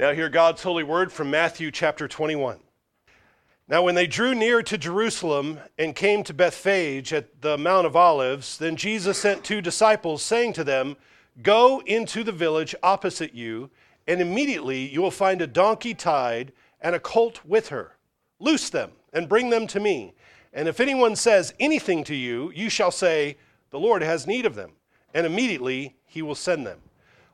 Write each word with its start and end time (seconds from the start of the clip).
Now, 0.00 0.14
hear 0.14 0.30
God's 0.30 0.62
holy 0.62 0.82
word 0.82 1.12
from 1.12 1.30
Matthew 1.30 1.70
chapter 1.70 2.08
21. 2.08 2.58
Now, 3.68 3.82
when 3.82 3.94
they 3.94 4.06
drew 4.06 4.34
near 4.34 4.62
to 4.62 4.78
Jerusalem 4.78 5.60
and 5.78 5.94
came 5.94 6.24
to 6.24 6.32
Bethphage 6.32 7.12
at 7.12 7.42
the 7.42 7.58
Mount 7.58 7.86
of 7.86 7.94
Olives, 7.94 8.56
then 8.56 8.76
Jesus 8.76 9.18
sent 9.18 9.44
two 9.44 9.60
disciples, 9.60 10.22
saying 10.22 10.54
to 10.54 10.64
them, 10.64 10.96
Go 11.42 11.82
into 11.84 12.24
the 12.24 12.32
village 12.32 12.74
opposite 12.82 13.34
you, 13.34 13.68
and 14.08 14.22
immediately 14.22 14.88
you 14.88 15.02
will 15.02 15.10
find 15.10 15.42
a 15.42 15.46
donkey 15.46 15.92
tied 15.92 16.52
and 16.80 16.94
a 16.94 16.98
colt 16.98 17.44
with 17.44 17.68
her. 17.68 17.98
Loose 18.38 18.70
them 18.70 18.92
and 19.12 19.28
bring 19.28 19.50
them 19.50 19.66
to 19.66 19.80
me. 19.80 20.14
And 20.54 20.66
if 20.66 20.80
anyone 20.80 21.14
says 21.14 21.52
anything 21.60 22.04
to 22.04 22.14
you, 22.14 22.50
you 22.54 22.70
shall 22.70 22.90
say, 22.90 23.36
The 23.68 23.78
Lord 23.78 24.00
has 24.00 24.26
need 24.26 24.46
of 24.46 24.54
them. 24.54 24.72
And 25.12 25.26
immediately 25.26 25.96
he 26.06 26.22
will 26.22 26.34
send 26.34 26.66
them. 26.66 26.80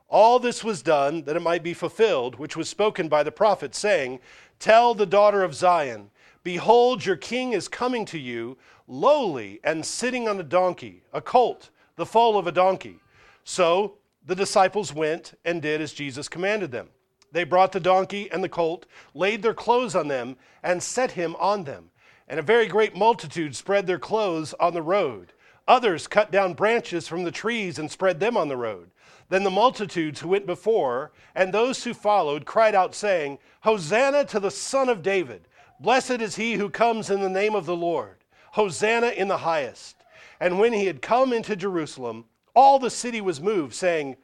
All 0.09 0.39
this 0.39 0.63
was 0.63 0.81
done 0.81 1.23
that 1.23 1.35
it 1.35 1.41
might 1.41 1.63
be 1.63 1.73
fulfilled, 1.73 2.35
which 2.35 2.55
was 2.55 2.69
spoken 2.69 3.09
by 3.09 3.23
the 3.23 3.31
prophet, 3.31 3.75
saying, 3.75 4.19
Tell 4.59 4.93
the 4.93 5.05
daughter 5.05 5.43
of 5.43 5.53
Zion, 5.53 6.09
Behold, 6.43 7.05
your 7.05 7.17
king 7.17 7.51
is 7.51 7.67
coming 7.67 8.05
to 8.05 8.17
you, 8.17 8.57
lowly 8.87 9.59
and 9.65 9.85
sitting 9.85 10.29
on 10.29 10.39
a 10.39 10.43
donkey, 10.43 11.03
a 11.11 11.19
colt, 11.19 11.69
the 11.97 12.05
foal 12.05 12.37
of 12.37 12.47
a 12.47 12.53
donkey. 12.53 12.99
So 13.43 13.95
the 14.25 14.35
disciples 14.35 14.93
went 14.93 15.33
and 15.43 15.61
did 15.61 15.81
as 15.81 15.91
Jesus 15.91 16.29
commanded 16.29 16.71
them. 16.71 16.87
They 17.33 17.43
brought 17.43 17.73
the 17.73 17.79
donkey 17.81 18.31
and 18.31 18.41
the 18.41 18.49
colt, 18.49 18.85
laid 19.13 19.41
their 19.41 19.53
clothes 19.53 19.93
on 19.93 20.07
them, 20.07 20.37
and 20.63 20.81
set 20.81 21.11
him 21.11 21.35
on 21.37 21.65
them. 21.65 21.89
And 22.29 22.39
a 22.39 22.43
very 22.43 22.67
great 22.67 22.95
multitude 22.95 23.55
spread 23.55 23.85
their 23.85 23.99
clothes 23.99 24.53
on 24.59 24.73
the 24.73 24.81
road. 24.81 25.33
Others 25.67 26.07
cut 26.07 26.31
down 26.31 26.53
branches 26.53 27.07
from 27.09 27.23
the 27.23 27.31
trees 27.31 27.77
and 27.77 27.91
spread 27.91 28.21
them 28.21 28.37
on 28.37 28.47
the 28.47 28.55
road. 28.55 28.89
Then 29.29 29.43
the 29.43 29.49
multitudes 29.49 30.21
who 30.21 30.29
went 30.29 30.45
before 30.45 31.11
and 31.35 31.53
those 31.53 31.83
who 31.83 31.93
followed 31.93 32.45
cried 32.45 32.75
out, 32.75 32.95
saying, 32.95 33.39
Hosanna 33.61 34.25
to 34.25 34.39
the 34.39 34.51
Son 34.51 34.89
of 34.89 35.03
David! 35.03 35.47
Blessed 35.79 36.21
is 36.21 36.35
he 36.35 36.53
who 36.53 36.69
comes 36.69 37.09
in 37.09 37.21
the 37.21 37.29
name 37.29 37.53
of 37.53 37.65
the 37.65 37.75
Lord! 37.75 38.17
Hosanna 38.51 39.09
in 39.09 39.27
the 39.27 39.37
highest! 39.37 39.97
And 40.39 40.59
when 40.59 40.73
he 40.73 40.85
had 40.85 41.01
come 41.01 41.33
into 41.33 41.55
Jerusalem, 41.55 42.25
all 42.55 42.79
the 42.79 42.89
city 42.89 43.21
was 43.21 43.41
moved, 43.41 43.73
saying, 43.73 44.15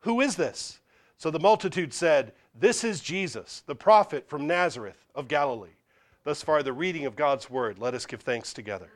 Who 0.00 0.20
is 0.20 0.36
this? 0.36 0.80
So 1.16 1.30
the 1.30 1.40
multitude 1.40 1.92
said, 1.92 2.32
This 2.54 2.84
is 2.84 3.00
Jesus, 3.00 3.62
the 3.66 3.74
prophet 3.74 4.28
from 4.28 4.46
Nazareth 4.46 5.06
of 5.14 5.28
Galilee. 5.28 5.76
Thus 6.24 6.42
far, 6.42 6.62
the 6.62 6.72
reading 6.72 7.06
of 7.06 7.16
God's 7.16 7.48
word. 7.48 7.78
Let 7.78 7.94
us 7.94 8.06
give 8.06 8.20
thanks 8.20 8.52
together. 8.52 8.90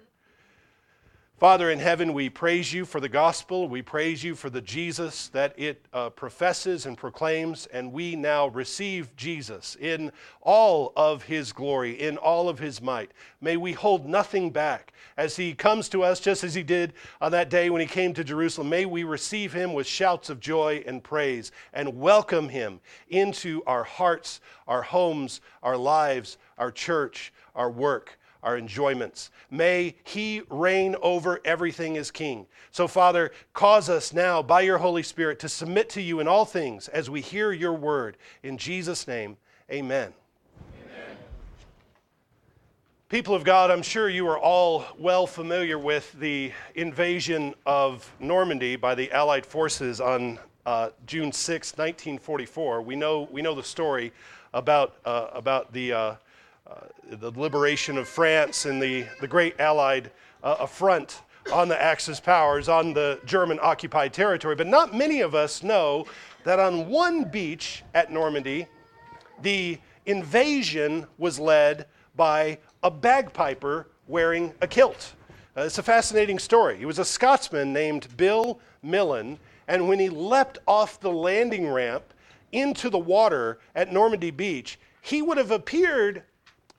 Father 1.37 1.73
in 1.73 1.81
heaven, 1.81 2.13
we 2.13 2.31
praise 2.31 2.73
you 2.73 2.85
for 2.85 3.01
the 3.01 3.09
gospel. 3.09 3.69
We 3.69 3.83
praise 3.83 4.23
you 4.23 4.37
for 4.37 4.51
the 4.51 4.61
Jesus 4.61 5.27
that 5.31 5.53
it 5.59 5.85
uh, 5.93 6.11
professes 6.11 6.87
and 6.87 6.97
proclaims. 6.97 7.67
And 7.73 7.93
we 7.93 8.15
now 8.15 8.47
receive 8.47 9.15
Jesus 9.17 9.77
in 9.81 10.12
all 10.41 10.93
of 10.95 11.25
his 11.25 11.53
glory, 11.53 12.01
in 12.01 12.19
all 12.19 12.49
of 12.49 12.61
his 12.61 12.81
might. 12.81 13.11
May 13.41 13.57
we 13.57 13.73
hold 13.73 14.07
nothing 14.07 14.51
back 14.51 14.93
as 15.17 15.35
he 15.35 15.55
comes 15.55 15.89
to 15.89 16.05
us, 16.05 16.21
just 16.21 16.45
as 16.45 16.55
he 16.55 16.62
did 16.62 16.93
on 17.21 17.33
that 17.33 17.51
day 17.51 17.69
when 17.69 17.81
he 17.81 17.89
came 17.89 18.15
to 18.15 18.23
Jerusalem. 18.23 18.69
May 18.69 18.85
we 18.87 19.03
receive 19.03 19.53
him 19.53 19.73
with 19.73 19.89
shouts 19.89 20.31
of 20.31 20.39
joy 20.39 20.85
and 20.87 21.03
praise 21.03 21.51
and 21.73 21.99
welcome 21.99 22.49
him 22.49 22.79
into 23.09 23.61
our 23.67 23.83
hearts, 23.83 24.41
our 24.69 24.83
homes, 24.83 25.41
our 25.65 25.77
lives, 25.77 26.39
our 26.59 26.71
church, 26.71 27.33
our 27.57 27.73
work 27.73 28.21
our 28.45 28.56
enjoyments. 28.56 29.31
May 29.50 29.97
He 30.05 30.42
reign 30.50 30.95
over 31.03 31.41
everything 31.45 31.97
as 31.97 32.11
King. 32.11 32.47
So, 32.70 32.87
Father, 32.87 33.33
cause 33.55 33.89
us 33.89 34.12
now 34.12 34.42
by 34.42 34.61
your 34.61 34.78
Holy 34.78 35.03
Spirit 35.03 35.39
to 35.41 35.48
submit 35.48 35.89
to 35.91 36.03
you 36.03 36.20
in 36.20 36.28
all 36.28 36.45
things 36.45 36.87
as 36.89 37.11
we 37.11 37.20
hear 37.20 37.50
your 37.50 37.72
word. 37.72 38.17
In 38.42 38.59
Jesus' 38.59 39.09
name, 39.09 39.39
amen. 39.70 40.12
amen. 40.83 41.17
People 43.09 43.34
of 43.34 43.45
God, 43.45 43.70
I'm 43.70 43.83
sure 43.83 44.09
you 44.09 44.28
are 44.28 44.39
all 44.39 44.84
well 44.98 45.27
familiar 45.27 45.78
with 45.78 46.12
the 46.20 46.53
invasion 46.75 47.55
of 47.65 48.12
Normandy 48.21 48.76
by 48.76 48.94
the 48.94 49.11
Allied 49.11 49.47
forces 49.47 50.00
on 50.00 50.38
uh, 50.66 50.91
June 51.06 51.32
6, 51.32 51.72
1944. 51.72 52.82
We 52.82 52.97
know, 52.97 53.28
we 53.31 53.41
know 53.41 53.55
the 53.55 53.62
story 53.62 54.12
about, 54.53 54.97
uh, 55.05 55.28
about 55.32 55.72
the. 55.72 55.93
Uh, 55.93 56.15
the 57.10 57.30
liberation 57.30 57.98
of 57.98 58.08
France 58.08 58.64
and 58.66 58.80
the, 58.82 59.06
the 59.20 59.28
great 59.28 59.58
Allied 59.60 60.10
uh, 60.42 60.56
affront 60.60 61.22
on 61.52 61.69
the 61.69 61.80
Axis 61.80 62.20
powers 62.20 62.69
on 62.69 62.94
the 62.94 63.20
German 63.25 63.58
occupied 63.62 64.12
territory. 64.12 64.56
But 64.56 64.66
not 64.66 64.94
many 64.94 65.20
of 65.20 65.34
us 65.34 65.62
know 65.62 66.06
that 66.44 66.58
on 66.58 66.88
one 66.88 67.25
beach 67.25 67.82
at 67.94 68.10
Normandy, 68.10 68.66
the 69.42 69.78
invasion 70.06 71.06
was 71.19 71.38
led 71.38 71.86
by 72.16 72.58
a 72.82 72.91
bagpiper 72.91 73.88
wearing 74.06 74.52
a 74.60 74.66
kilt. 74.66 75.14
Uh, 75.56 75.62
it's 75.62 75.78
a 75.78 75.82
fascinating 75.82 76.38
story. 76.38 76.76
He 76.76 76.86
was 76.86 76.98
a 76.98 77.04
Scotsman 77.04 77.72
named 77.72 78.08
Bill 78.16 78.58
Millin, 78.82 79.38
and 79.69 79.88
when 79.88 79.98
he 79.98 80.08
leapt 80.08 80.58
off 80.66 81.00
the 81.00 81.12
landing 81.12 81.69
ramp 81.70 82.04
into 82.52 82.91
the 82.91 82.98
water 82.98 83.58
at 83.75 83.92
Normandy 83.92 84.31
Beach, 84.31 84.78
he 85.00 85.22
would 85.22 85.38
have 85.38 85.50
appeared 85.50 86.22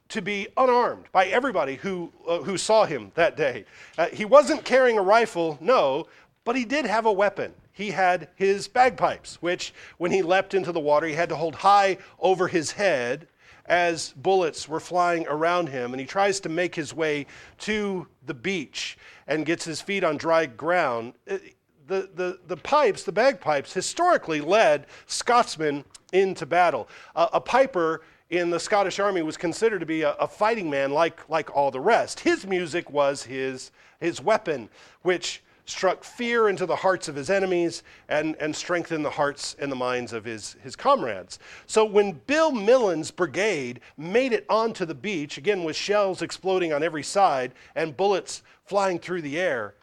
to 0.10 0.22
be 0.22 0.48
unarmed 0.58 1.06
by 1.12 1.26
everybody 1.28 1.76
who, 1.76 2.12
uh, 2.28 2.40
who 2.40 2.58
saw 2.58 2.86
him 2.86 3.12
that 3.16 3.36
day. 3.36 3.66
Uh, 3.98 4.08
he 4.08 4.26
wasn't 4.26 4.64
carrying 4.64 4.98
a 4.98 5.02
rifle, 5.02 5.58
no, 5.60 6.08
but 6.44 6.56
he 6.56 6.66
did 6.66 6.86
have 6.86 7.06
a 7.06 7.12
weapon. 7.12 7.54
He 7.72 7.92
had 7.92 8.30
his 8.36 8.68
bagpipes, 8.68 9.42
which, 9.42 9.74
when 9.98 10.12
he 10.12 10.22
leapt 10.22 10.54
into 10.54 10.72
the 10.72 10.80
water, 10.80 11.08
he 11.08 11.14
had 11.14 11.30
to 11.30 11.36
hold 11.36 11.56
high 11.56 11.98
over 12.20 12.48
his 12.48 12.72
head 12.72 13.28
as 13.66 14.14
bullets 14.18 14.70
were 14.70 14.80
flying 14.80 15.28
around 15.28 15.68
him. 15.68 15.94
And 15.94 16.00
he 16.00 16.06
tries 16.06 16.40
to 16.42 16.50
make 16.50 16.76
his 16.76 16.94
way 16.94 17.26
to 17.60 18.08
the 18.26 18.34
beach 18.34 18.98
and 19.28 19.46
gets 19.46 19.66
his 19.66 19.82
feet 19.82 20.04
on 20.04 20.18
dry 20.18 20.46
ground. 20.46 21.14
Uh, 21.30 21.40
the, 21.88 22.10
the, 22.16 22.40
the 22.48 22.58
pipes, 22.58 23.04
the 23.04 23.12
bagpipes, 23.12 23.74
historically 23.74 24.42
led 24.42 24.86
Scotsmen 25.08 25.84
into 26.14 26.46
battle. 26.46 26.88
Uh, 27.16 27.28
a 27.34 27.42
piper 27.42 28.02
in 28.30 28.50
the 28.50 28.60
Scottish 28.60 29.00
army 29.00 29.22
was 29.22 29.38
considered 29.38 29.80
to 29.80 29.86
be 29.86 30.02
a, 30.02 30.14
a, 30.14 30.28
fighting 30.28 30.70
man 30.70 30.92
like, 30.92 31.28
like 31.30 31.56
all 31.56 31.72
the 31.72 31.80
rest. 31.80 32.20
His 32.20 32.46
music 32.46 32.90
was 32.90 33.24
his, 33.24 33.72
his 34.00 34.22
weapon, 34.22 34.70
which 35.04 35.44
struck 35.66 36.04
fear 36.04 36.50
into 36.50 36.66
the 36.66 36.76
hearts 36.76 37.08
of 37.08 37.16
his 37.16 37.30
enemies 37.30 37.84
and, 38.08 38.36
and 38.40 38.56
strengthened 38.56 39.04
the 39.04 39.10
hearts 39.10 39.56
and 39.60 39.72
the 39.72 39.76
minds 39.76 40.14
of 40.14 40.24
his, 40.24 40.56
his 40.64 40.76
comrades. 40.76 41.40
So 41.66 41.86
when 41.86 42.14
Bill 42.28 42.52
Millin's 42.52 43.12
brigade 43.12 43.80
made 43.98 44.32
it 44.34 44.46
onto 44.50 44.86
the 44.86 44.96
beach, 44.96 45.38
again 45.38 45.64
with 45.64 45.76
shells 45.76 46.22
exploding 46.22 46.72
on 46.72 46.84
every 46.84 47.04
side 47.04 47.54
and 47.76 47.98
bullets 47.98 48.44
flying 48.64 49.00
through 49.00 49.24
the 49.24 49.40
air, 49.40 49.76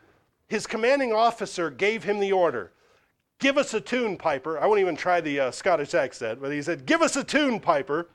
his 0.48 0.66
commanding 0.66 1.12
officer 1.12 1.70
gave 1.70 2.04
him 2.04 2.20
the 2.20 2.32
order 2.32 2.72
Give 3.42 3.58
us 3.58 3.74
a 3.74 3.80
tune, 3.80 4.16
Piper. 4.16 4.60
I 4.60 4.66
won't 4.66 4.78
even 4.78 4.94
try 4.94 5.20
the 5.20 5.40
uh, 5.40 5.50
Scottish 5.50 5.94
accent, 5.94 6.40
but 6.40 6.52
he 6.52 6.62
said, 6.62 6.86
Give 6.86 7.02
us 7.02 7.16
a 7.16 7.24
tune, 7.24 7.58
Piper. 7.58 8.06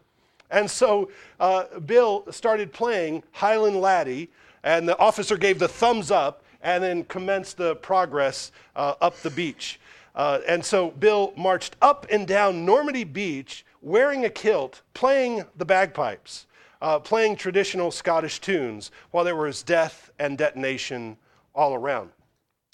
And 0.50 0.69
so 0.69 1.09
uh, 1.40 1.80
Bill 1.80 2.25
started 2.31 2.72
playing 2.72 3.24
Highland 3.31 3.81
Laddie, 3.81 4.30
and 4.63 4.88
the 4.88 4.97
officer 4.97 5.38
gave 5.38 5.59
the 5.59 5.68
thumbs 5.68 6.12
up 6.12 6.44
and 6.62 6.84
then 6.84 7.03
commenced 7.06 7.58
the 7.58 7.75
progress 7.75 8.52
uh, 8.75 8.96
up 9.02 9.18
the 9.18 9.30
beach. 9.30 9.80
Uh, 10.16 10.40
and 10.47 10.66
so 10.66 10.91
Bill 10.91 11.31
marched 11.38 11.75
up 11.81 12.08
and 12.09 12.28
down 12.28 12.66
Normandy 12.66 13.03
Beach 13.03 13.66
wearing 13.81 14.25
a 14.25 14.30
kilt, 14.30 14.81
playing 14.94 15.46
the 15.58 15.66
bagpipes, 15.66 16.47
uh, 16.81 17.00
playing 17.00 17.35
traditional 17.35 17.91
Scottish 17.91 18.40
tunes 18.40 18.91
while 19.12 19.24
there 19.24 19.35
was 19.35 19.62
death 19.62 20.12
and 20.18 20.38
detonation 20.38 21.18
all 21.53 21.75
around. 21.75 22.09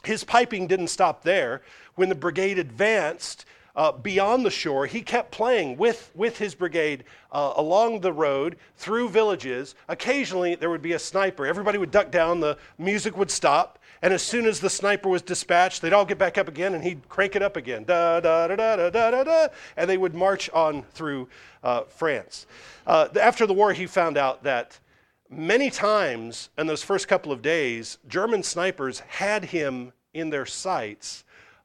His 0.03 0.23
piping 0.23 0.67
didn't 0.67 0.87
stop 0.87 1.23
there. 1.23 1.61
When 1.95 2.09
the 2.09 2.15
brigade 2.15 2.59
advanced, 2.59 3.45
uh, 3.75 3.91
beyond 3.91 4.45
the 4.45 4.51
shore, 4.51 4.85
he 4.85 5.01
kept 5.01 5.31
playing 5.31 5.77
with, 5.77 6.11
with 6.13 6.37
his 6.37 6.53
brigade 6.53 7.03
uh, 7.31 7.53
along 7.55 8.01
the 8.01 8.13
road 8.13 8.57
through 8.77 9.09
villages. 9.09 9.75
Occasionally, 9.87 10.55
there 10.55 10.69
would 10.69 10.81
be 10.81 10.93
a 10.93 10.99
sniper. 10.99 11.45
Everybody 11.45 11.77
would 11.77 11.91
duck 11.91 12.11
down, 12.11 12.39
the 12.39 12.57
music 12.77 13.17
would 13.17 13.31
stop, 13.31 13.79
and 14.03 14.13
as 14.13 14.21
soon 14.21 14.45
as 14.45 14.59
the 14.59 14.69
sniper 14.69 15.09
was 15.09 15.21
dispatched, 15.21 15.81
they'd 15.81 15.93
all 15.93 16.05
get 16.05 16.17
back 16.17 16.37
up 16.37 16.47
again 16.47 16.75
and 16.75 16.83
he'd 16.83 17.07
crank 17.09 17.35
it 17.35 17.41
up 17.41 17.55
again. 17.55 17.83
Da, 17.83 18.19
da, 18.19 18.47
da, 18.47 18.55
da, 18.55 18.89
da, 18.89 19.11
da, 19.11 19.23
da, 19.23 19.47
and 19.77 19.89
they 19.89 19.97
would 19.97 20.13
march 20.13 20.49
on 20.51 20.83
through 20.91 21.27
uh, 21.63 21.81
France. 21.83 22.45
Uh, 22.85 23.07
after 23.19 23.47
the 23.47 23.53
war, 23.53 23.73
he 23.73 23.87
found 23.87 24.17
out 24.17 24.43
that 24.43 24.77
many 25.29 25.69
times 25.69 26.49
in 26.57 26.67
those 26.67 26.83
first 26.83 27.07
couple 27.07 27.31
of 27.31 27.41
days, 27.41 27.97
German 28.07 28.43
snipers 28.43 28.99
had 28.99 29.45
him 29.45 29.93
in 30.13 30.29
their 30.29 30.45
sights 30.45 31.23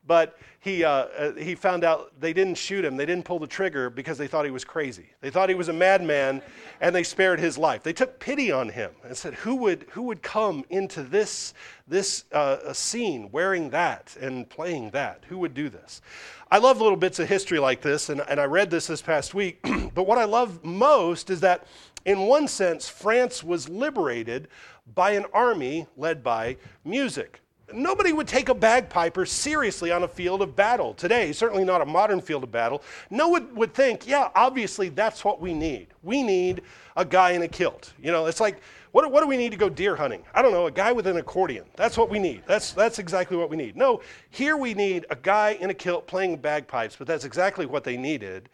but 0.09 0.39
he, 0.59 0.83
uh, 0.83 0.91
uh, 0.91 1.33
he 1.35 1.55
found 1.55 1.85
out 1.85 2.19
they 2.19 2.33
didn't 2.33 2.57
shoot 2.57 2.85
him. 2.85 2.97
They 2.97 3.07
didn't 3.07 3.25
pull 3.25 3.39
the 3.39 3.47
trigger 3.47 3.91
because 3.91 4.19
they 4.19 4.27
thought 4.27 4.45
he 4.45 4.51
was 4.51 4.65
crazy. 4.65 5.11
They 5.21 5.31
thought 5.31 5.49
he 5.49 5.55
was 5.55 5.69
a 5.69 5.73
madman, 5.73 6.43
and 6.81 6.97
they 6.97 7.05
spared 7.05 7.39
his 7.39 7.57
life. 7.57 7.85
They 7.85 7.93
took 7.93 8.19
pity 8.19 8.51
on 8.51 8.69
him 8.71 8.91
and 9.05 9.17
said, 9.17 9.35
Who 9.35 9.55
would, 9.57 9.87
who 9.91 10.03
would 10.03 10.21
come 10.23 10.65
into 10.71 11.05
this, 11.05 11.55
this 11.87 12.25
uh, 12.33 12.73
scene 12.73 13.29
wearing 13.31 13.71
that 13.71 14.17
and 14.21 14.49
playing 14.49 14.91
that? 14.91 15.23
Who 15.29 15.39
would 15.39 15.55
do 15.55 15.69
this? 15.69 16.03
I 16.51 16.59
love 16.59 16.81
little 16.81 16.97
bits 16.97 17.21
of 17.21 17.29
history 17.29 17.61
like 17.61 17.83
this, 17.83 18.09
and, 18.09 18.23
and 18.29 18.41
I 18.41 18.45
read 18.45 18.71
this 18.71 18.89
this 18.89 19.03
past 19.03 19.35
week. 19.35 19.61
but 19.95 20.07
what 20.07 20.19
I 20.19 20.25
love 20.25 20.65
most 20.65 21.31
is 21.31 21.41
that, 21.41 21.67
in 22.05 22.21
one 22.21 22.49
sense, 22.49 22.89
France 22.89 23.45
was 23.45 23.69
liberated 23.69 24.49
by 24.95 25.13
an 25.13 25.27
army 25.33 25.87
led 25.97 26.25
by 26.25 26.57
music. 26.85 27.43
Nobody 27.73 28.13
would 28.13 28.27
take 28.27 28.49
a 28.49 28.55
bagpiper 28.55 29.27
seriously 29.27 29.91
on 29.91 30.03
a 30.03 30.09
field 30.09 30.41
of 30.41 30.57
battle 30.57 30.95
today, 30.95 31.33
certainly 31.33 31.65
not 31.65 31.83
a 31.83 31.85
modern 31.85 32.21
field 32.21 32.45
of 32.45 32.51
battle. 32.51 32.83
No 33.11 33.29
one 33.29 33.55
would 33.55 33.75
think, 33.75 34.07
yeah, 34.07 34.31
obviously 34.35 34.89
that's 34.89 35.25
what 35.25 35.41
we 35.41 35.53
need. 35.53 35.89
We 36.03 36.23
need 36.23 36.63
a 36.97 37.05
guy 37.05 37.33
in 37.33 37.43
a 37.43 37.49
kilt. 37.49 37.93
You 38.03 38.11
know, 38.11 38.27
it's 38.27 38.41
like, 38.41 38.61
what, 38.93 39.11
what 39.13 39.21
do 39.21 39.27
we 39.27 39.37
need 39.37 39.51
to 39.51 39.59
go 39.59 39.69
deer 39.69 39.97
hunting? 39.97 40.23
I 40.35 40.41
don't 40.41 40.53
know, 40.53 40.67
a 40.67 40.71
guy 40.71 40.93
with 40.93 41.07
an 41.07 41.19
accordion. 41.19 41.67
That's 41.77 41.99
what 41.99 42.09
we 42.09 42.19
need. 42.19 42.43
That's, 42.47 42.73
that's 42.73 42.99
exactly 42.99 43.37
what 43.37 43.51
we 43.51 43.57
need. 43.57 43.77
No, 43.77 44.01
here 44.31 44.57
we 44.57 44.73
need 44.73 45.05
a 45.11 45.17
guy 45.17 45.59
in 45.61 45.69
a 45.69 45.75
kilt 45.75 46.07
playing 46.07 46.39
bagpipes, 46.39 46.97
but 46.97 47.07
that's 47.07 47.25
exactly 47.25 47.67
what 47.67 47.85
they 47.85 47.97
needed. 47.97 48.49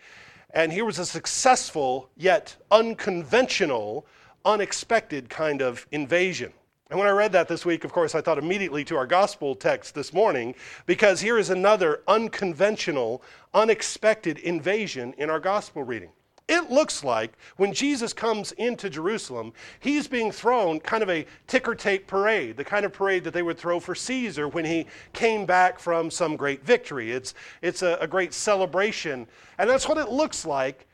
And 0.50 0.72
here 0.72 0.84
was 0.84 0.98
a 0.98 1.06
successful, 1.06 2.10
yet 2.16 2.56
unconventional, 2.70 4.06
unexpected 4.44 5.28
kind 5.28 5.62
of 5.62 5.86
invasion. 5.92 6.52
And 6.90 6.98
when 6.98 7.08
I 7.08 7.12
read 7.12 7.32
that 7.32 7.48
this 7.48 7.64
week, 7.64 7.84
of 7.84 7.92
course, 7.92 8.14
I 8.14 8.20
thought 8.20 8.38
immediately 8.38 8.84
to 8.84 8.96
our 8.96 9.06
gospel 9.06 9.54
text 9.54 9.94
this 9.94 10.12
morning, 10.12 10.54
because 10.84 11.20
here 11.20 11.38
is 11.38 11.50
another 11.50 12.02
unconventional, 12.06 13.22
unexpected 13.54 14.38
invasion 14.38 15.14
in 15.16 15.30
our 15.30 15.40
gospel 15.40 15.82
reading. 15.82 16.10
It 16.46 16.70
looks 16.70 17.02
like 17.02 17.38
when 17.56 17.72
Jesus 17.72 18.12
comes 18.12 18.52
into 18.52 18.90
Jerusalem, 18.90 19.54
he's 19.80 20.06
being 20.06 20.30
thrown 20.30 20.78
kind 20.78 21.02
of 21.02 21.08
a 21.08 21.24
ticker 21.46 21.74
tape 21.74 22.06
parade, 22.06 22.58
the 22.58 22.64
kind 22.64 22.84
of 22.84 22.92
parade 22.92 23.24
that 23.24 23.32
they 23.32 23.42
would 23.42 23.56
throw 23.56 23.80
for 23.80 23.94
Caesar 23.94 24.46
when 24.48 24.66
he 24.66 24.86
came 25.14 25.46
back 25.46 25.78
from 25.78 26.10
some 26.10 26.36
great 26.36 26.62
victory. 26.62 27.12
It's, 27.12 27.32
it's 27.62 27.80
a, 27.80 27.96
a 27.98 28.06
great 28.06 28.34
celebration, 28.34 29.26
and 29.56 29.70
that's 29.70 29.88
what 29.88 29.96
it 29.96 30.10
looks 30.10 30.44
like. 30.44 30.86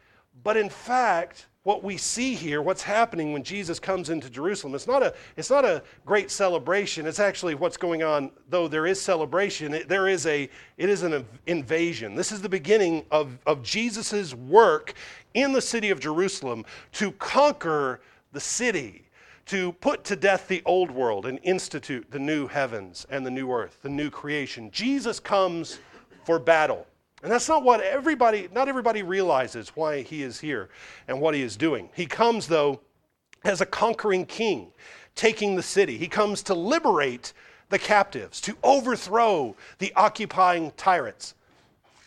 But 0.45 0.57
in 0.57 0.69
fact, 0.69 1.47
what 1.62 1.85
we 1.85 1.99
see 1.99 2.35
here, 2.35 2.62
what's 2.62 2.83
happening 2.83 3.33
when 3.33 3.43
Jesus 3.43 3.79
comes 3.79 4.09
into 4.09 4.31
Jerusalem, 4.31 4.75
it's 4.75 4.87
not 4.87 5.03
a, 5.03 5.12
it's 5.37 5.51
not 5.51 5.65
a 5.65 5.83
great 6.07 6.31
celebration. 6.31 7.07
It's 7.07 7.21
actually 7.21 7.55
what's 7.55 7.77
going 7.77 8.03
on, 8.03 8.31
though 8.49 8.67
there 8.67 8.87
is 8.87 8.99
celebration, 9.01 9.75
it, 9.75 9.89
there 9.89 10.09
is 10.09 10.25
a, 10.27 10.49
it 10.79 10.89
is 10.89 11.03
an 11.03 11.27
invasion. 11.47 12.15
This 12.15 12.33
is 12.33 12.41
the 12.41 12.49
beginning 12.49 13.05
of, 13.11 13.39
of 13.47 13.62
Jesus' 13.62 14.35
work 14.35 14.95
in 15.35 15.53
the 15.53 15.61
city 15.61 15.91
of 15.91 16.01
Jerusalem 16.01 16.65
to 16.93 17.12
conquer 17.12 18.01
the 18.33 18.41
city, 18.41 19.05
to 19.47 19.73
put 19.73 20.03
to 20.05 20.17
death 20.17 20.49
the 20.49 20.63
old 20.65 20.91
world 20.91 21.27
and 21.27 21.39
institute 21.43 22.11
the 22.11 22.19
new 22.19 22.47
heavens 22.47 23.06
and 23.11 23.27
the 23.27 23.31
new 23.31 23.53
earth, 23.53 23.81
the 23.83 23.89
new 23.91 24.09
creation. 24.09 24.71
Jesus 24.71 25.21
comes 25.21 25.79
for 26.25 26.39
battle. 26.39 26.87
And 27.22 27.31
that's 27.31 27.49
not 27.49 27.62
what 27.62 27.81
everybody, 27.81 28.49
not 28.52 28.69
everybody 28.69 29.02
realizes 29.02 29.70
why 29.70 30.02
he 30.02 30.22
is 30.22 30.40
here 30.40 30.70
and 31.06 31.20
what 31.20 31.34
he 31.34 31.43
is 31.43 31.56
doing. 31.56 31.90
He 31.94 32.06
comes, 32.06 32.46
though, 32.46 32.81
as 33.44 33.61
a 33.61 33.67
conquering 33.67 34.25
king, 34.25 34.72
taking 35.14 35.55
the 35.55 35.62
city. 35.62 35.99
He 35.99 36.08
comes 36.08 36.43
to 36.44 36.55
liberate 36.55 37.32
the 37.69 37.78
captives, 37.78 38.40
to 38.43 38.56
overthrow 38.62 39.55
the 39.78 39.93
occupying 39.96 40.72
tyrants. 40.76 41.34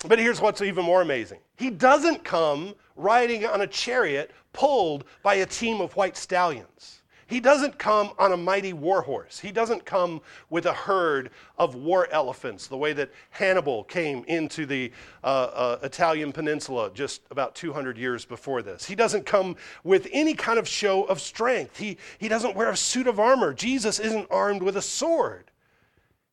But 0.07 0.19
here's 0.19 0.41
what's 0.41 0.61
even 0.61 0.83
more 0.83 1.01
amazing 1.01 1.39
he 1.57 1.69
doesn't 1.69 2.23
come 2.23 2.75
riding 2.95 3.45
on 3.45 3.61
a 3.61 3.67
chariot 3.67 4.31
pulled 4.51 5.05
by 5.21 5.35
a 5.35 5.45
team 5.45 5.79
of 5.79 5.95
white 5.95 6.17
stallions. 6.17 7.02
He 7.33 7.39
doesn't 7.39 7.79
come 7.79 8.11
on 8.19 8.31
a 8.31 8.37
mighty 8.37 8.73
war 8.73 9.01
horse. 9.01 9.39
He 9.39 9.51
doesn't 9.51 9.85
come 9.85 10.21
with 10.51 10.67
a 10.67 10.73
herd 10.73 11.31
of 11.57 11.73
war 11.73 12.07
elephants, 12.11 12.67
the 12.67 12.77
way 12.77 12.93
that 12.93 13.11
Hannibal 13.31 13.85
came 13.85 14.23
into 14.25 14.67
the 14.67 14.91
uh, 15.23 15.27
uh, 15.27 15.79
Italian 15.81 16.31
peninsula 16.31 16.91
just 16.93 17.23
about 17.31 17.55
200 17.55 17.97
years 17.97 18.23
before 18.23 18.61
this. 18.61 18.85
He 18.85 18.93
doesn't 18.93 19.25
come 19.25 19.55
with 19.83 20.07
any 20.11 20.35
kind 20.35 20.59
of 20.59 20.67
show 20.67 21.05
of 21.05 21.19
strength. 21.19 21.75
He, 21.75 21.97
he 22.19 22.27
doesn't 22.27 22.55
wear 22.55 22.69
a 22.69 22.77
suit 22.77 23.07
of 23.07 23.19
armor. 23.19 23.51
Jesus 23.51 23.97
isn't 23.97 24.27
armed 24.29 24.61
with 24.61 24.77
a 24.77 24.81
sword. 24.83 25.49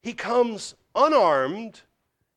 He 0.03 0.13
comes 0.13 0.75
unarmed 0.95 1.81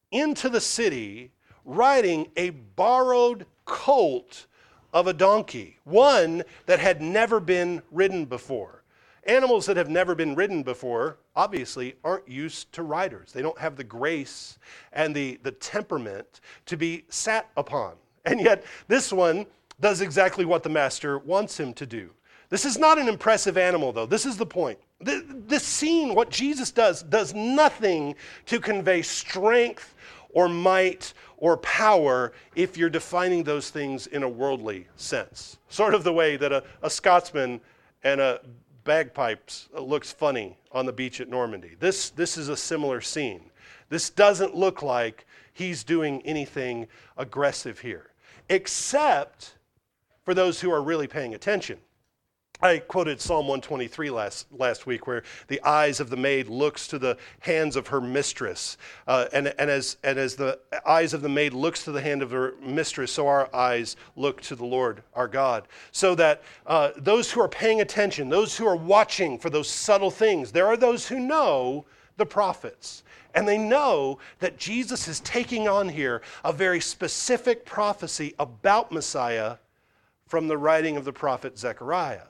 into 0.10 0.48
the 0.48 0.62
city 0.62 1.31
riding 1.65 2.31
a 2.38 2.51
borrowed 2.51 3.45
colt 3.65 4.45
of 4.93 5.07
a 5.07 5.13
donkey, 5.13 5.79
one 5.83 6.43
that 6.67 6.79
had 6.79 7.01
never 7.01 7.39
been 7.39 7.81
ridden 7.91 8.25
before. 8.25 8.83
Animals 9.25 9.65
that 9.65 9.77
have 9.77 9.89
never 9.89 10.15
been 10.15 10.35
ridden 10.35 10.63
before 10.63 11.17
obviously 11.35 11.95
aren't 12.03 12.27
used 12.27 12.71
to 12.73 12.83
riders. 12.83 13.31
They 13.31 13.41
don't 13.41 13.57
have 13.57 13.75
the 13.75 13.83
grace 13.83 14.59
and 14.91 15.15
the, 15.15 15.39
the 15.43 15.51
temperament 15.51 16.41
to 16.65 16.77
be 16.77 17.05
sat 17.09 17.49
upon. 17.57 17.93
And 18.25 18.39
yet, 18.39 18.63
this 18.87 19.11
one 19.11 19.45
does 19.79 20.01
exactly 20.01 20.45
what 20.45 20.63
the 20.63 20.69
master 20.69 21.17
wants 21.17 21.59
him 21.59 21.73
to 21.75 21.85
do. 21.85 22.11
This 22.49 22.65
is 22.65 22.77
not 22.77 22.99
an 22.99 23.07
impressive 23.07 23.57
animal, 23.57 23.91
though. 23.91 24.05
This 24.05 24.25
is 24.25 24.37
the 24.37 24.45
point. 24.45 24.77
This 24.99 25.63
scene, 25.63 26.13
what 26.13 26.29
Jesus 26.29 26.71
does, 26.71 27.03
does 27.03 27.33
nothing 27.33 28.15
to 28.45 28.59
convey 28.59 29.01
strength 29.01 29.95
or 30.33 30.50
might 30.50 31.13
or 31.38 31.57
power 31.57 32.33
if 32.56 32.77
you're 32.77 32.89
defining 32.89 33.44
those 33.44 33.69
things 33.69 34.07
in 34.07 34.24
a 34.24 34.30
worldly 34.30 34.88
sense. 34.95 35.57
Sort 35.69 35.94
of 35.94 36.03
the 36.03 36.13
way 36.13 36.38
that 36.38 36.51
a, 36.51 36.63
a 36.81 36.89
Scotsman 36.89 37.62
and 38.03 38.19
a 38.19 38.41
bagpipes 38.83 39.69
uh, 39.75 39.81
looks 39.81 40.12
funny 40.12 40.57
on 40.71 40.85
the 40.85 40.94
beach 40.94 41.21
at 41.21 41.30
Normandy. 41.30 41.75
This, 41.80 42.09
this 42.09 42.38
is 42.38 42.50
a 42.50 42.57
similar 42.57 43.01
scene. 43.01 43.50
This 43.89 44.09
doesn't 44.09 44.56
look 44.56 44.81
like 44.81 45.25
he's 45.53 45.83
doing 45.83 46.21
anything 46.24 46.88
aggressive 47.18 47.79
here, 47.79 48.12
except 48.50 49.56
for 50.24 50.33
those 50.33 50.59
who 50.59 50.71
are 50.71 50.81
really 50.81 51.07
paying 51.07 51.33
attention. 51.36 51.77
I 52.63 52.77
quoted 52.77 53.19
Psalm 53.19 53.48
123 53.48 54.10
last, 54.10 54.48
last 54.54 54.88
week, 54.88 55.06
where 55.06 55.24
the 55.50 55.62
eyes 55.63 56.00
of 56.00 56.10
the 56.10 56.15
maid 56.15 56.48
looks 56.48 56.88
to 56.88 56.98
the 56.98 57.18
hands 57.42 57.75
of 57.75 57.88
her 57.88 58.00
mistress. 58.00 58.77
Uh, 59.06 59.25
and, 59.33 59.54
and, 59.60 59.69
as, 59.69 59.98
and 60.01 60.18
as 60.18 60.38
the 60.38 60.57
eyes 60.86 61.13
of 61.13 61.21
the 61.21 61.27
maid 61.27 61.51
looks 61.51 61.83
to 61.83 61.92
the 61.92 62.00
hand 62.00 62.21
of 62.21 62.31
her 62.31 62.54
mistress, 62.62 63.12
so 63.12 63.27
our 63.27 63.54
eyes 63.54 63.98
look 64.15 64.39
to 64.44 64.56
the 64.56 64.63
Lord 64.63 65.04
our 65.13 65.27
God. 65.27 65.68
So 65.92 66.15
that 66.15 66.42
uh, 66.65 66.92
those 66.95 67.30
who 67.30 67.42
are 67.42 67.50
paying 67.50 67.81
attention, 67.81 68.30
those 68.30 68.56
who 68.56 68.65
are 68.65 68.77
watching 68.77 69.38
for 69.38 69.50
those 69.50 69.68
subtle 69.68 70.10
things, 70.10 70.54
there 70.54 70.68
are 70.68 70.77
those 70.77 71.06
who 71.06 71.19
know 71.19 71.83
the 72.15 72.25
prophets. 72.25 73.04
And 73.36 73.45
they 73.45 73.57
know 73.57 74.19
that 74.39 74.57
Jesus 74.57 75.10
is 75.10 75.19
taking 75.19 75.68
on 75.68 75.89
here 75.89 76.21
a 76.45 76.54
very 76.54 76.80
specific 76.80 77.65
prophecy 77.65 78.36
about 78.39 78.89
Messiah 78.89 79.57
from 80.27 80.48
the 80.48 80.57
writing 80.57 80.95
of 80.95 81.04
the 81.04 81.12
prophet 81.12 81.60
Zechariah. 81.60 82.22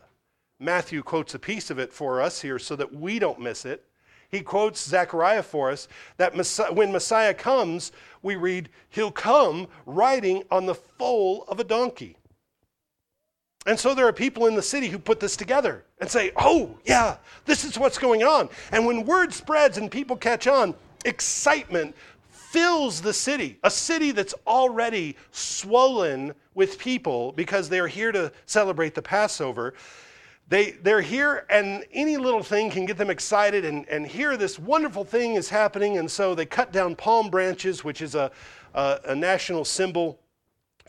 Matthew 0.59 1.03
quotes 1.03 1.33
a 1.33 1.39
piece 1.39 1.69
of 1.69 1.79
it 1.79 1.91
for 1.91 2.21
us 2.21 2.41
here 2.41 2.59
so 2.59 2.75
that 2.75 2.93
we 2.93 3.19
don't 3.19 3.39
miss 3.39 3.65
it. 3.65 3.85
He 4.29 4.41
quotes 4.41 4.83
Zechariah 4.83 5.43
for 5.43 5.69
us 5.69 5.87
that 6.17 6.33
when 6.73 6.91
Messiah 6.91 7.33
comes, 7.33 7.91
we 8.23 8.35
read, 8.35 8.69
He'll 8.89 9.11
come 9.11 9.67
riding 9.85 10.43
on 10.49 10.65
the 10.65 10.73
foal 10.73 11.45
of 11.47 11.59
a 11.59 11.63
donkey. 11.63 12.17
And 13.65 13.79
so 13.79 13.93
there 13.93 14.07
are 14.07 14.13
people 14.13 14.47
in 14.47 14.55
the 14.55 14.61
city 14.61 14.87
who 14.87 14.99
put 14.99 15.19
this 15.19 15.37
together 15.37 15.85
and 15.99 16.09
say, 16.09 16.31
Oh, 16.35 16.77
yeah, 16.83 17.17
this 17.45 17.63
is 17.63 17.77
what's 17.77 17.97
going 17.97 18.23
on. 18.23 18.49
And 18.71 18.85
when 18.85 19.05
word 19.05 19.33
spreads 19.33 19.77
and 19.77 19.91
people 19.91 20.15
catch 20.15 20.47
on, 20.47 20.73
excitement 21.05 21.95
fills 22.53 23.01
the 23.01 23.13
city, 23.13 23.57
a 23.63 23.71
city 23.71 24.11
that's 24.11 24.35
already 24.45 25.17
swollen 25.31 26.33
with 26.53 26.77
people 26.77 27.31
because 27.31 27.67
they're 27.67 27.87
here 27.87 28.11
to 28.11 28.31
celebrate 28.45 28.93
the 28.93 29.01
Passover. 29.01 29.73
They, 30.49 30.71
they're 30.71 31.01
here, 31.01 31.45
and 31.49 31.85
any 31.93 32.17
little 32.17 32.43
thing 32.43 32.69
can 32.69 32.85
get 32.85 32.97
them 32.97 33.09
excited, 33.09 33.65
and, 33.65 33.87
and 33.87 34.05
here 34.05 34.37
this 34.37 34.59
wonderful 34.59 35.03
thing 35.03 35.35
is 35.35 35.49
happening. 35.49 35.97
And 35.97 36.11
so 36.11 36.35
they 36.35 36.45
cut 36.45 36.71
down 36.71 36.95
palm 36.95 37.29
branches, 37.29 37.83
which 37.83 38.01
is 38.01 38.13
a, 38.13 38.29
a, 38.73 38.99
a 39.05 39.15
national 39.15 39.65
symbol 39.65 40.19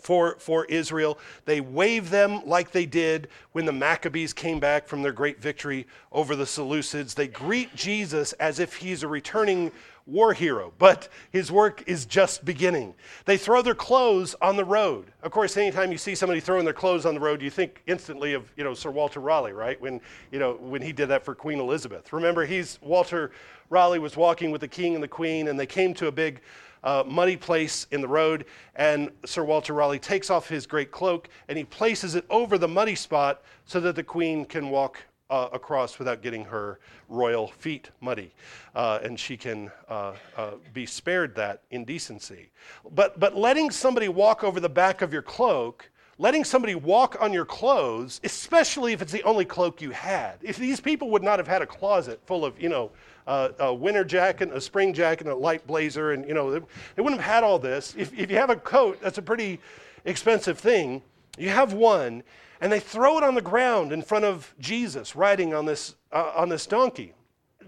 for, 0.04 0.36
for 0.38 0.66
Israel. 0.66 1.18
They 1.46 1.60
wave 1.60 2.10
them 2.10 2.42
like 2.46 2.72
they 2.72 2.84
did 2.84 3.28
when 3.52 3.64
the 3.64 3.72
Maccabees 3.72 4.34
came 4.34 4.60
back 4.60 4.86
from 4.86 5.02
their 5.02 5.12
great 5.12 5.40
victory 5.40 5.86
over 6.12 6.36
the 6.36 6.44
Seleucids. 6.44 7.14
They 7.14 7.28
greet 7.28 7.74
Jesus 7.74 8.34
as 8.34 8.58
if 8.58 8.74
he's 8.76 9.02
a 9.02 9.08
returning 9.08 9.72
war 10.06 10.34
hero, 10.34 10.72
but 10.78 11.08
his 11.30 11.50
work 11.50 11.82
is 11.86 12.04
just 12.04 12.44
beginning. 12.44 12.94
They 13.24 13.36
throw 13.38 13.62
their 13.62 13.74
clothes 13.74 14.34
on 14.42 14.56
the 14.56 14.64
road. 14.64 15.06
Of 15.22 15.30
course, 15.30 15.56
anytime 15.56 15.90
you 15.90 15.98
see 15.98 16.14
somebody 16.14 16.40
throwing 16.40 16.64
their 16.64 16.74
clothes 16.74 17.06
on 17.06 17.14
the 17.14 17.20
road, 17.20 17.40
you 17.40 17.50
think 17.50 17.82
instantly 17.86 18.34
of, 18.34 18.52
you 18.56 18.64
know, 18.64 18.74
Sir 18.74 18.90
Walter 18.90 19.20
Raleigh, 19.20 19.52
right? 19.52 19.80
When, 19.80 20.00
you 20.30 20.38
know, 20.38 20.54
when 20.60 20.82
he 20.82 20.92
did 20.92 21.08
that 21.08 21.24
for 21.24 21.34
Queen 21.34 21.58
Elizabeth. 21.58 22.12
Remember, 22.12 22.44
he's 22.44 22.78
Walter 22.82 23.30
Raleigh 23.70 23.98
was 23.98 24.16
walking 24.16 24.50
with 24.50 24.60
the 24.60 24.68
king 24.68 24.94
and 24.94 25.02
the 25.02 25.08
queen, 25.08 25.48
and 25.48 25.58
they 25.58 25.66
came 25.66 25.94
to 25.94 26.08
a 26.08 26.12
big 26.12 26.42
uh, 26.84 27.02
muddy 27.06 27.36
place 27.36 27.86
in 27.90 28.00
the 28.00 28.08
road, 28.08 28.44
and 28.76 29.10
Sir 29.24 29.42
Walter 29.42 29.72
Raleigh 29.72 29.98
takes 29.98 30.28
off 30.28 30.48
his 30.48 30.66
great 30.66 30.90
cloak 30.90 31.28
and 31.48 31.56
he 31.56 31.64
places 31.64 32.14
it 32.14 32.26
over 32.28 32.58
the 32.58 32.68
muddy 32.68 32.94
spot 32.94 33.42
so 33.64 33.80
that 33.80 33.96
the 33.96 34.02
queen 34.02 34.44
can 34.44 34.68
walk 34.68 35.00
uh, 35.30 35.48
across 35.52 35.98
without 35.98 36.22
getting 36.22 36.44
her 36.44 36.78
royal 37.08 37.48
feet 37.48 37.90
muddy, 38.00 38.32
uh, 38.74 39.00
and 39.02 39.18
she 39.18 39.36
can 39.36 39.70
uh, 39.88 40.12
uh, 40.36 40.52
be 40.72 40.86
spared 40.86 41.34
that 41.34 41.62
indecency. 41.70 42.50
But, 42.92 43.18
but 43.18 43.36
letting 43.36 43.70
somebody 43.70 44.08
walk 44.08 44.44
over 44.44 44.60
the 44.60 44.68
back 44.68 45.02
of 45.02 45.12
your 45.12 45.22
cloak, 45.22 45.90
letting 46.18 46.44
somebody 46.44 46.74
walk 46.74 47.16
on 47.20 47.32
your 47.32 47.44
clothes, 47.44 48.20
especially 48.22 48.92
if 48.92 49.02
it's 49.02 49.12
the 49.12 49.22
only 49.22 49.44
cloak 49.44 49.80
you 49.80 49.90
had, 49.90 50.38
if 50.42 50.56
these 50.56 50.80
people 50.80 51.10
would 51.10 51.22
not 51.22 51.38
have 51.38 51.48
had 51.48 51.62
a 51.62 51.66
closet 51.66 52.20
full 52.26 52.44
of, 52.44 52.60
you 52.60 52.68
know, 52.68 52.90
uh, 53.26 53.48
a 53.58 53.74
winter 53.74 54.04
jacket, 54.04 54.50
a 54.52 54.60
spring 54.60 54.92
jacket, 54.92 55.26
and 55.26 55.32
a 55.32 55.36
light 55.36 55.66
blazer, 55.66 56.12
and 56.12 56.26
you 56.28 56.34
know 56.34 56.50
they, 56.50 56.58
they 56.94 57.02
wouldn't 57.02 57.20
have 57.20 57.34
had 57.34 57.44
all 57.44 57.58
this. 57.58 57.94
If, 57.96 58.12
if 58.18 58.30
you 58.30 58.36
have 58.36 58.50
a 58.50 58.56
coat, 58.56 59.00
that's 59.00 59.18
a 59.18 59.22
pretty 59.22 59.60
expensive 60.04 60.58
thing. 60.58 61.02
You 61.38 61.48
have 61.48 61.72
one, 61.72 62.22
and 62.64 62.72
they 62.72 62.80
throw 62.80 63.18
it 63.18 63.22
on 63.22 63.34
the 63.34 63.42
ground 63.42 63.92
in 63.92 64.00
front 64.00 64.24
of 64.24 64.54
Jesus 64.58 65.14
riding 65.14 65.52
on 65.52 65.66
this, 65.66 65.96
uh, 66.10 66.32
on 66.34 66.48
this 66.48 66.64
donkey. 66.64 67.12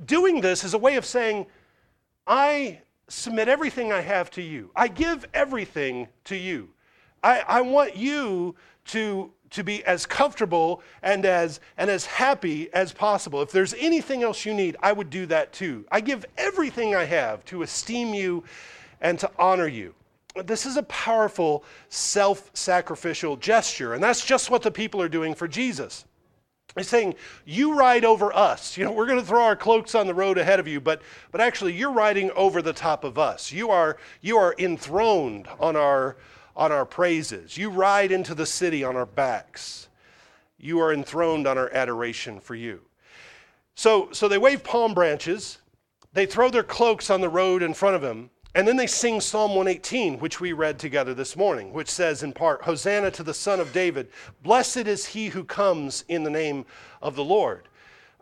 Doing 0.06 0.40
this 0.40 0.64
is 0.64 0.72
a 0.72 0.78
way 0.78 0.96
of 0.96 1.04
saying, 1.04 1.44
I 2.26 2.80
submit 3.06 3.46
everything 3.46 3.92
I 3.92 4.00
have 4.00 4.30
to 4.30 4.42
you. 4.42 4.70
I 4.74 4.88
give 4.88 5.26
everything 5.34 6.08
to 6.24 6.34
you. 6.34 6.70
I, 7.22 7.40
I 7.46 7.60
want 7.60 7.94
you 7.94 8.54
to, 8.86 9.30
to 9.50 9.62
be 9.62 9.84
as 9.84 10.06
comfortable 10.06 10.80
and 11.02 11.26
as, 11.26 11.60
and 11.76 11.90
as 11.90 12.06
happy 12.06 12.72
as 12.72 12.90
possible. 12.90 13.42
If 13.42 13.52
there's 13.52 13.74
anything 13.74 14.22
else 14.22 14.46
you 14.46 14.54
need, 14.54 14.78
I 14.82 14.92
would 14.92 15.10
do 15.10 15.26
that 15.26 15.52
too. 15.52 15.84
I 15.92 16.00
give 16.00 16.24
everything 16.38 16.94
I 16.94 17.04
have 17.04 17.44
to 17.46 17.60
esteem 17.60 18.14
you 18.14 18.44
and 19.02 19.18
to 19.18 19.30
honor 19.38 19.68
you 19.68 19.94
this 20.44 20.66
is 20.66 20.76
a 20.76 20.82
powerful 20.84 21.64
self 21.88 22.50
sacrificial 22.54 23.36
gesture. 23.36 23.94
And 23.94 24.02
that's 24.02 24.24
just 24.24 24.50
what 24.50 24.62
the 24.62 24.70
people 24.70 25.00
are 25.00 25.08
doing 25.08 25.34
for 25.34 25.48
Jesus. 25.48 26.04
They're 26.74 26.84
saying, 26.84 27.14
You 27.44 27.74
ride 27.74 28.04
over 28.04 28.34
us. 28.34 28.76
You 28.76 28.84
know, 28.84 28.92
we're 28.92 29.06
going 29.06 29.18
to 29.18 29.24
throw 29.24 29.42
our 29.42 29.56
cloaks 29.56 29.94
on 29.94 30.06
the 30.06 30.14
road 30.14 30.36
ahead 30.36 30.60
of 30.60 30.68
you, 30.68 30.80
but, 30.80 31.00
but 31.32 31.40
actually, 31.40 31.72
you're 31.72 31.92
riding 31.92 32.30
over 32.32 32.60
the 32.60 32.72
top 32.72 33.02
of 33.02 33.18
us. 33.18 33.50
You 33.50 33.70
are, 33.70 33.96
you 34.20 34.36
are 34.36 34.54
enthroned 34.58 35.48
on 35.58 35.74
our, 35.74 36.16
on 36.54 36.72
our 36.72 36.84
praises. 36.84 37.56
You 37.56 37.70
ride 37.70 38.12
into 38.12 38.34
the 38.34 38.46
city 38.46 38.84
on 38.84 38.94
our 38.94 39.06
backs. 39.06 39.88
You 40.58 40.80
are 40.80 40.92
enthroned 40.92 41.46
on 41.46 41.56
our 41.56 41.72
adoration 41.72 42.40
for 42.40 42.54
you. 42.54 42.82
So, 43.74 44.10
so 44.12 44.28
they 44.28 44.38
wave 44.38 44.62
palm 44.62 44.92
branches. 44.92 45.58
They 46.12 46.26
throw 46.26 46.50
their 46.50 46.62
cloaks 46.62 47.10
on 47.10 47.20
the 47.20 47.28
road 47.28 47.62
in 47.62 47.74
front 47.74 47.96
of 47.96 48.02
him. 48.02 48.30
And 48.56 48.66
then 48.66 48.78
they 48.78 48.86
sing 48.86 49.20
Psalm 49.20 49.50
118, 49.50 50.18
which 50.18 50.40
we 50.40 50.54
read 50.54 50.78
together 50.78 51.12
this 51.12 51.36
morning, 51.36 51.74
which 51.74 51.90
says 51.90 52.22
in 52.22 52.32
part, 52.32 52.62
Hosanna 52.62 53.10
to 53.10 53.22
the 53.22 53.34
Son 53.34 53.60
of 53.60 53.70
David. 53.70 54.08
Blessed 54.42 54.86
is 54.88 55.04
he 55.04 55.28
who 55.28 55.44
comes 55.44 56.06
in 56.08 56.22
the 56.22 56.30
name 56.30 56.64
of 57.02 57.16
the 57.16 57.22
Lord. 57.22 57.68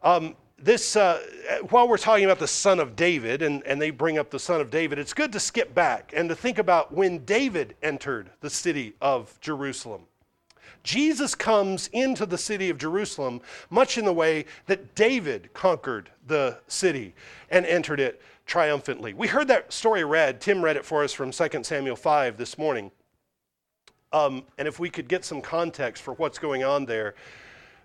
Um, 0.03 0.35
this, 0.59 0.97
uh, 0.97 1.23
while 1.71 1.87
we're 1.87 1.99
talking 1.99 2.25
about 2.25 2.41
the 2.41 2.49
Son 2.49 2.81
of 2.81 2.97
David, 2.97 3.43
and, 3.43 3.63
and 3.65 3.81
they 3.81 3.91
bring 3.91 4.19
up 4.19 4.31
the 4.31 4.41
Son 4.41 4.61
of 4.61 4.73
David, 4.73 4.99
it's 4.99 5.15
good 5.15 5.31
to 5.31 5.39
skip 5.39 5.73
back 5.73 6.13
and 6.17 6.29
to 6.29 6.35
think 6.35 6.59
about 6.59 6.93
when 6.93 7.25
David 7.25 7.77
entered 7.81 8.29
the 8.41 8.51
city 8.51 8.95
of 9.01 9.41
Jerusalem. 9.41 10.01
Jesus 10.83 11.37
comes 11.37 11.89
into 11.93 12.27
the 12.27 12.37
city 12.37 12.71
of 12.71 12.79
Jerusalem 12.79 13.41
much 13.71 13.99
in 13.99 14.05
the 14.05 14.13
way 14.13 14.47
that 14.67 14.97
David 14.97 15.53
conquered 15.55 16.11
the 16.27 16.59
city 16.67 17.15
and 17.51 17.65
entered 17.67 18.01
it 18.01 18.21
triumphantly. 18.47 19.15
We 19.15 19.27
heard 19.27 19.49
that 19.49 19.73
story 19.73 20.05
read. 20.05 20.41
Tim 20.41 20.63
read 20.63 20.77
it 20.77 20.85
for 20.85 21.03
us 21.05 21.13
from 21.13 21.31
2 21.31 21.49
Samuel 21.63 21.97
5 21.97 22.37
this 22.37 22.59
morning. 22.59 22.91
Um, 24.13 24.45
and 24.59 24.69
if 24.69 24.79
we 24.79 24.91
could 24.91 25.09
get 25.09 25.25
some 25.25 25.41
context 25.41 26.03
for 26.03 26.15
what's 26.15 26.39
going 26.39 26.63
on 26.63 26.85
there. 26.85 27.15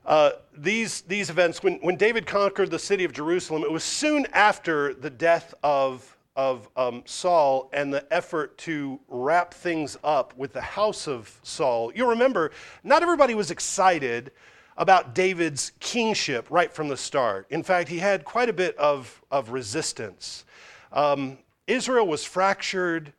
Uh, 0.06 0.32
these, 0.58 1.01
these 1.01 1.30
events, 1.30 1.62
when, 1.63 1.75
when 1.80 1.96
David 1.96 2.25
conquered 2.25 2.72
the 2.72 2.80
city 2.80 3.04
of 3.04 3.13
Jerusalem, 3.13 3.63
it 3.63 3.72
was 3.72 3.84
soon 3.84 4.25
after 4.34 4.94
the 4.94 5.10
death 5.10 5.54
of, 5.63 6.18
of 6.36 6.70
um, 6.78 7.04
Saul 7.06 7.70
and 7.74 7.94
the 7.94 8.06
effort 8.13 8.58
to 8.60 9.00
wrap 9.08 9.54
things 9.54 9.98
up 10.04 10.36
with 10.38 10.54
the 10.54 10.62
house 10.62 11.08
of 11.08 11.39
Saul. 11.44 11.92
You'll 11.94 12.10
remember, 12.10 12.51
not 12.84 13.01
everybody 13.01 13.36
was 13.36 13.51
excited 13.51 14.32
about 14.78 15.13
David's 15.13 15.74
kingship 15.80 16.48
right 16.50 16.72
from 16.72 16.88
the 16.88 16.98
start. 16.98 17.46
In 17.50 17.63
fact, 17.63 17.89
he 17.89 18.00
had 18.00 18.24
quite 18.24 18.50
a 18.50 18.54
bit 18.54 18.78
of, 18.78 19.22
of 19.30 19.50
resistance. 19.50 20.46
Um, 20.91 21.38
Israel 21.67 22.08
was 22.08 22.24
fractured. 22.24 23.13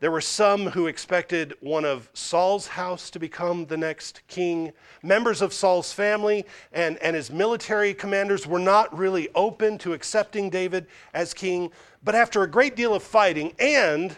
There 0.00 0.10
were 0.10 0.20
some 0.20 0.66
who 0.66 0.86
expected 0.86 1.54
one 1.60 1.84
of 1.84 2.10
Saul's 2.12 2.66
house 2.66 3.08
to 3.10 3.18
become 3.18 3.64
the 3.64 3.76
next 3.76 4.20
king. 4.28 4.72
Members 5.02 5.40
of 5.40 5.54
Saul's 5.54 5.92
family 5.92 6.44
and, 6.72 6.98
and 6.98 7.16
his 7.16 7.30
military 7.30 7.94
commanders 7.94 8.46
were 8.46 8.58
not 8.58 8.96
really 8.96 9.28
open 9.34 9.78
to 9.78 9.94
accepting 9.94 10.50
David 10.50 10.86
as 11.14 11.32
king. 11.32 11.70
But 12.02 12.14
after 12.14 12.42
a 12.42 12.50
great 12.50 12.76
deal 12.76 12.94
of 12.94 13.02
fighting 13.02 13.54
and 13.58 14.14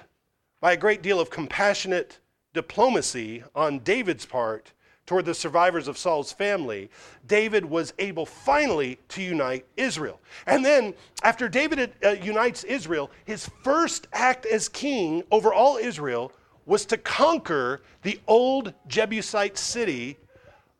by 0.60 0.72
a 0.72 0.76
great 0.76 1.02
deal 1.02 1.20
of 1.20 1.30
compassionate 1.30 2.18
diplomacy 2.52 3.44
on 3.54 3.78
David's 3.80 4.26
part, 4.26 4.72
toward 5.06 5.25
the 5.25 5.34
survivors 5.34 5.88
of 5.88 5.96
Saul's 5.96 6.32
family, 6.32 6.90
David 7.26 7.64
was 7.64 7.94
able 7.98 8.26
finally 8.26 8.98
to 9.08 9.22
unite 9.22 9.64
Israel. 9.76 10.20
And 10.46 10.64
then, 10.64 10.94
after 11.22 11.48
David 11.48 11.92
uh, 12.04 12.10
unites 12.10 12.64
Israel, 12.64 13.10
his 13.25 13.48
first 13.62 14.08
act 14.12 14.46
as 14.46 14.68
king 14.68 15.22
over 15.30 15.54
all 15.54 15.76
Israel 15.76 16.32
was 16.66 16.84
to 16.86 16.98
conquer 16.98 17.82
the 18.02 18.20
old 18.26 18.75
Jebusite 18.88 19.56
city 19.56 20.18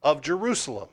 of 0.03 0.21
Jerusalem. 0.21 0.89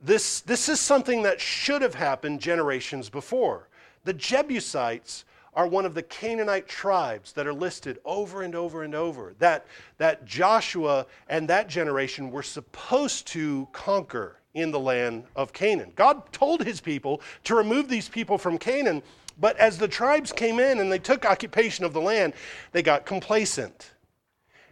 This, 0.00 0.40
this 0.42 0.68
is 0.68 0.78
something 0.78 1.22
that 1.24 1.40
should 1.40 1.82
have 1.82 1.94
happened 1.94 2.40
generations 2.40 3.08
before. 3.10 3.68
The 4.04 4.14
Jebusites 4.14 5.24
are 5.54 5.66
one 5.66 5.84
of 5.84 5.94
the 5.94 6.02
Canaanite 6.02 6.68
tribes 6.68 7.32
that 7.32 7.46
are 7.46 7.52
listed 7.52 7.98
over 8.04 8.42
and 8.42 8.54
over 8.54 8.82
and 8.82 8.94
over 8.94 9.34
that, 9.38 9.66
that 9.98 10.24
Joshua 10.24 11.06
and 11.28 11.48
that 11.48 11.68
generation 11.68 12.30
were 12.30 12.42
supposed 12.42 13.26
to 13.28 13.68
conquer 13.72 14.36
in 14.54 14.70
the 14.70 14.80
land 14.80 15.24
of 15.36 15.52
Canaan. 15.52 15.92
God 15.94 16.32
told 16.32 16.64
his 16.64 16.80
people 16.80 17.20
to 17.44 17.54
remove 17.54 17.88
these 17.88 18.08
people 18.08 18.38
from 18.38 18.58
Canaan, 18.58 19.02
but 19.38 19.56
as 19.58 19.78
the 19.78 19.88
tribes 19.88 20.32
came 20.32 20.58
in 20.58 20.80
and 20.80 20.90
they 20.90 20.98
took 20.98 21.24
occupation 21.24 21.84
of 21.84 21.92
the 21.92 22.00
land, 22.00 22.32
they 22.72 22.82
got 22.82 23.06
complacent 23.06 23.92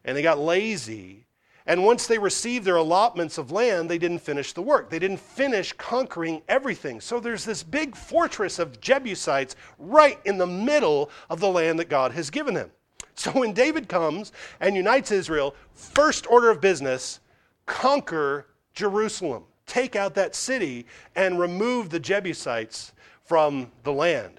and 0.05 0.17
they 0.17 0.23
got 0.23 0.39
lazy 0.39 1.26
and 1.67 1.85
once 1.85 2.07
they 2.07 2.19
received 2.19 2.65
their 2.65 2.77
allotments 2.77 3.39
of 3.39 3.51
land, 3.51 3.91
they 3.91 3.99
didn't 3.99 4.21
finish 4.21 4.53
the 4.53 4.63
work. 4.63 4.89
They 4.89 5.01
didn't 5.01 5.19
finish 5.19 5.73
conquering 5.73 6.43
everything. 6.49 7.01
So 7.01 7.19
there's 7.19 7.45
this 7.45 7.65
big 7.65 7.97
fortress 7.97 8.61
of 8.61 8.81
Jebusites 8.81 9.57
right 9.79 10.21
in 10.25 10.39
the 10.39 10.47
middle 10.47 11.11
of 11.29 11.41
the 11.41 11.49
land 11.49 11.81
that 11.81 11.89
God 11.89 12.13
has 12.13 12.31
given 12.31 12.55
them. 12.55 12.71
So 13.19 13.31
when 13.31 13.55
David 13.55 13.89
comes 13.89 14.31
and 14.61 14.77
unites 14.77 15.11
Israel, 15.11 15.55
first 15.73 16.31
order 16.31 16.51
of 16.51 16.61
business, 16.61 17.21
conquer 17.65 18.45
Jerusalem. 18.75 19.45
Take 19.67 19.97
out 19.97 20.15
that 20.17 20.35
city 20.35 20.85
and 21.17 21.39
remove 21.41 21.89
the 21.89 21.99
Jebusites 21.99 22.93
from 23.25 23.73
the 23.85 23.93
land. 23.93 24.39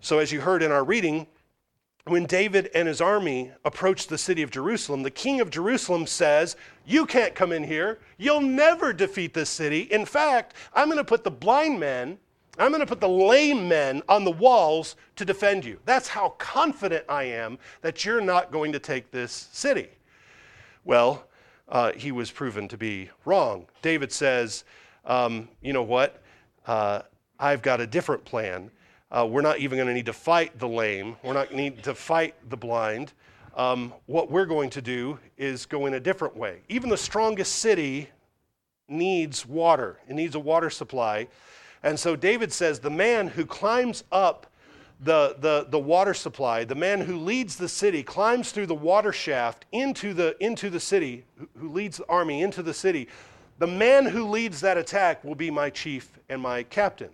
So, 0.00 0.18
as 0.18 0.32
you 0.32 0.40
heard 0.40 0.64
in 0.64 0.72
our 0.72 0.82
reading, 0.82 1.28
when 2.06 2.24
David 2.24 2.70
and 2.72 2.86
his 2.86 3.00
army 3.00 3.50
approached 3.64 4.08
the 4.08 4.18
city 4.18 4.42
of 4.42 4.50
Jerusalem, 4.50 5.02
the 5.02 5.10
king 5.10 5.40
of 5.40 5.50
Jerusalem 5.50 6.06
says, 6.06 6.56
You 6.86 7.04
can't 7.04 7.34
come 7.34 7.50
in 7.50 7.64
here. 7.64 7.98
You'll 8.16 8.40
never 8.40 8.92
defeat 8.92 9.34
this 9.34 9.50
city. 9.50 9.80
In 9.80 10.06
fact, 10.06 10.54
I'm 10.72 10.86
going 10.86 10.98
to 10.98 11.04
put 11.04 11.24
the 11.24 11.32
blind 11.32 11.80
men, 11.80 12.18
I'm 12.58 12.70
going 12.70 12.80
to 12.80 12.86
put 12.86 13.00
the 13.00 13.08
lame 13.08 13.68
men 13.68 14.02
on 14.08 14.24
the 14.24 14.30
walls 14.30 14.94
to 15.16 15.24
defend 15.24 15.64
you. 15.64 15.80
That's 15.84 16.08
how 16.08 16.30
confident 16.38 17.04
I 17.08 17.24
am 17.24 17.58
that 17.82 18.04
you're 18.04 18.20
not 18.20 18.52
going 18.52 18.72
to 18.72 18.78
take 18.78 19.10
this 19.10 19.48
city. 19.52 19.88
Well, 20.84 21.26
uh, 21.68 21.92
he 21.92 22.12
was 22.12 22.30
proven 22.30 22.68
to 22.68 22.78
be 22.78 23.10
wrong. 23.24 23.66
David 23.82 24.12
says, 24.12 24.64
um, 25.04 25.48
You 25.60 25.72
know 25.72 25.82
what? 25.82 26.22
Uh, 26.66 27.02
I've 27.38 27.62
got 27.62 27.80
a 27.80 27.86
different 27.86 28.24
plan. 28.24 28.70
Uh, 29.10 29.26
we're 29.28 29.40
not 29.40 29.58
even 29.58 29.76
going 29.76 29.88
to 29.88 29.94
need 29.94 30.06
to 30.06 30.12
fight 30.12 30.58
the 30.58 30.68
lame. 30.68 31.16
We're 31.22 31.34
not 31.34 31.54
need 31.54 31.82
to 31.84 31.94
fight 31.94 32.34
the 32.50 32.56
blind. 32.56 33.12
um, 33.56 33.94
what 34.06 34.30
we're 34.30 34.46
going 34.46 34.68
to 34.70 34.82
do 34.82 35.18
is 35.38 35.64
go 35.64 35.86
in 35.86 35.94
a 35.94 36.00
different 36.00 36.36
way. 36.36 36.60
Even 36.68 36.90
the 36.90 36.96
strongest 36.96 37.56
city 37.56 38.10
needs 38.88 39.46
water, 39.46 39.98
it 40.08 40.14
needs 40.14 40.34
a 40.34 40.40
water 40.40 40.70
supply. 40.70 41.28
And 41.82 41.98
so 41.98 42.16
David 42.16 42.52
says, 42.52 42.80
The 42.80 42.90
man 42.90 43.28
who 43.28 43.46
climbs 43.46 44.04
up 44.10 44.46
the, 45.00 45.36
the, 45.38 45.66
the 45.68 45.78
water 45.78 46.14
supply, 46.14 46.64
the 46.64 46.74
man 46.74 47.00
who 47.00 47.18
leads 47.18 47.56
the 47.56 47.68
city, 47.68 48.02
climbs 48.02 48.50
through 48.50 48.66
the 48.66 48.74
water 48.74 49.12
shaft 49.12 49.66
into 49.72 50.14
the, 50.14 50.36
into 50.40 50.70
the 50.70 50.80
city, 50.80 51.24
who, 51.58 51.68
leads 51.68 51.98
the 51.98 52.06
army 52.08 52.42
into 52.42 52.62
the 52.62 52.74
city, 52.74 53.08
the 53.58 53.66
man 53.66 54.06
who 54.06 54.28
leads 54.28 54.60
that 54.60 54.76
attack 54.76 55.22
will 55.22 55.34
be 55.34 55.50
my 55.50 55.70
chief 55.70 56.18
and 56.28 56.40
my 56.40 56.62
captain. 56.62 57.10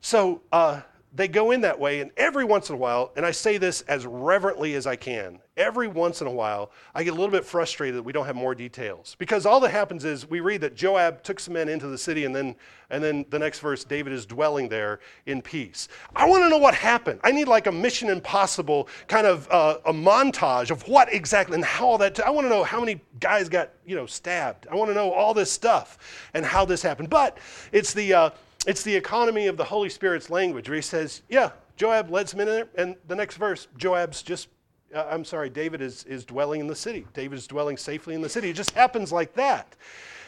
So 0.00 0.40
uh, 0.50 0.80
they 1.12 1.28
go 1.28 1.50
in 1.50 1.60
that 1.62 1.78
way, 1.78 2.00
and 2.00 2.10
every 2.16 2.44
once 2.44 2.68
in 2.68 2.76
a 2.76 2.78
while, 2.78 3.12
and 3.16 3.26
I 3.26 3.32
say 3.32 3.58
this 3.58 3.82
as 3.82 4.06
reverently 4.06 4.74
as 4.74 4.86
I 4.86 4.96
can, 4.96 5.40
every 5.56 5.88
once 5.88 6.20
in 6.20 6.26
a 6.26 6.30
while, 6.30 6.70
I 6.94 7.02
get 7.02 7.10
a 7.10 7.16
little 7.16 7.30
bit 7.30 7.44
frustrated 7.44 7.96
that 7.96 8.02
we 8.02 8.12
don't 8.12 8.26
have 8.26 8.36
more 8.36 8.54
details. 8.54 9.16
Because 9.18 9.44
all 9.44 9.60
that 9.60 9.70
happens 9.70 10.04
is 10.04 10.30
we 10.30 10.40
read 10.40 10.60
that 10.60 10.74
Joab 10.74 11.22
took 11.22 11.40
some 11.40 11.54
men 11.54 11.68
into 11.68 11.88
the 11.88 11.98
city, 11.98 12.24
and 12.24 12.34
then, 12.34 12.54
and 12.90 13.02
then 13.02 13.26
the 13.28 13.38
next 13.38 13.58
verse, 13.58 13.82
David 13.84 14.12
is 14.12 14.24
dwelling 14.24 14.68
there 14.68 15.00
in 15.26 15.42
peace. 15.42 15.88
I 16.14 16.26
want 16.26 16.44
to 16.44 16.48
know 16.48 16.58
what 16.58 16.74
happened. 16.74 17.20
I 17.24 17.32
need 17.32 17.48
like 17.48 17.66
a 17.66 17.72
Mission 17.72 18.08
Impossible 18.08 18.88
kind 19.08 19.26
of 19.26 19.48
uh, 19.50 19.78
a 19.86 19.92
montage 19.92 20.70
of 20.70 20.86
what 20.86 21.12
exactly 21.12 21.56
and 21.56 21.64
how 21.64 21.90
all 21.90 21.98
that. 21.98 22.14
T- 22.14 22.22
I 22.22 22.30
want 22.30 22.44
to 22.44 22.48
know 22.48 22.62
how 22.62 22.78
many 22.78 23.00
guys 23.18 23.48
got 23.48 23.70
you 23.84 23.96
know 23.96 24.06
stabbed. 24.06 24.68
I 24.70 24.76
want 24.76 24.90
to 24.90 24.94
know 24.94 25.10
all 25.12 25.34
this 25.34 25.50
stuff 25.50 25.98
and 26.34 26.44
how 26.44 26.64
this 26.64 26.82
happened. 26.82 27.10
But 27.10 27.38
it's 27.72 27.92
the 27.92 28.14
uh, 28.14 28.30
it's 28.66 28.82
the 28.82 28.94
economy 28.94 29.46
of 29.46 29.56
the 29.56 29.64
Holy 29.64 29.88
Spirit's 29.88 30.30
language 30.30 30.68
where 30.68 30.76
he 30.76 30.82
says, 30.82 31.22
Yeah, 31.28 31.50
Joab 31.76 32.10
led 32.10 32.28
some 32.28 32.40
in 32.40 32.46
there. 32.46 32.68
And 32.76 32.96
the 33.08 33.16
next 33.16 33.36
verse, 33.36 33.68
Joab's 33.76 34.22
just, 34.22 34.48
uh, 34.94 35.06
I'm 35.10 35.24
sorry, 35.24 35.48
David 35.48 35.80
is, 35.80 36.04
is 36.04 36.24
dwelling 36.24 36.60
in 36.60 36.66
the 36.66 36.76
city. 36.76 37.06
David 37.14 37.38
is 37.38 37.46
dwelling 37.46 37.76
safely 37.76 38.14
in 38.14 38.20
the 38.20 38.28
city. 38.28 38.50
It 38.50 38.56
just 38.56 38.72
happens 38.72 39.12
like 39.12 39.34
that. 39.34 39.76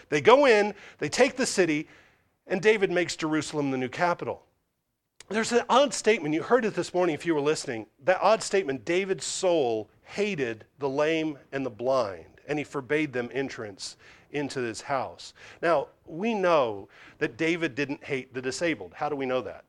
They 0.08 0.20
go 0.20 0.46
in, 0.46 0.74
they 0.98 1.08
take 1.08 1.36
the 1.36 1.46
city, 1.46 1.88
and 2.46 2.60
David 2.60 2.90
makes 2.90 3.16
Jerusalem 3.16 3.70
the 3.70 3.78
new 3.78 3.88
capital. 3.88 4.42
There's 5.28 5.52
an 5.52 5.62
odd 5.68 5.94
statement. 5.94 6.34
You 6.34 6.42
heard 6.42 6.64
it 6.64 6.74
this 6.74 6.92
morning 6.92 7.14
if 7.14 7.24
you 7.24 7.34
were 7.34 7.40
listening. 7.40 7.86
That 8.04 8.18
odd 8.20 8.42
statement 8.42 8.84
David's 8.84 9.24
soul 9.24 9.88
hated 10.04 10.64
the 10.78 10.88
lame 10.88 11.38
and 11.52 11.64
the 11.64 11.70
blind, 11.70 12.40
and 12.46 12.58
he 12.58 12.64
forbade 12.64 13.12
them 13.12 13.30
entrance 13.32 13.96
into 14.32 14.60
his 14.60 14.80
house. 14.80 15.34
Now, 15.60 15.88
we 16.06 16.34
know 16.34 16.88
that 17.18 17.36
David 17.36 17.74
didn't 17.74 18.04
hate 18.04 18.34
the 18.34 18.42
disabled. 18.42 18.92
How 18.94 19.08
do 19.08 19.16
we 19.16 19.26
know 19.26 19.42
that? 19.42 19.64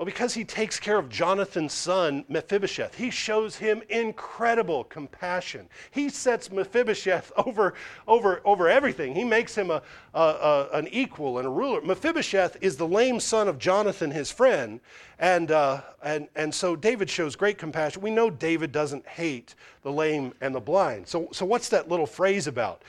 Well, 0.00 0.06
because 0.06 0.32
he 0.32 0.44
takes 0.44 0.80
care 0.80 0.98
of 0.98 1.10
Jonathan's 1.10 1.74
son, 1.74 2.24
Mephibosheth. 2.26 2.94
He 2.94 3.10
shows 3.10 3.56
him 3.56 3.82
incredible 3.90 4.84
compassion. 4.84 5.68
He 5.90 6.08
sets 6.08 6.50
Mephibosheth 6.50 7.30
over, 7.36 7.74
over, 8.08 8.40
over 8.46 8.70
everything. 8.70 9.14
He 9.14 9.24
makes 9.24 9.54
him 9.54 9.70
a, 9.70 9.82
a, 10.14 10.18
a, 10.18 10.68
an 10.72 10.88
equal 10.88 11.36
and 11.36 11.46
a 11.46 11.50
ruler. 11.50 11.82
Mephibosheth 11.82 12.56
is 12.62 12.78
the 12.78 12.88
lame 12.88 13.20
son 13.20 13.46
of 13.46 13.58
Jonathan, 13.58 14.10
his 14.10 14.30
friend. 14.30 14.80
And, 15.18 15.50
uh, 15.50 15.82
and, 16.02 16.28
and 16.34 16.54
so 16.54 16.76
David 16.76 17.10
shows 17.10 17.36
great 17.36 17.58
compassion. 17.58 18.00
We 18.00 18.10
know 18.10 18.30
David 18.30 18.72
doesn't 18.72 19.06
hate 19.06 19.54
the 19.82 19.92
lame 19.92 20.32
and 20.40 20.54
the 20.54 20.60
blind. 20.60 21.08
So, 21.08 21.28
so 21.30 21.44
what's 21.44 21.68
that 21.68 21.90
little 21.90 22.06
phrase 22.06 22.46
about? 22.46 22.84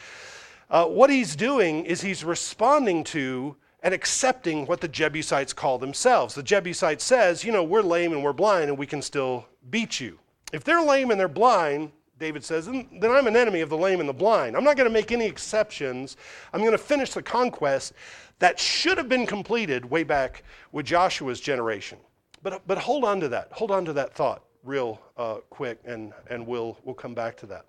Uh, 0.72 0.86
what 0.86 1.10
he's 1.10 1.36
doing 1.36 1.84
is 1.84 2.00
he's 2.00 2.24
responding 2.24 3.04
to 3.04 3.58
and 3.84 3.94
accepting 3.94 4.66
what 4.68 4.80
the 4.80 4.88
Jebusites 4.88 5.52
call 5.52 5.78
themselves. 5.78 6.34
The 6.34 6.44
Jebusite 6.44 7.02
says, 7.02 7.44
you 7.44 7.52
know, 7.52 7.62
we're 7.62 7.82
lame 7.82 8.14
and 8.14 8.24
we're 8.24 8.32
blind 8.32 8.70
and 8.70 8.78
we 8.78 8.88
can 8.88 9.02
still 9.02 9.46
beat 9.70 10.00
you. 10.00 10.18
If 10.54 10.64
they're 10.64 10.82
lame 10.82 11.12
and 11.12 11.20
they're 11.20 11.28
blind, 11.28 11.92
David 12.20 12.46
says, 12.46 12.68
then 12.68 12.88
I'm 13.04 13.28
an 13.28 13.36
enemy 13.36 13.60
of 13.60 13.70
the 13.70 13.78
lame 13.78 14.00
and 14.00 14.08
the 14.08 14.14
blind. 14.14 14.56
I'm 14.56 14.64
not 14.64 14.78
going 14.78 14.88
to 14.88 14.94
make 14.94 15.12
any 15.12 15.26
exceptions. 15.26 16.16
I'm 16.54 16.62
going 16.62 16.72
to 16.72 16.78
finish 16.78 17.12
the 17.12 17.24
conquest 17.24 17.92
that 18.40 18.58
should 18.58 18.98
have 18.98 19.10
been 19.10 19.26
completed 19.26 19.84
way 19.84 20.04
back 20.04 20.44
with 20.72 20.86
Joshua's 20.86 21.42
generation. 21.42 21.98
But, 22.44 22.66
but 22.66 22.78
hold 22.78 23.04
on 23.04 23.20
to 23.20 23.28
that. 23.30 23.50
Hold 23.52 23.72
on 23.72 23.84
to 23.86 23.94
that 23.94 24.14
thought 24.14 24.44
real 24.64 25.02
uh, 25.18 25.38
quick, 25.50 25.80
and, 25.86 26.14
and 26.30 26.46
we'll, 26.46 26.78
we'll 26.84 26.96
come 26.96 27.14
back 27.14 27.36
to 27.38 27.46
that. 27.48 27.66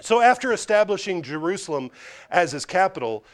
So, 0.00 0.20
after 0.20 0.52
establishing 0.52 1.22
Jerusalem 1.22 1.90
as 2.30 2.52
his 2.52 2.66
capital, 2.66 3.24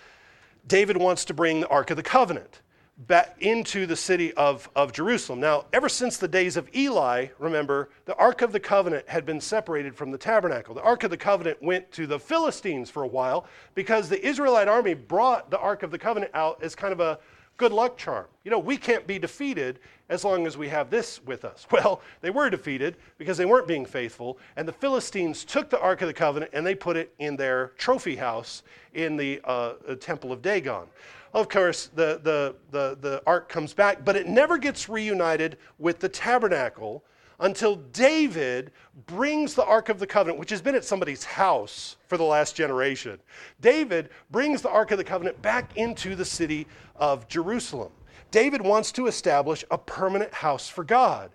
David 0.66 0.96
wants 0.96 1.24
to 1.26 1.34
bring 1.34 1.60
the 1.60 1.68
Ark 1.68 1.90
of 1.90 1.96
the 1.96 2.02
Covenant 2.02 2.60
back 3.06 3.36
into 3.40 3.86
the 3.86 3.96
city 3.96 4.32
of, 4.34 4.68
of 4.76 4.92
Jerusalem. 4.92 5.40
Now, 5.40 5.64
ever 5.72 5.88
since 5.88 6.18
the 6.18 6.28
days 6.28 6.58
of 6.58 6.68
Eli, 6.74 7.28
remember, 7.38 7.88
the 8.04 8.14
Ark 8.16 8.42
of 8.42 8.52
the 8.52 8.60
Covenant 8.60 9.08
had 9.08 9.24
been 9.24 9.40
separated 9.40 9.94
from 9.94 10.10
the 10.10 10.18
tabernacle. 10.18 10.74
The 10.74 10.82
Ark 10.82 11.02
of 11.04 11.10
the 11.10 11.16
Covenant 11.16 11.62
went 11.62 11.90
to 11.92 12.06
the 12.06 12.18
Philistines 12.18 12.90
for 12.90 13.02
a 13.02 13.08
while 13.08 13.46
because 13.74 14.08
the 14.08 14.24
Israelite 14.24 14.68
army 14.68 14.92
brought 14.92 15.50
the 15.50 15.58
Ark 15.58 15.82
of 15.82 15.90
the 15.90 15.98
Covenant 15.98 16.30
out 16.34 16.62
as 16.62 16.74
kind 16.74 16.92
of 16.92 17.00
a 17.00 17.18
good 17.60 17.72
luck 17.72 17.98
charm. 17.98 18.24
You 18.42 18.50
know, 18.50 18.58
we 18.58 18.78
can't 18.78 19.06
be 19.06 19.18
defeated 19.18 19.80
as 20.08 20.24
long 20.24 20.46
as 20.46 20.56
we 20.56 20.66
have 20.68 20.88
this 20.88 21.22
with 21.26 21.44
us. 21.44 21.66
Well, 21.70 22.00
they 22.22 22.30
were 22.30 22.48
defeated 22.48 22.96
because 23.18 23.36
they 23.36 23.44
weren't 23.44 23.68
being 23.68 23.84
faithful, 23.84 24.38
and 24.56 24.66
the 24.66 24.72
Philistines 24.72 25.44
took 25.44 25.68
the 25.68 25.78
Ark 25.78 26.00
of 26.00 26.08
the 26.08 26.14
Covenant 26.14 26.52
and 26.54 26.66
they 26.66 26.74
put 26.74 26.96
it 26.96 27.14
in 27.18 27.36
their 27.36 27.72
trophy 27.76 28.16
house 28.16 28.62
in 28.94 29.18
the 29.18 29.42
uh, 29.44 29.74
Temple 30.00 30.32
of 30.32 30.40
Dagon. 30.40 30.86
Of 31.34 31.50
course, 31.50 31.90
the, 31.94 32.18
the, 32.22 32.56
the, 32.70 32.96
the 32.98 33.22
ark 33.26 33.50
comes 33.50 33.74
back, 33.74 34.06
but 34.06 34.16
it 34.16 34.26
never 34.26 34.56
gets 34.56 34.88
reunited 34.88 35.58
with 35.78 36.00
the 36.00 36.08
tabernacle 36.08 37.04
until 37.40 37.76
David 37.76 38.70
brings 39.06 39.54
the 39.54 39.64
Ark 39.64 39.88
of 39.88 39.98
the 39.98 40.06
Covenant, 40.06 40.38
which 40.38 40.50
has 40.50 40.62
been 40.62 40.74
at 40.74 40.84
somebody's 40.84 41.24
house 41.24 41.96
for 42.06 42.16
the 42.16 42.24
last 42.24 42.54
generation. 42.54 43.18
David 43.60 44.10
brings 44.30 44.62
the 44.62 44.70
Ark 44.70 44.90
of 44.90 44.98
the 44.98 45.04
Covenant 45.04 45.40
back 45.42 45.76
into 45.76 46.14
the 46.14 46.24
city 46.24 46.66
of 46.96 47.26
Jerusalem. 47.28 47.92
David 48.30 48.60
wants 48.60 48.92
to 48.92 49.06
establish 49.06 49.64
a 49.70 49.78
permanent 49.78 50.32
house 50.32 50.68
for 50.68 50.84
God. 50.84 51.30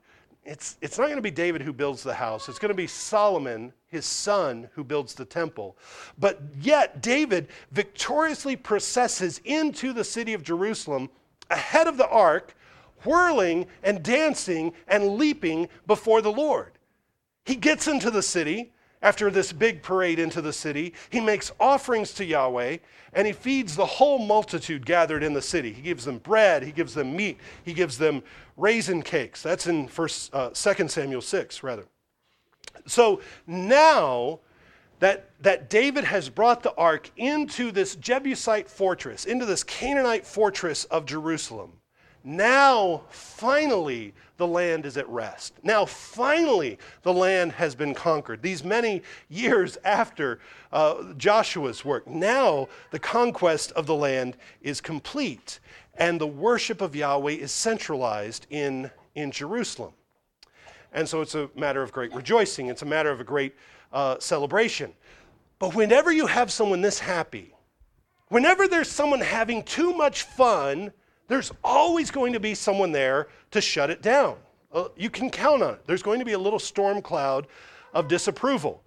It's, 0.46 0.78
it's 0.80 1.00
not 1.00 1.06
going 1.06 1.16
to 1.18 1.24
be 1.24 1.32
David 1.32 1.64
who 1.64 1.74
builds 1.74 2.04
the 2.04 2.14
house, 2.14 2.48
it's 2.48 2.60
going 2.60 2.70
to 2.70 2.76
be 2.76 2.88
Solomon, 2.88 3.74
his 3.88 4.06
son, 4.06 4.70
who 4.74 4.84
builds 4.84 5.16
the 5.16 5.26
temple. 5.26 5.76
But 6.20 6.40
yet, 6.62 7.02
David 7.02 7.48
victoriously 7.72 8.56
processes 8.56 9.42
into 9.44 9.92
the 9.92 10.04
city 10.04 10.34
of 10.34 10.44
Jerusalem 10.44 11.10
ahead 11.50 11.88
of 11.88 11.98
the 11.98 12.08
ark 12.08 12.56
whirling 13.04 13.68
and 13.84 14.04
dancing 14.04 14.74
and 14.88 15.16
leaping 15.16 15.68
before 15.88 16.22
the 16.22 16.32
Lord. 16.32 16.72
He 17.46 17.56
gets 17.56 17.88
into 17.88 18.10
the 18.10 18.24
city 18.24 18.74
after 19.02 19.30
this 19.30 19.54
big 19.54 19.84
parade 19.84 20.18
into 20.18 20.42
the 20.42 20.54
city. 20.54 20.94
He 21.12 21.20
makes 21.20 21.52
offerings 21.60 22.14
to 22.16 22.26
Yahweh 22.26 22.78
and 23.14 23.28
he 23.28 23.34
feeds 23.34 23.76
the 23.76 23.86
whole 23.86 24.20
multitude 24.20 24.86
gathered 24.86 25.24
in 25.24 25.34
the 25.34 25.42
city. 25.42 25.72
He 25.72 25.82
gives 25.82 26.06
them 26.06 26.18
bread, 26.18 26.64
he 26.64 26.72
gives 26.72 26.94
them 26.94 27.16
meat, 27.16 27.38
he 27.64 27.74
gives 27.74 27.98
them 27.98 28.24
raisin 28.58 29.04
cakes. 29.04 29.42
That's 29.44 29.68
in 29.68 29.88
first, 29.88 30.34
uh, 30.34 30.50
2 30.50 30.88
Samuel 30.88 31.22
6, 31.22 31.64
rather. 31.64 31.86
So 32.88 33.22
now 33.48 34.40
that, 35.00 35.30
that 35.42 35.70
David 35.70 36.04
has 36.04 36.30
brought 36.30 36.64
the 36.64 36.74
ark 36.76 37.12
into 37.16 37.72
this 37.72 37.96
Jebusite 37.96 38.70
fortress, 38.70 39.26
into 39.26 39.46
this 39.46 39.64
Canaanite 39.64 40.26
fortress 40.26 40.86
of 40.86 41.06
Jerusalem, 41.06 41.74
now, 42.26 43.04
finally, 43.10 44.16
the 44.38 44.48
land 44.48 44.88
is 44.88 44.98
at 44.98 45.08
rest. 45.08 45.54
Now, 45.62 45.86
finally, 45.86 46.80
the 47.04 47.14
land 47.14 47.52
has 47.52 47.76
been 47.76 47.94
conquered. 47.94 48.42
These 48.42 48.64
many 48.64 49.04
years 49.30 49.78
after 49.86 50.40
uh, 50.74 51.14
Joshua's 51.14 51.86
work, 51.86 52.08
now 52.08 52.68
the 52.90 52.98
conquest 52.98 53.72
of 53.74 53.86
the 53.86 53.94
land 53.94 54.38
is 54.62 54.82
complete, 54.82 55.60
and 55.98 56.20
the 56.20 56.26
worship 56.26 56.82
of 56.82 56.96
Yahweh 56.96 57.34
is 57.34 57.52
centralized 57.52 58.48
in, 58.50 58.90
in 59.14 59.30
Jerusalem. 59.30 59.94
And 60.94 61.08
so 61.08 61.22
it's 61.22 61.36
a 61.36 61.50
matter 61.56 61.84
of 61.84 61.92
great 61.92 62.12
rejoicing, 62.16 62.68
it's 62.68 62.82
a 62.82 62.88
matter 62.88 63.12
of 63.12 63.22
a 63.22 63.24
great 63.24 63.54
uh, 63.94 64.18
celebration. 64.18 64.94
But 65.60 65.76
whenever 65.76 66.12
you 66.12 66.26
have 66.26 66.52
someone 66.52 66.82
this 66.82 66.98
happy, 66.98 67.54
whenever 68.30 68.68
there's 68.68 68.90
someone 68.90 69.22
having 69.22 69.62
too 69.62 69.94
much 69.94 70.24
fun, 70.24 70.92
there's 71.28 71.52
always 71.64 72.12
going 72.12 72.34
to 72.34 72.40
be 72.40 72.54
someone 72.54 72.92
there 72.92 73.28
to 73.52 73.62
shut 73.62 73.90
it 73.90 74.02
down. 74.02 74.38
Uh, 74.72 74.90
you 74.96 75.10
can 75.10 75.30
count 75.30 75.64
on 75.64 75.76
it. 75.76 75.82
There's 75.88 76.04
going 76.04 76.20
to 76.20 76.26
be 76.26 76.34
a 76.34 76.40
little 76.40 76.60
storm 76.60 77.02
cloud 77.02 77.48
of 77.94 78.08
disapproval. 78.08 78.84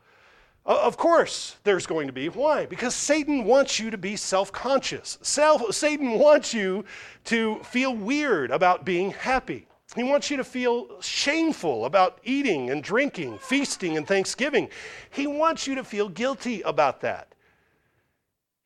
Uh, 0.67 0.79
of 0.83 0.97
course, 0.99 1.57
there's 1.65 1.87
going 1.87 2.07
to 2.07 2.13
be. 2.13 2.29
Why? 2.29 2.67
Because 2.67 2.95
Satan 2.95 3.45
wants 3.45 3.81
you 3.81 3.91
to 3.91 3.99
be 3.99 4.17
self 4.17 4.53
conscious. 4.53 5.19
Satan 5.23 6.19
wants 6.19 6.53
you 6.53 6.85
to 7.25 7.61
feel 7.65 7.95
weird 7.95 8.51
about 8.51 8.85
being 8.85 9.11
happy. 9.13 9.67
He 9.97 10.03
wants 10.03 10.31
you 10.31 10.37
to 10.37 10.45
feel 10.45 11.01
shameful 11.01 11.87
about 11.87 12.19
eating 12.23 12.69
and 12.69 12.83
drinking, 12.83 13.39
feasting 13.39 13.97
and 13.97 14.07
thanksgiving. 14.07 14.69
He 15.11 15.27
wants 15.27 15.67
you 15.67 15.75
to 15.77 15.85
feel 15.85 16.11
guilty 16.11 16.61
about 16.63 17.01
that. 17.01 17.35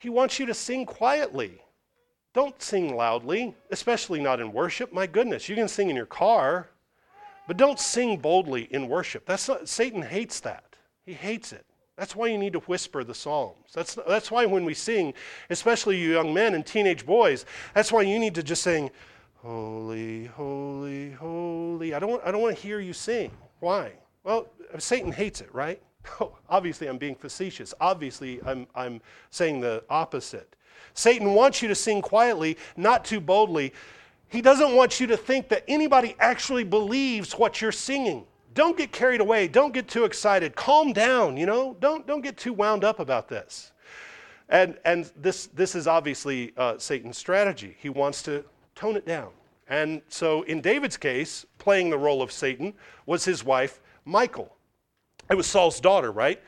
He 0.00 0.08
wants 0.08 0.40
you 0.40 0.46
to 0.46 0.54
sing 0.54 0.84
quietly 0.84 1.62
don't 2.34 2.60
sing 2.62 2.96
loudly, 2.96 3.54
especially 3.70 4.20
not 4.20 4.40
in 4.40 4.52
worship. 4.52 4.92
My 4.92 5.06
goodness, 5.06 5.48
you 5.48 5.54
can 5.54 5.68
sing 5.68 5.90
in 5.90 5.96
your 5.96 6.06
car, 6.06 6.68
but 7.46 7.56
don't 7.56 7.78
sing 7.78 8.16
boldly 8.16 8.68
in 8.70 8.88
worship. 8.88 9.26
That's 9.26 9.48
not, 9.48 9.68
Satan 9.68 10.02
hates 10.02 10.40
that. 10.40 10.76
He 11.04 11.12
hates 11.12 11.52
it. 11.52 11.66
That's 11.96 12.16
why 12.16 12.28
you 12.28 12.38
need 12.38 12.54
to 12.54 12.60
whisper 12.60 13.04
the 13.04 13.14
Psalms. 13.14 13.72
That's, 13.74 13.98
that's 14.08 14.30
why 14.30 14.46
when 14.46 14.64
we 14.64 14.72
sing, 14.72 15.12
especially 15.50 15.98
you 15.98 16.12
young 16.12 16.32
men 16.32 16.54
and 16.54 16.64
teenage 16.64 17.04
boys, 17.04 17.44
that's 17.74 17.92
why 17.92 18.02
you 18.02 18.18
need 18.18 18.34
to 18.36 18.42
just 18.42 18.62
sing, 18.62 18.90
Holy, 19.42 20.26
holy, 20.26 21.10
holy. 21.10 21.94
I 21.94 21.98
don't, 21.98 22.22
I 22.24 22.30
don't 22.30 22.42
want 22.42 22.56
to 22.56 22.62
hear 22.62 22.78
you 22.78 22.92
sing. 22.92 23.32
Why? 23.58 23.90
Well, 24.22 24.46
Satan 24.78 25.10
hates 25.10 25.40
it, 25.40 25.52
right? 25.52 25.82
Obviously, 26.48 26.86
I'm 26.86 26.98
being 26.98 27.14
facetious. 27.14 27.74
Obviously, 27.80 28.40
I'm, 28.44 28.66
I'm 28.74 29.00
saying 29.30 29.60
the 29.60 29.84
opposite. 29.88 30.56
Satan 30.94 31.34
wants 31.34 31.62
you 31.62 31.68
to 31.68 31.74
sing 31.74 32.02
quietly, 32.02 32.58
not 32.76 33.04
too 33.04 33.20
boldly. 33.20 33.72
He 34.28 34.42
doesn't 34.42 34.74
want 34.74 35.00
you 35.00 35.06
to 35.08 35.16
think 35.16 35.48
that 35.48 35.64
anybody 35.68 36.16
actually 36.18 36.64
believes 36.64 37.32
what 37.38 37.60
you're 37.60 37.72
singing 37.72 38.26
don't 38.54 38.76
get 38.76 38.92
carried 38.92 39.20
away. 39.20 39.48
Don't 39.48 39.72
get 39.72 39.88
too 39.88 40.04
excited. 40.04 40.54
Calm 40.54 40.92
down, 40.92 41.36
you 41.36 41.46
know? 41.46 41.76
Don't, 41.80 42.06
don't 42.06 42.20
get 42.20 42.36
too 42.36 42.52
wound 42.52 42.84
up 42.84 43.00
about 43.00 43.28
this. 43.28 43.72
And, 44.48 44.76
and 44.84 45.10
this, 45.16 45.46
this 45.46 45.74
is 45.74 45.86
obviously 45.86 46.52
uh, 46.56 46.76
Satan's 46.78 47.16
strategy. 47.16 47.76
He 47.78 47.88
wants 47.88 48.22
to 48.24 48.44
tone 48.74 48.96
it 48.96 49.06
down. 49.06 49.30
And 49.68 50.02
so 50.08 50.42
in 50.42 50.60
David's 50.60 50.96
case, 50.96 51.46
playing 51.58 51.90
the 51.90 51.96
role 51.96 52.20
of 52.20 52.30
Satan 52.30 52.74
was 53.06 53.24
his 53.24 53.44
wife, 53.44 53.80
Michal. 54.04 54.54
It 55.32 55.34
was 55.34 55.46
Saul's 55.46 55.80
daughter, 55.80 56.12
right? 56.12 56.38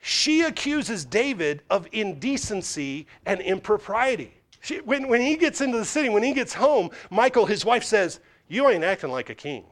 She 0.00 0.42
accuses 0.42 1.04
David 1.04 1.62
of 1.70 1.86
indecency 1.92 3.06
and 3.26 3.40
impropriety. 3.40 4.34
She, 4.60 4.78
when, 4.80 5.06
when 5.06 5.20
he 5.20 5.36
gets 5.36 5.60
into 5.60 5.78
the 5.78 5.84
city, 5.84 6.08
when 6.08 6.24
he 6.24 6.32
gets 6.32 6.52
home, 6.52 6.90
Michael, 7.10 7.46
his 7.46 7.64
wife, 7.64 7.84
says, 7.84 8.18
You 8.48 8.68
ain't 8.68 8.82
acting 8.82 9.12
like 9.12 9.30
a 9.30 9.36
king. 9.36 9.64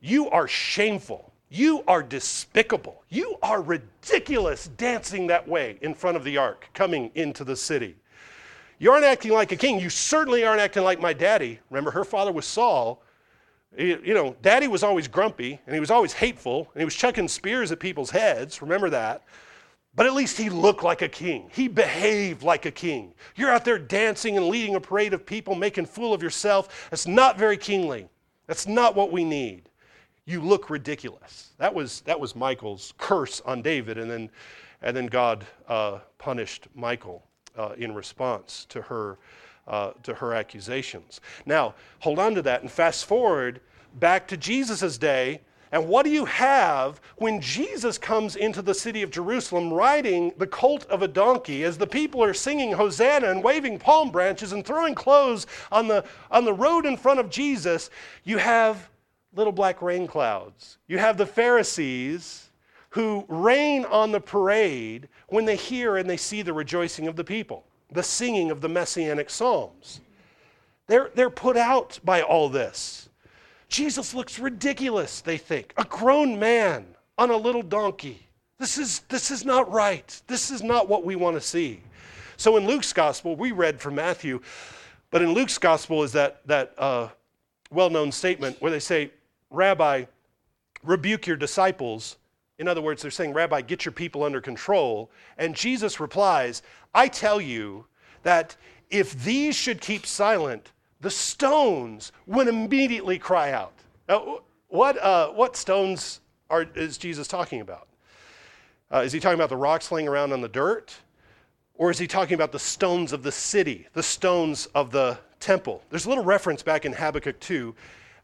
You 0.00 0.30
are 0.30 0.48
shameful. 0.48 1.30
You 1.50 1.84
are 1.86 2.02
despicable. 2.02 3.04
You 3.10 3.36
are 3.42 3.60
ridiculous 3.60 4.68
dancing 4.78 5.26
that 5.26 5.46
way 5.46 5.78
in 5.82 5.94
front 5.94 6.16
of 6.16 6.24
the 6.24 6.38
ark 6.38 6.70
coming 6.72 7.10
into 7.14 7.44
the 7.44 7.54
city. 7.54 7.96
You 8.78 8.92
aren't 8.92 9.04
acting 9.04 9.32
like 9.32 9.52
a 9.52 9.56
king. 9.56 9.78
You 9.78 9.90
certainly 9.90 10.42
aren't 10.42 10.62
acting 10.62 10.84
like 10.84 11.02
my 11.02 11.12
daddy. 11.12 11.60
Remember, 11.68 11.90
her 11.90 12.04
father 12.04 12.32
was 12.32 12.46
Saul. 12.46 13.03
You 13.76 14.14
know, 14.14 14.36
daddy 14.42 14.68
was 14.68 14.82
always 14.82 15.08
grumpy 15.08 15.60
and 15.66 15.74
he 15.74 15.80
was 15.80 15.90
always 15.90 16.12
hateful 16.12 16.70
and 16.74 16.80
he 16.80 16.84
was 16.84 16.94
chucking 16.94 17.28
spears 17.28 17.72
at 17.72 17.80
people's 17.80 18.10
heads. 18.10 18.62
Remember 18.62 18.90
that. 18.90 19.22
But 19.96 20.06
at 20.06 20.14
least 20.14 20.36
he 20.36 20.50
looked 20.50 20.82
like 20.82 21.02
a 21.02 21.08
king. 21.08 21.50
He 21.52 21.68
behaved 21.68 22.42
like 22.42 22.66
a 22.66 22.70
king. 22.70 23.14
You're 23.36 23.50
out 23.50 23.64
there 23.64 23.78
dancing 23.78 24.36
and 24.36 24.48
leading 24.48 24.74
a 24.74 24.80
parade 24.80 25.14
of 25.14 25.24
people, 25.24 25.54
making 25.54 25.86
fool 25.86 26.12
of 26.12 26.22
yourself. 26.22 26.88
That's 26.90 27.06
not 27.06 27.38
very 27.38 27.56
kingly. 27.56 28.08
That's 28.46 28.66
not 28.66 28.96
what 28.96 29.12
we 29.12 29.24
need 29.24 29.70
you 30.26 30.40
look 30.40 30.70
ridiculous. 30.70 31.50
That 31.58 31.74
was, 31.74 32.00
that 32.02 32.18
was 32.18 32.34
Michal's 32.34 32.94
curse 32.98 33.40
on 33.42 33.62
David, 33.62 33.98
and 33.98 34.10
then, 34.10 34.30
and 34.82 34.96
then 34.96 35.06
God 35.06 35.46
uh, 35.68 35.98
punished 36.18 36.68
Michael 36.74 37.24
uh, 37.56 37.74
in 37.76 37.94
response 37.94 38.66
to 38.70 38.82
her, 38.82 39.18
uh, 39.66 39.92
to 40.02 40.14
her 40.14 40.34
accusations. 40.34 41.20
Now, 41.46 41.74
hold 42.00 42.18
on 42.18 42.34
to 42.34 42.42
that 42.42 42.62
and 42.62 42.70
fast 42.70 43.06
forward 43.06 43.60
back 43.94 44.26
to 44.28 44.36
Jesus' 44.36 44.98
day. 44.98 45.40
And 45.72 45.88
what 45.88 46.04
do 46.04 46.10
you 46.10 46.24
have 46.26 47.00
when 47.16 47.40
Jesus 47.40 47.98
comes 47.98 48.36
into 48.36 48.62
the 48.62 48.74
city 48.74 49.02
of 49.02 49.10
Jerusalem 49.10 49.72
riding 49.72 50.32
the 50.36 50.46
colt 50.46 50.86
of 50.86 51.02
a 51.02 51.08
donkey 51.08 51.64
as 51.64 51.76
the 51.76 51.86
people 51.86 52.22
are 52.22 52.34
singing 52.34 52.70
Hosanna 52.70 53.28
and 53.28 53.42
waving 53.42 53.80
palm 53.80 54.10
branches 54.10 54.52
and 54.52 54.64
throwing 54.64 54.94
clothes 54.94 55.48
on 55.72 55.88
the, 55.88 56.04
on 56.30 56.44
the 56.44 56.52
road 56.52 56.86
in 56.86 56.96
front 56.96 57.18
of 57.18 57.28
Jesus? 57.28 57.90
You 58.22 58.38
have 58.38 58.88
little 59.34 59.52
black 59.52 59.82
rain 59.82 60.06
clouds. 60.06 60.78
You 60.86 60.98
have 60.98 61.16
the 61.16 61.26
Pharisees 61.26 62.50
who 62.90 63.24
rain 63.26 63.84
on 63.86 64.12
the 64.12 64.20
parade 64.20 65.08
when 65.28 65.44
they 65.44 65.56
hear 65.56 65.96
and 65.96 66.08
they 66.08 66.16
see 66.16 66.42
the 66.42 66.52
rejoicing 66.52 67.08
of 67.08 67.16
the 67.16 67.24
people, 67.24 67.64
the 67.94 68.02
singing 68.02 68.50
of 68.50 68.60
the 68.60 68.68
messianic 68.68 69.30
psalms. 69.30 70.00
They're, 70.86 71.10
they're 71.14 71.30
put 71.30 71.56
out 71.56 71.98
by 72.04 72.20
all 72.20 72.48
this. 72.48 73.08
Jesus 73.68 74.12
looks 74.12 74.38
ridiculous, 74.38 75.20
they 75.20 75.38
think. 75.38 75.72
A 75.76 75.84
grown 75.84 76.38
man 76.38 76.84
on 77.16 77.30
a 77.30 77.36
little 77.36 77.62
donkey. 77.62 78.26
This 78.58 78.78
is, 78.78 79.00
this 79.08 79.30
is 79.30 79.44
not 79.44 79.70
right. 79.72 80.20
This 80.26 80.50
is 80.50 80.62
not 80.62 80.88
what 80.88 81.04
we 81.04 81.16
want 81.16 81.36
to 81.36 81.40
see. 81.40 81.80
So 82.36 82.56
in 82.56 82.66
Luke's 82.66 82.92
gospel, 82.92 83.36
we 83.36 83.52
read 83.52 83.80
from 83.80 83.94
Matthew, 83.94 84.40
but 85.10 85.22
in 85.22 85.32
Luke's 85.32 85.58
gospel 85.58 86.02
is 86.02 86.12
that, 86.12 86.46
that 86.46 86.74
uh, 86.76 87.08
well 87.70 87.90
known 87.90 88.12
statement 88.12 88.60
where 88.60 88.70
they 88.70 88.80
say, 88.80 89.10
Rabbi, 89.50 90.04
rebuke 90.82 91.26
your 91.26 91.36
disciples. 91.36 92.16
In 92.58 92.68
other 92.68 92.80
words, 92.80 93.02
they're 93.02 93.10
saying, 93.10 93.32
Rabbi, 93.32 93.62
get 93.62 93.84
your 93.84 93.92
people 93.92 94.22
under 94.22 94.40
control. 94.40 95.10
And 95.38 95.54
Jesus 95.54 95.98
replies, 95.98 96.62
I 96.94 97.08
tell 97.08 97.40
you 97.40 97.86
that 98.22 98.56
if 98.90 99.24
these 99.24 99.56
should 99.56 99.80
keep 99.80 100.06
silent, 100.06 100.72
the 101.00 101.10
stones 101.10 102.12
would 102.26 102.46
immediately 102.46 103.18
cry 103.18 103.52
out. 103.52 103.74
Now, 104.08 104.40
what, 104.68 105.02
uh, 105.02 105.30
what 105.30 105.56
stones 105.56 106.20
are, 106.48 106.66
is 106.74 106.96
Jesus 106.96 107.26
talking 107.26 107.60
about? 107.60 107.88
Uh, 108.92 108.98
is 108.98 109.12
he 109.12 109.18
talking 109.18 109.34
about 109.34 109.48
the 109.48 109.56
rocks 109.56 109.90
laying 109.90 110.08
around 110.08 110.32
on 110.32 110.40
the 110.40 110.48
dirt? 110.48 110.94
Or 111.76 111.90
is 111.90 111.98
he 111.98 112.06
talking 112.06 112.34
about 112.34 112.52
the 112.52 112.58
stones 112.58 113.12
of 113.12 113.24
the 113.24 113.32
city, 113.32 113.88
the 113.94 114.02
stones 114.02 114.66
of 114.74 114.92
the 114.92 115.18
temple? 115.40 115.82
There's 115.90 116.06
a 116.06 116.08
little 116.08 116.24
reference 116.24 116.62
back 116.62 116.84
in 116.84 116.92
Habakkuk 116.92 117.40
2 117.40 117.74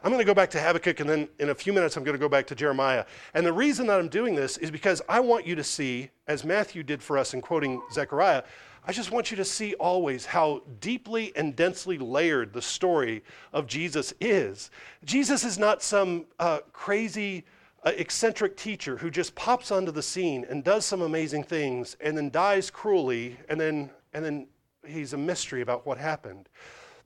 I'm 0.02 0.10
going 0.10 0.20
to 0.20 0.24
go 0.24 0.32
back 0.32 0.50
to 0.52 0.60
Habakkuk, 0.60 1.00
and 1.00 1.10
then 1.10 1.28
in 1.38 1.50
a 1.50 1.54
few 1.54 1.74
minutes, 1.74 1.96
I'm 1.96 2.04
going 2.04 2.16
to 2.16 2.20
go 2.20 2.28
back 2.28 2.46
to 2.46 2.54
Jeremiah. 2.54 3.04
And 3.34 3.44
the 3.44 3.52
reason 3.52 3.86
that 3.88 3.98
I'm 3.98 4.08
doing 4.08 4.34
this 4.34 4.56
is 4.56 4.70
because 4.70 5.02
I 5.10 5.20
want 5.20 5.46
you 5.46 5.54
to 5.56 5.64
see, 5.64 6.08
as 6.26 6.42
Matthew 6.42 6.82
did 6.82 7.02
for 7.02 7.18
us 7.18 7.34
in 7.34 7.42
quoting 7.42 7.82
Zechariah, 7.92 8.42
I 8.82 8.92
just 8.92 9.10
want 9.10 9.30
you 9.30 9.36
to 9.36 9.44
see 9.44 9.74
always 9.74 10.24
how 10.24 10.62
deeply 10.80 11.32
and 11.36 11.54
densely 11.54 11.98
layered 11.98 12.54
the 12.54 12.62
story 12.62 13.22
of 13.52 13.66
Jesus 13.66 14.14
is. 14.20 14.70
Jesus 15.04 15.44
is 15.44 15.58
not 15.58 15.82
some 15.82 16.24
uh, 16.38 16.60
crazy, 16.72 17.44
uh, 17.84 17.92
eccentric 17.94 18.56
teacher 18.56 18.96
who 18.96 19.10
just 19.10 19.34
pops 19.34 19.70
onto 19.70 19.92
the 19.92 20.02
scene 20.02 20.46
and 20.48 20.64
does 20.64 20.86
some 20.86 21.02
amazing 21.02 21.44
things 21.44 21.98
and 22.00 22.16
then 22.16 22.30
dies 22.30 22.70
cruelly, 22.70 23.36
and 23.50 23.60
then, 23.60 23.90
and 24.14 24.24
then 24.24 24.46
he's 24.86 25.12
a 25.12 25.18
mystery 25.18 25.60
about 25.60 25.84
what 25.84 25.98
happened. 25.98 26.48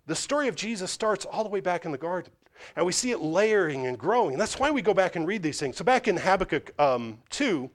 The 0.07 0.14
story 0.14 0.46
of 0.46 0.54
Jesus 0.54 0.92
starts 0.92 1.24
all 1.24 1.42
the 1.42 1.50
way 1.50 1.61
back 1.61 1.85
in 1.85 1.90
the 1.90 1.98
garden. 1.98 2.33
And 2.77 2.87
we 2.87 2.92
see 2.92 3.11
it 3.11 3.20
layering 3.20 3.87
and 3.87 3.98
growing. 3.98 4.38
That's 4.38 4.59
why 4.59 4.70
we 4.70 4.83
go 4.83 4.94
back 4.94 5.16
and 5.16 5.27
read 5.27 5.42
these 5.42 5.59
things. 5.59 5.77
So 5.77 5.85
back 5.85 6.09
in 6.09 6.16
Habakkuk 6.16 6.72
um, 6.81 7.18
2, 7.31 7.70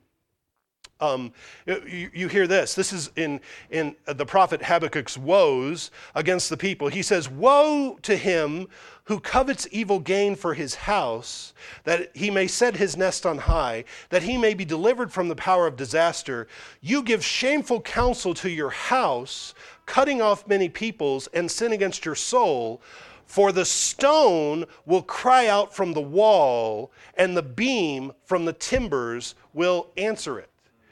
um, 1.02 1.32
you, 1.66 2.10
you, 2.14 2.28
hear 2.28 2.46
this. 2.46 2.76
This 2.76 2.92
is 2.92 3.10
in, 3.16 3.40
in 3.70 3.96
the 4.06 4.26
prophet 4.26 4.62
Habakkuk's 4.62 5.18
woes 5.18 5.92
against 6.14 6.50
the 6.50 6.58
people. 6.58 6.90
He 6.90 7.02
says, 7.02 7.30
Woe 7.30 7.98
to 8.02 8.18
him 8.18 8.68
who 9.06 9.20
covets 9.20 9.68
evil 9.72 10.00
gain 10.00 10.36
for 10.36 10.54
his 10.54 10.76
house, 10.76 11.54
that 11.86 12.16
he 12.16 12.30
may 12.30 12.48
set 12.48 12.76
his 12.76 12.98
nest 12.98 13.26
on 13.26 13.38
high, 13.38 13.84
that 14.10 14.24
he 14.24 14.38
may 14.38 14.54
be 14.54 14.66
delivered 14.66 15.12
from 15.12 15.30
the 15.30 15.36
power 15.36 15.66
of 15.66 15.78
disaster. 15.78 16.48
You 16.82 17.02
give 17.02 17.24
shameful 17.24 17.82
counsel 17.82 18.34
to 18.36 18.50
your 18.50 18.70
house, 18.70 19.56
cutting 19.86 20.22
off 20.22 20.48
many 20.48 20.70
peoples, 20.70 21.28
and 21.34 21.50
sin 21.50 21.72
against 21.72 22.06
your 22.06 22.14
soul. 22.14 22.82
For 23.30 23.52
the 23.52 23.64
stone 23.64 24.66
will 24.88 25.04
cry 25.04 25.46
out 25.46 25.72
from 25.72 25.94
the 25.94 26.02
wall, 26.02 26.92
and 27.14 27.38
the 27.38 27.44
beam 27.44 28.12
from 28.26 28.44
the 28.44 28.54
timbers 28.54 29.36
will 29.54 29.92
answer 29.98 30.40
it. 30.40 30.50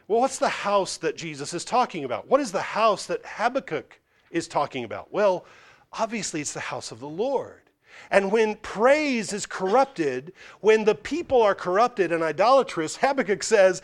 Well, 0.07 0.19
what's 0.19 0.37
the 0.37 0.47
house 0.47 0.97
that 0.97 1.17
Jesus 1.17 1.55
is 1.55 1.65
talking 1.65 2.03
about? 2.03 2.27
What 2.27 2.39
is 2.39 2.51
the 2.51 2.61
house 2.61 3.07
that 3.07 3.25
Habakkuk 3.25 3.99
is 4.29 4.47
talking 4.47 4.83
about? 4.83 5.11
Well, 5.11 5.45
obviously, 5.91 6.39
it's 6.39 6.53
the 6.53 6.59
house 6.59 6.91
of 6.91 6.99
the 6.99 7.07
Lord. 7.07 7.63
And 8.11 8.31
when 8.31 8.57
praise 8.57 9.33
is 9.33 9.47
corrupted, 9.47 10.31
when 10.61 10.85
the 10.85 10.93
people 10.93 11.41
are 11.41 11.55
corrupted 11.55 12.11
and 12.11 12.21
idolatrous, 12.21 12.97
Habakkuk 12.97 13.41
says, 13.41 13.81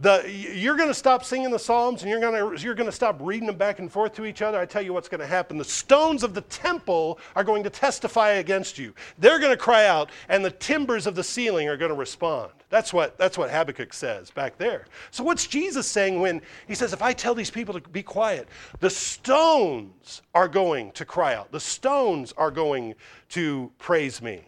the, 0.00 0.24
you're 0.54 0.76
going 0.76 0.88
to 0.88 0.94
stop 0.94 1.24
singing 1.24 1.50
the 1.50 1.58
Psalms 1.58 2.02
and 2.02 2.10
you're 2.10 2.20
going 2.20 2.56
to 2.56 2.62
you're 2.62 2.74
to 2.74 2.90
stop 2.90 3.16
reading 3.20 3.46
them 3.46 3.56
back 3.56 3.78
and 3.78 3.90
forth 3.90 4.12
to 4.14 4.24
each 4.24 4.42
other. 4.42 4.58
I 4.58 4.66
tell 4.66 4.82
you 4.82 4.92
what's 4.92 5.08
going 5.08 5.20
to 5.20 5.26
happen. 5.26 5.56
The 5.56 5.64
stones 5.64 6.24
of 6.24 6.34
the 6.34 6.40
temple 6.42 7.20
are 7.36 7.44
going 7.44 7.62
to 7.62 7.70
testify 7.70 8.30
against 8.30 8.76
you. 8.76 8.92
They're 9.18 9.38
going 9.38 9.52
to 9.52 9.56
cry 9.56 9.86
out, 9.86 10.10
and 10.28 10.44
the 10.44 10.50
timbers 10.50 11.06
of 11.06 11.14
the 11.14 11.22
ceiling 11.22 11.68
are 11.68 11.76
going 11.76 11.90
to 11.90 11.96
respond. 11.96 12.50
That's 12.70 12.92
what, 12.92 13.16
that's 13.18 13.38
what 13.38 13.50
Habakkuk 13.50 13.94
says 13.94 14.32
back 14.32 14.58
there. 14.58 14.86
So, 15.12 15.22
what's 15.22 15.46
Jesus 15.46 15.86
saying 15.86 16.20
when 16.20 16.42
he 16.66 16.74
says, 16.74 16.92
If 16.92 17.02
I 17.02 17.12
tell 17.12 17.34
these 17.34 17.50
people 17.50 17.78
to 17.78 17.88
be 17.88 18.02
quiet, 18.02 18.48
the 18.80 18.90
stones 18.90 20.22
are 20.34 20.48
going 20.48 20.90
to 20.92 21.04
cry 21.04 21.34
out, 21.34 21.52
the 21.52 21.60
stones 21.60 22.32
are 22.36 22.50
going 22.50 22.96
to 23.28 23.70
praise 23.78 24.20
me? 24.20 24.42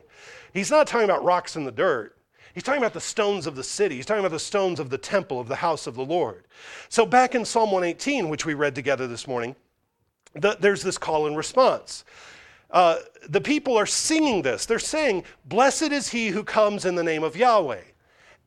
He's 0.52 0.72
not 0.72 0.88
talking 0.88 1.04
about 1.04 1.22
rocks 1.22 1.54
in 1.54 1.64
the 1.64 1.70
dirt. 1.70 2.15
He's 2.56 2.62
talking 2.62 2.80
about 2.80 2.94
the 2.94 3.02
stones 3.02 3.46
of 3.46 3.54
the 3.54 3.62
city. 3.62 3.96
He's 3.96 4.06
talking 4.06 4.24
about 4.24 4.32
the 4.32 4.38
stones 4.38 4.80
of 4.80 4.88
the 4.88 4.96
temple, 4.96 5.38
of 5.38 5.46
the 5.46 5.56
house 5.56 5.86
of 5.86 5.94
the 5.94 6.04
Lord. 6.06 6.46
So, 6.88 7.04
back 7.04 7.34
in 7.34 7.44
Psalm 7.44 7.70
118, 7.70 8.30
which 8.30 8.46
we 8.46 8.54
read 8.54 8.74
together 8.74 9.06
this 9.06 9.28
morning, 9.28 9.54
the, 10.32 10.56
there's 10.58 10.82
this 10.82 10.96
call 10.96 11.26
and 11.26 11.36
response. 11.36 12.06
Uh, 12.70 13.00
the 13.28 13.42
people 13.42 13.76
are 13.76 13.84
singing 13.84 14.40
this. 14.40 14.64
They're 14.64 14.78
saying, 14.78 15.24
Blessed 15.44 15.92
is 15.92 16.08
he 16.08 16.28
who 16.28 16.42
comes 16.42 16.86
in 16.86 16.94
the 16.94 17.04
name 17.04 17.24
of 17.24 17.36
Yahweh. 17.36 17.82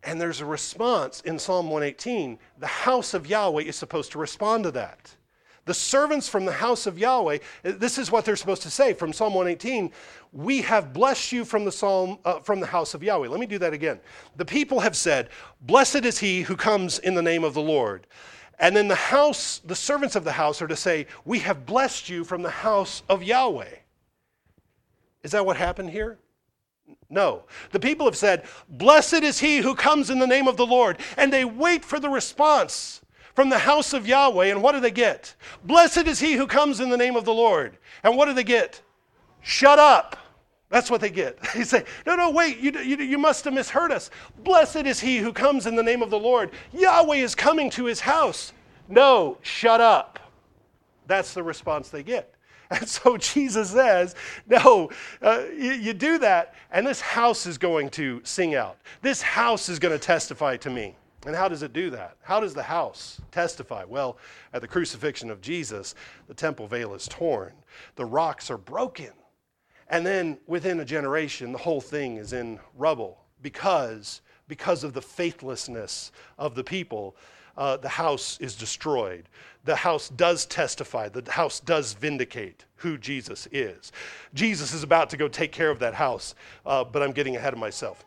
And 0.04 0.20
there's 0.20 0.42
a 0.42 0.46
response 0.46 1.22
in 1.22 1.38
Psalm 1.38 1.70
118. 1.70 2.40
The 2.58 2.66
house 2.66 3.14
of 3.14 3.28
Yahweh 3.28 3.62
is 3.62 3.76
supposed 3.76 4.12
to 4.14 4.18
respond 4.18 4.64
to 4.64 4.72
that. 4.72 5.14
The 5.70 5.76
servants 5.76 6.28
from 6.28 6.46
the 6.46 6.52
house 6.52 6.88
of 6.88 6.98
Yahweh, 6.98 7.38
this 7.62 8.00
is 8.00 8.10
what 8.10 8.26
they're 8.26 8.36
supposed 8.36 8.64
to 8.64 8.72
say 8.72 8.92
from 8.92 9.14
Psalm 9.14 9.36
118 9.36 9.92
We 10.32 10.64
have 10.64 10.94
blessed 10.94 11.32
you 11.32 11.46
from 11.46 11.64
the, 11.64 11.72
psalm, 11.72 12.18
uh, 12.26 12.40
from 12.40 12.60
the 12.60 12.66
house 12.66 12.96
of 12.96 13.04
Yahweh. 13.04 13.28
Let 13.28 13.40
me 13.40 13.46
do 13.46 13.60
that 13.60 13.72
again. 13.72 14.00
The 14.36 14.46
people 14.46 14.80
have 14.80 14.96
said, 14.96 15.30
Blessed 15.62 16.06
is 16.06 16.18
he 16.18 16.42
who 16.42 16.56
comes 16.56 16.98
in 16.98 17.14
the 17.14 17.22
name 17.22 17.44
of 17.44 17.54
the 17.54 17.62
Lord. 17.62 18.08
And 18.58 18.76
then 18.76 18.88
the 18.88 18.96
house, 18.96 19.60
the 19.60 19.76
servants 19.76 20.16
of 20.16 20.24
the 20.24 20.32
house 20.32 20.60
are 20.60 20.68
to 20.68 20.76
say, 20.76 21.06
We 21.24 21.38
have 21.38 21.68
blessed 21.68 22.10
you 22.10 22.24
from 22.24 22.42
the 22.42 22.50
house 22.50 23.04
of 23.08 23.22
Yahweh. 23.22 23.76
Is 25.22 25.34
that 25.34 25.46
what 25.46 25.56
happened 25.56 25.92
here? 25.92 26.18
No. 27.12 27.44
The 27.74 27.80
people 27.80 28.08
have 28.08 28.18
said, 28.18 28.46
Blessed 28.70 29.22
is 29.22 29.38
he 29.38 29.60
who 29.60 29.76
comes 29.76 30.10
in 30.10 30.18
the 30.18 30.26
name 30.26 30.48
of 30.48 30.58
the 30.58 30.66
Lord. 30.66 30.98
And 31.16 31.32
they 31.32 31.46
wait 31.46 31.86
for 31.86 32.00
the 32.00 32.10
response 32.10 33.02
from 33.40 33.48
the 33.48 33.58
house 33.58 33.94
of 33.94 34.06
Yahweh. 34.06 34.48
And 34.48 34.62
what 34.62 34.74
do 34.74 34.82
they 34.82 34.92
get? 34.92 35.34
Blessed 35.64 36.08
is 36.08 36.20
he 36.20 36.34
who 36.34 36.46
comes 36.46 36.82
in 36.82 36.90
the 36.90 36.98
name 36.98 37.16
of 37.16 37.24
the 37.24 37.34
Lord. 37.34 37.78
And 38.04 38.18
what 38.18 38.26
do 38.26 38.34
they 38.34 38.44
get? 38.44 38.82
Shut 39.40 39.80
up. 39.80 40.18
That's 40.68 40.92
what 40.92 41.00
they 41.00 41.10
get. 41.10 41.40
They 41.56 41.64
say, 41.64 41.86
No, 42.06 42.18
no, 42.18 42.32
wait, 42.32 42.58
you, 42.58 42.74
you, 42.82 42.98
you 42.98 43.18
must 43.18 43.46
have 43.46 43.54
misheard 43.54 43.94
us. 43.94 44.10
Blessed 44.44 44.86
is 44.86 45.00
he 45.00 45.20
who 45.20 45.32
comes 45.32 45.68
in 45.68 45.78
the 45.78 45.84
name 45.84 46.02
of 46.02 46.10
the 46.10 46.20
Lord. 46.20 46.52
Yahweh 46.74 47.16
is 47.16 47.34
coming 47.34 47.70
to 47.70 47.86
his 47.86 48.02
house. 48.02 48.52
No, 48.90 49.38
shut 49.42 49.80
up. 49.80 50.20
That's 51.08 51.34
the 51.34 51.42
response 51.42 51.88
they 51.88 52.04
get. 52.04 52.36
And 52.72 52.90
so 52.90 53.16
Jesus 53.16 53.70
says, 53.70 54.16
No, 54.48 54.90
uh, 55.22 55.44
you, 55.58 55.72
you 55.72 55.94
do 55.94 56.18
that, 56.18 56.56
and 56.72 56.86
this 56.86 57.00
house 57.00 57.46
is 57.46 57.58
going 57.58 57.90
to 57.92 58.20
sing 58.26 58.56
out. 58.56 58.80
This 59.02 59.22
house 59.22 59.70
is 59.70 59.80
going 59.80 59.98
to 59.98 60.06
testify 60.06 60.58
to 60.58 60.70
me. 60.70 60.98
And 61.26 61.36
how 61.36 61.50
does 61.50 61.64
it 61.64 61.74
do 61.74 61.90
that? 61.90 62.16
How 62.22 62.40
does 62.40 62.54
the 62.54 62.64
house 62.64 63.20
testify? 63.32 63.84
Well, 63.84 64.18
at 64.54 64.62
the 64.62 64.68
crucifixion 64.68 65.30
of 65.30 65.42
Jesus, 65.42 65.96
the 66.28 66.34
temple 66.34 66.68
veil 66.68 66.94
is 66.94 67.08
torn, 67.08 67.54
the 67.96 68.06
rocks 68.06 68.50
are 68.50 68.58
broken. 68.58 69.12
And 69.90 70.06
then 70.06 70.38
within 70.48 70.80
a 70.80 70.86
generation, 70.86 71.52
the 71.52 71.58
whole 71.58 71.82
thing 71.82 72.18
is 72.18 72.32
in 72.32 72.60
rubble 72.78 73.18
because, 73.42 74.22
because 74.48 74.84
of 74.84 74.94
the 74.94 75.02
faithlessness 75.02 76.12
of 76.38 76.56
the 76.56 76.64
people. 76.64 77.16
Uh, 77.58 77.76
the 77.76 77.90
house 77.90 78.38
is 78.40 78.56
destroyed. 78.56 79.28
The 79.66 79.76
house 79.76 80.08
does 80.08 80.46
testify, 80.46 81.10
the 81.10 81.30
house 81.30 81.60
does 81.60 81.92
vindicate 81.92 82.64
who 82.76 82.98
Jesus 82.98 83.50
is. 83.52 83.92
Jesus 84.34 84.74
is 84.74 84.82
about 84.82 85.10
to 85.10 85.18
go 85.18 85.28
take 85.28 85.52
care 85.52 85.70
of 85.70 85.80
that 85.80 85.94
house, 85.94 86.36
uh, 86.66 86.86
but 86.86 87.04
I'm 87.04 87.12
getting 87.12 87.36
ahead 87.36 87.52
of 87.52 87.60
myself 87.60 88.06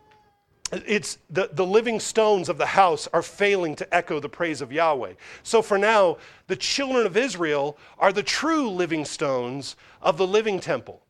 it's 0.72 1.18
the, 1.28 1.50
the 1.52 1.66
living 1.66 2.00
stones 2.00 2.48
of 2.48 2.56
the 2.56 2.66
house 2.66 3.06
are 3.12 3.22
failing 3.22 3.76
to 3.76 3.94
echo 3.94 4.20
the 4.20 4.28
praise 4.28 4.62
of 4.62 4.72
Yahweh. 4.72 5.14
So 5.42 5.60
for 5.60 5.76
now, 5.76 6.16
the 6.46 6.56
children 6.56 7.04
of 7.04 7.16
Israel 7.16 7.76
are 7.98 8.12
the 8.12 8.22
true 8.22 8.70
living 8.70 9.04
stones 9.04 9.76
of 10.00 10.16
the 10.16 10.26
living 10.26 10.60
temple. 10.60 11.02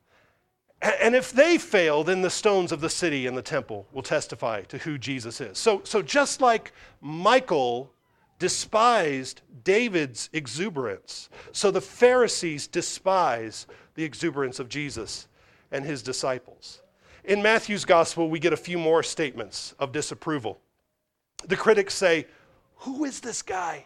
And 0.82 1.14
if 1.14 1.30
they 1.30 1.58
fail, 1.58 2.02
then 2.02 2.22
the 2.22 2.30
stones 2.30 2.72
of 2.72 2.80
the 2.80 2.90
city 2.90 3.28
and 3.28 3.36
the 3.36 3.42
temple 3.42 3.86
will 3.92 4.02
testify 4.02 4.62
to 4.62 4.78
who 4.78 4.98
Jesus 4.98 5.40
is. 5.40 5.56
So, 5.56 5.80
so 5.84 6.02
just 6.02 6.40
like 6.40 6.72
Michael 7.00 7.92
despised 8.40 9.42
David's 9.62 10.28
exuberance, 10.32 11.30
so 11.52 11.70
the 11.70 11.80
Pharisees 11.80 12.66
despise 12.66 13.68
the 13.94 14.02
exuberance 14.02 14.58
of 14.58 14.68
Jesus 14.68 15.28
and 15.70 15.84
his 15.84 16.02
disciples. 16.02 16.82
In 17.24 17.42
Matthew's 17.42 17.84
gospel, 17.84 18.28
we 18.28 18.38
get 18.38 18.52
a 18.52 18.56
few 18.56 18.78
more 18.78 19.02
statements 19.02 19.74
of 19.78 19.92
disapproval. 19.92 20.60
The 21.46 21.56
critics 21.56 21.94
say, 21.94 22.26
Who 22.78 23.04
is 23.04 23.20
this 23.20 23.42
guy? 23.42 23.84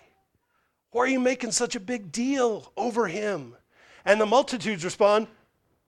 Why 0.90 1.03
are 1.03 1.09
you 1.09 1.20
making 1.20 1.53
such 1.53 1.77
a 1.77 1.81
big 1.81 2.11
deal 2.11 2.72
over 2.77 3.07
him? 3.07 3.55
And 4.05 4.20
the 4.20 4.27
multitudes 4.27 4.85
respond, 4.85 5.27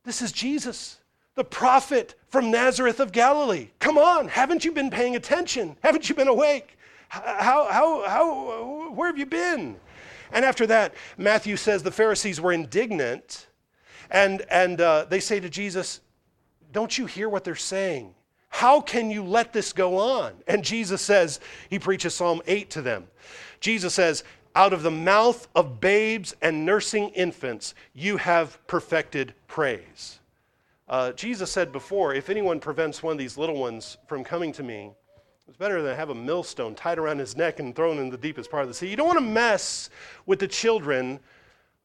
This 0.04 0.20
is 0.20 0.32
Jesus, 0.32 0.98
the 1.36 1.44
prophet 1.44 2.14
from 2.28 2.50
Nazareth 2.50 3.00
of 3.00 3.12
Galilee. 3.12 3.68
Come 3.78 3.96
on, 3.96 4.28
haven't 4.28 4.64
you 4.64 4.72
been 4.72 4.90
paying 4.90 5.16
attention? 5.16 5.76
Haven't 5.82 6.08
you 6.08 6.14
been 6.14 6.28
awake? 6.28 6.76
How, 7.08 7.68
how, 7.70 8.06
how, 8.06 8.90
where 8.90 9.08
have 9.08 9.18
you 9.18 9.24
been? 9.24 9.76
And 10.32 10.44
after 10.44 10.66
that, 10.66 10.94
Matthew 11.16 11.56
says 11.56 11.82
the 11.82 11.90
Pharisees 11.90 12.38
were 12.38 12.52
indignant 12.52 13.46
and, 14.10 14.42
and 14.50 14.80
uh, 14.80 15.06
they 15.08 15.20
say 15.20 15.40
to 15.40 15.48
Jesus, 15.48 16.00
don't 16.72 16.96
you 16.96 17.06
hear 17.06 17.28
what 17.28 17.44
they're 17.44 17.54
saying? 17.54 18.14
How 18.48 18.80
can 18.80 19.10
you 19.10 19.22
let 19.22 19.52
this 19.52 19.72
go 19.72 19.98
on? 19.98 20.32
And 20.46 20.64
Jesus 20.64 21.02
says, 21.02 21.40
He 21.70 21.78
preaches 21.78 22.14
Psalm 22.14 22.42
8 22.46 22.70
to 22.70 22.82
them. 22.82 23.06
Jesus 23.60 23.94
says, 23.94 24.24
Out 24.54 24.72
of 24.72 24.82
the 24.82 24.90
mouth 24.90 25.48
of 25.54 25.80
babes 25.80 26.34
and 26.40 26.64
nursing 26.64 27.10
infants, 27.10 27.74
you 27.94 28.16
have 28.16 28.64
perfected 28.66 29.34
praise. 29.46 30.18
Uh, 30.88 31.12
Jesus 31.12 31.50
said 31.50 31.72
before, 31.72 32.14
If 32.14 32.30
anyone 32.30 32.58
prevents 32.58 33.02
one 33.02 33.12
of 33.12 33.18
these 33.18 33.36
little 33.36 33.58
ones 33.58 33.98
from 34.06 34.24
coming 34.24 34.52
to 34.52 34.62
me, 34.62 34.90
it's 35.46 35.56
better 35.56 35.80
than 35.80 35.96
have 35.96 36.10
a 36.10 36.14
millstone 36.14 36.74
tied 36.74 36.98
around 36.98 37.18
his 37.18 37.36
neck 37.36 37.58
and 37.58 37.74
thrown 37.74 37.98
in 37.98 38.10
the 38.10 38.18
deepest 38.18 38.50
part 38.50 38.62
of 38.62 38.68
the 38.68 38.74
sea. 38.74 38.88
You 38.88 38.96
don't 38.96 39.06
want 39.06 39.18
to 39.18 39.24
mess 39.24 39.88
with 40.26 40.40
the 40.40 40.48
children 40.48 41.20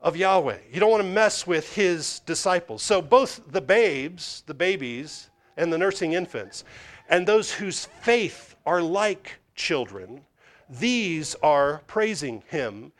of 0.04 0.18
Yahweh. 0.18 0.58
You 0.72 0.82
don't 0.82 0.92
want 0.92 1.02
to 1.02 1.10
mess 1.10 1.48
with 1.48 1.74
his 1.74 2.20
disciples. 2.20 2.84
So 2.84 3.02
both 3.02 3.42
the 3.50 3.62
babes, 3.62 4.44
the 4.46 4.54
babies, 4.54 5.30
and 5.56 5.72
the 5.72 5.78
nursing 5.78 6.14
infants, 6.14 6.66
and 7.10 7.26
those 7.26 7.52
whose 7.54 7.86
faith 8.02 8.56
are 8.66 8.82
like 8.82 9.40
children, 9.56 10.22
these 10.70 11.36
are 11.36 11.82
praising 11.88 12.44
him. 12.48 12.92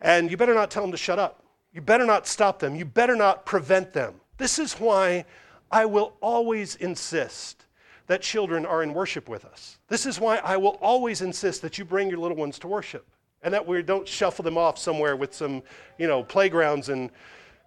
And 0.00 0.30
you 0.30 0.36
better 0.36 0.54
not 0.54 0.70
tell 0.70 0.82
them 0.82 0.90
to 0.90 0.96
shut 0.96 1.18
up. 1.18 1.44
You 1.72 1.80
better 1.80 2.06
not 2.06 2.26
stop 2.26 2.58
them. 2.58 2.74
You 2.74 2.84
better 2.84 3.14
not 3.14 3.46
prevent 3.46 3.92
them. 3.92 4.14
This 4.36 4.58
is 4.58 4.74
why 4.74 5.24
I 5.70 5.84
will 5.86 6.16
always 6.20 6.74
insist 6.76 7.66
that 8.08 8.20
children 8.20 8.66
are 8.66 8.82
in 8.82 8.92
worship 8.92 9.28
with 9.28 9.44
us. 9.44 9.78
This 9.88 10.06
is 10.06 10.18
why 10.18 10.38
I 10.38 10.56
will 10.56 10.76
always 10.82 11.22
insist 11.22 11.62
that 11.62 11.78
you 11.78 11.84
bring 11.84 12.10
your 12.10 12.18
little 12.18 12.36
ones 12.36 12.58
to 12.60 12.68
worship 12.68 13.06
and 13.42 13.52
that 13.52 13.66
we 13.66 13.82
don't 13.82 14.06
shuffle 14.06 14.42
them 14.42 14.56
off 14.56 14.78
somewhere 14.78 15.16
with 15.16 15.34
some, 15.34 15.62
you 15.98 16.06
know, 16.06 16.22
playgrounds 16.22 16.88
and 16.88 17.10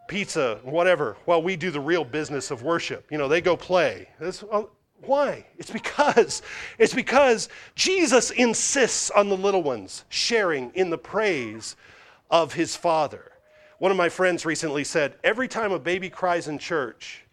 pizza, 0.07 0.59
whatever, 0.63 1.17
while 1.25 1.41
we 1.41 1.55
do 1.55 1.71
the 1.71 1.79
real 1.79 2.05
business 2.05 2.51
of 2.51 2.63
worship. 2.63 3.05
You 3.11 3.17
know, 3.17 3.27
they 3.27 3.41
go 3.41 3.57
play. 3.57 4.07
That's, 4.19 4.43
well, 4.43 4.63
uh, 4.63 4.65
why? 5.05 5.45
It's 5.57 5.69
because 5.69 6.41
it's 6.77 6.93
because 6.93 7.49
Jesus 7.75 8.31
insists 8.31 9.11
on 9.11 9.29
the 9.29 9.37
little 9.37 9.61
ones 9.61 10.05
sharing 10.09 10.71
in 10.73 10.89
the 10.89 10.97
praise 10.97 11.75
of 12.31 12.53
his 12.53 12.75
Father. 12.75 13.31
One 13.79 13.91
of 13.91 13.97
my 13.97 14.09
friends 14.09 14.45
recently 14.45 14.83
said, 14.83 15.15
"Every 15.23 15.47
time 15.47 15.73
a 15.73 15.79
baby 15.79 16.09
cries 16.09 16.47
in 16.47 16.57
church, 16.57 17.23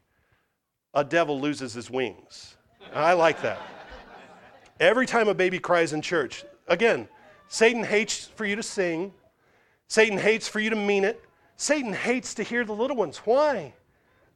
a 0.93 1.05
devil 1.05 1.41
loses 1.41 1.73
his 1.73 1.89
wings." 1.89 2.57
I 2.93 3.13
like 3.13 3.41
that. 3.43 3.61
Every 4.81 5.07
time 5.07 5.29
a 5.29 5.35
baby 5.35 5.61
cries 5.61 5.93
in 5.93 6.03
church, 6.03 6.45
again, 6.67 7.09
Satan 7.53 7.85
hates 7.85 8.29
for 8.29 8.47
you 8.47 8.57
to 8.57 8.63
sing. 8.63 9.13
Satan 9.87 10.17
hates 10.17 10.49
for 10.49 10.59
you 10.59 10.71
to 10.71 10.77
mean 10.77 11.05
it. 11.05 11.23
Satan 11.59 11.93
hates 11.93 12.33
to 12.35 12.43
hear 12.43 12.65
the 12.65 12.73
little 12.73 12.97
ones. 12.97 13.19
Why? 13.19 13.75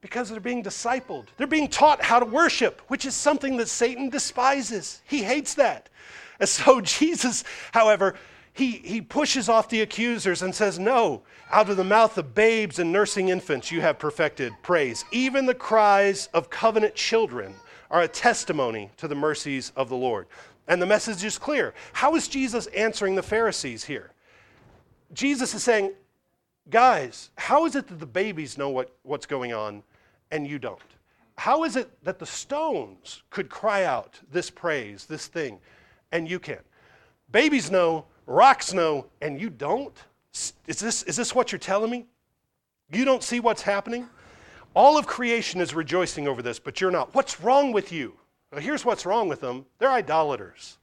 Because 0.03 0.29
they're 0.29 0.39
being 0.39 0.63
discipled. 0.63 1.29
They're 1.39 1.47
being 1.47 1.69
taught 1.69 2.03
how 2.03 2.19
to 2.19 2.27
worship, 2.27 2.83
which 2.89 3.07
is 3.07 3.15
something 3.15 3.57
that 3.57 3.71
Satan 3.71 4.11
despises. 4.11 5.01
He 5.07 5.23
hates 5.23 5.55
that. 5.55 5.89
And 6.41 6.47
so 6.47 6.81
Jesus, 6.83 7.43
however, 7.73 8.17
he, 8.53 8.73
he 8.73 9.01
pushes 9.01 9.49
off 9.49 9.71
the 9.71 9.81
accusers 9.81 10.43
and 10.43 10.55
says, 10.55 10.79
No, 10.79 11.23
out 11.51 11.71
of 11.71 11.79
the 11.79 11.85
mouth 11.85 12.19
of 12.19 12.35
babes 12.35 12.79
and 12.79 12.93
nursing 12.93 13.31
infants 13.31 13.73
you 13.73 13.81
have 13.81 13.99
perfected 13.99 14.53
praise. 14.61 15.07
Even 15.11 15.47
the 15.47 15.55
cries 15.55 16.29
of 16.35 16.51
covenant 16.51 16.95
children 16.95 17.55
are 17.91 18.03
a 18.03 18.09
testimony 18.09 18.91
to 18.99 19.09
the 19.09 19.15
mercies 19.15 19.73
of 19.75 19.89
the 19.89 19.97
Lord. 19.97 20.27
And 20.69 20.83
the 20.83 20.87
message 20.87 21.23
is 21.25 21.39
clear. 21.39 21.75
How 21.93 22.15
is 22.15 22.29
Jesus 22.29 22.67
answering 22.69 23.15
the 23.15 23.23
Pharisees 23.23 23.85
here? 23.85 24.11
Jesus 25.13 25.55
is 25.55 25.63
saying, 25.63 25.93
guys, 26.71 27.31
how 27.37 27.67
is 27.67 27.77
it 27.77 27.87
that 27.89 28.01
the 28.01 28.07
babies 28.07 28.59
know 28.59 28.71
what, 28.71 28.93
what's 29.03 29.27
going 29.27 29.53
on 29.53 29.83
and 30.31 30.47
you 30.47 30.59
don't? 30.59 30.81
How 31.37 31.65
is 31.65 31.77
it 31.77 31.91
that 32.05 32.19
the 32.19 32.27
stones 32.27 33.23
could 33.31 33.49
cry 33.49 33.85
out 33.85 34.19
this 34.33 34.51
praise, 34.51 35.07
this 35.07 35.27
thing, 35.27 35.59
and 36.11 36.29
you 36.29 36.39
can't? 36.41 36.65
Babies 37.31 37.71
know, 37.71 38.07
rocks 38.27 38.73
know, 38.73 39.07
and 39.21 39.41
you 39.41 39.51
don't? 39.51 39.95
Is 40.33 40.81
this, 40.81 41.03
is 41.05 41.17
this 41.17 41.35
what 41.35 41.53
you're 41.53 41.59
telling 41.59 41.91
me? 41.91 42.07
You 42.91 43.05
don't 43.05 43.23
see 43.23 43.41
what's 43.41 43.63
happening? 43.63 44.09
All 44.75 44.99
of 44.99 45.07
creation 45.07 45.61
is 45.61 45.75
rejoicing 45.75 46.27
over 46.29 46.43
this, 46.43 46.59
but 46.59 46.81
you're 46.81 46.91
not. 46.91 47.15
What's 47.15 47.41
wrong 47.41 47.73
with 47.73 47.93
you? 47.93 48.15
Well, 48.53 48.61
here's 48.61 48.85
what's 48.85 49.07
wrong 49.07 49.29
with 49.29 49.41
them 49.41 49.67
they're 49.79 49.91
idolaters. 49.91 50.79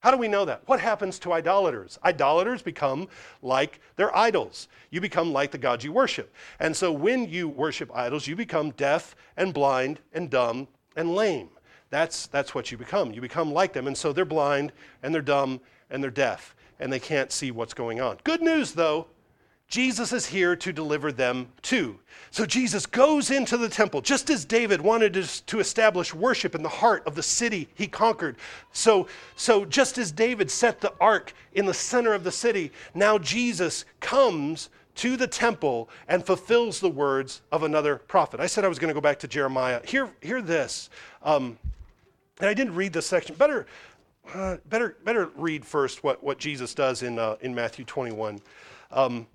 How 0.00 0.10
do 0.10 0.16
we 0.16 0.28
know 0.28 0.46
that? 0.46 0.62
What 0.66 0.80
happens 0.80 1.18
to 1.20 1.32
idolaters? 1.34 1.98
Idolaters 2.02 2.62
become 2.62 3.08
like 3.42 3.80
their 3.96 4.16
idols. 4.16 4.68
You 4.90 5.00
become 5.00 5.30
like 5.32 5.50
the 5.50 5.58
gods 5.58 5.84
you 5.84 5.92
worship. 5.92 6.32
And 6.58 6.74
so 6.74 6.90
when 6.90 7.28
you 7.28 7.48
worship 7.48 7.94
idols, 7.94 8.26
you 8.26 8.34
become 8.34 8.70
deaf 8.70 9.14
and 9.36 9.52
blind 9.52 10.00
and 10.14 10.30
dumb 10.30 10.68
and 10.96 11.14
lame. 11.14 11.50
that's, 11.90 12.28
that's 12.28 12.54
what 12.54 12.72
you 12.72 12.78
become. 12.78 13.12
You 13.12 13.20
become 13.20 13.52
like 13.52 13.74
them. 13.74 13.86
And 13.86 13.96
so 13.96 14.12
they're 14.12 14.24
blind 14.24 14.72
and 15.02 15.14
they're 15.14 15.20
dumb 15.20 15.60
and 15.90 16.02
they're 16.02 16.10
deaf 16.10 16.54
and 16.78 16.90
they 16.90 16.98
can't 16.98 17.30
see 17.30 17.50
what's 17.50 17.74
going 17.74 18.00
on. 18.00 18.16
Good 18.24 18.40
news, 18.40 18.72
though, 18.72 19.06
Jesus 19.70 20.12
is 20.12 20.26
here 20.26 20.56
to 20.56 20.72
deliver 20.72 21.12
them 21.12 21.48
too. 21.62 22.00
So 22.32 22.44
Jesus 22.44 22.86
goes 22.86 23.30
into 23.30 23.56
the 23.56 23.68
temple, 23.68 24.00
just 24.00 24.28
as 24.28 24.44
David 24.44 24.80
wanted 24.80 25.14
to, 25.46 25.60
establish 25.60 26.12
worship 26.12 26.56
in 26.56 26.62
the 26.64 26.68
heart 26.68 27.06
of 27.06 27.14
the 27.14 27.22
city 27.22 27.68
he 27.74 27.86
conquered. 27.86 28.36
So, 28.72 29.06
so 29.36 29.64
just 29.64 29.96
as 29.96 30.10
David 30.10 30.50
set 30.50 30.80
the 30.80 30.92
ark 31.00 31.32
in 31.54 31.66
the 31.66 31.74
center 31.74 32.12
of 32.14 32.24
the 32.24 32.32
city, 32.32 32.72
now 32.94 33.16
Jesus 33.16 33.84
comes 34.00 34.70
to 34.96 35.16
the 35.16 35.28
temple 35.28 35.88
and 36.08 36.26
fulfills 36.26 36.80
the 36.80 36.90
words 36.90 37.42
of 37.52 37.62
another 37.62 37.96
prophet. 37.96 38.40
I 38.40 38.46
said 38.46 38.64
I 38.64 38.68
was 38.68 38.80
going 38.80 38.88
to 38.88 38.94
go 38.94 39.00
back 39.00 39.20
to 39.20 39.28
Jeremiah. 39.28 39.80
Hear, 39.86 40.10
hear 40.20 40.42
this. 40.42 40.90
Um, 41.22 41.56
and 42.40 42.48
I 42.48 42.54
didn't 42.54 42.74
read 42.74 42.92
this 42.92 43.06
section. 43.06 43.36
Better, 43.36 43.66
uh, 44.34 44.56
better, 44.68 44.96
better 45.04 45.30
read 45.36 45.64
first 45.64 46.02
what, 46.02 46.24
what 46.24 46.38
Jesus 46.38 46.74
does 46.74 47.04
in, 47.04 47.20
uh, 47.20 47.36
in 47.40 47.54
Matthew 47.54 47.84
21. 47.84 48.40
Um, 48.90 49.28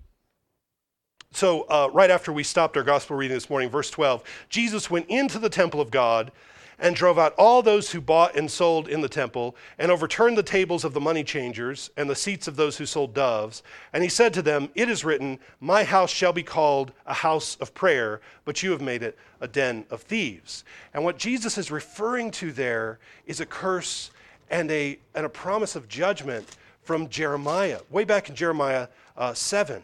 so, 1.35 1.63
uh, 1.63 1.89
right 1.91 2.09
after 2.09 2.31
we 2.31 2.43
stopped 2.43 2.77
our 2.77 2.83
gospel 2.83 3.17
reading 3.17 3.35
this 3.35 3.49
morning, 3.49 3.69
verse 3.69 3.89
12, 3.89 4.23
Jesus 4.47 4.89
went 4.89 5.05
into 5.09 5.37
the 5.37 5.49
temple 5.49 5.81
of 5.81 5.91
God 5.91 6.31
and 6.79 6.95
drove 6.95 7.19
out 7.19 7.33
all 7.37 7.61
those 7.61 7.91
who 7.91 7.99
bought 7.99 8.37
and 8.37 8.49
sold 8.49 8.87
in 8.87 9.01
the 9.01 9.09
temple 9.09 9.53
and 9.77 9.91
overturned 9.91 10.37
the 10.37 10.43
tables 10.43 10.85
of 10.85 10.93
the 10.93 11.01
money 11.01 11.25
changers 11.25 11.89
and 11.97 12.09
the 12.09 12.15
seats 12.15 12.47
of 12.47 12.55
those 12.55 12.77
who 12.77 12.85
sold 12.85 13.13
doves. 13.13 13.63
And 13.91 14.01
he 14.01 14.07
said 14.07 14.33
to 14.33 14.41
them, 14.41 14.69
It 14.75 14.89
is 14.89 15.03
written, 15.03 15.39
My 15.59 15.83
house 15.83 16.09
shall 16.09 16.31
be 16.31 16.41
called 16.41 16.93
a 17.05 17.13
house 17.13 17.57
of 17.57 17.73
prayer, 17.73 18.21
but 18.45 18.63
you 18.63 18.71
have 18.71 18.81
made 18.81 19.03
it 19.03 19.17
a 19.41 19.47
den 19.49 19.85
of 19.89 20.03
thieves. 20.03 20.63
And 20.93 21.03
what 21.03 21.17
Jesus 21.17 21.57
is 21.57 21.69
referring 21.69 22.31
to 22.31 22.53
there 22.53 22.97
is 23.25 23.41
a 23.41 23.45
curse 23.45 24.09
and 24.49 24.71
a, 24.71 24.97
and 25.13 25.25
a 25.25 25.29
promise 25.29 25.75
of 25.75 25.89
judgment 25.89 26.55
from 26.81 27.09
Jeremiah, 27.09 27.79
way 27.89 28.05
back 28.05 28.29
in 28.29 28.35
Jeremiah 28.35 28.87
uh, 29.17 29.33
7. 29.33 29.83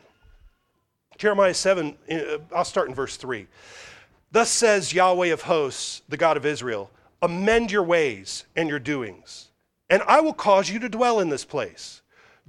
Jeremiah 1.17 1.53
7, 1.53 1.95
uh, 2.09 2.37
I'll 2.55 2.65
start 2.65 2.89
in 2.89 2.95
verse 2.95 3.17
3. 3.17 3.47
Thus 4.31 4.49
says 4.49 4.93
Yahweh 4.93 5.27
of 5.27 5.43
hosts, 5.43 6.01
the 6.09 6.17
God 6.17 6.37
of 6.37 6.45
Israel 6.45 6.89
Amend 7.23 7.71
your 7.71 7.83
ways 7.83 8.45
and 8.55 8.67
your 8.67 8.79
doings, 8.79 9.51
and 9.91 10.01
I 10.07 10.21
will 10.21 10.33
cause 10.33 10.71
you 10.71 10.79
to 10.79 10.89
dwell 10.89 11.19
in 11.19 11.29
this 11.29 11.45
place. 11.45 12.01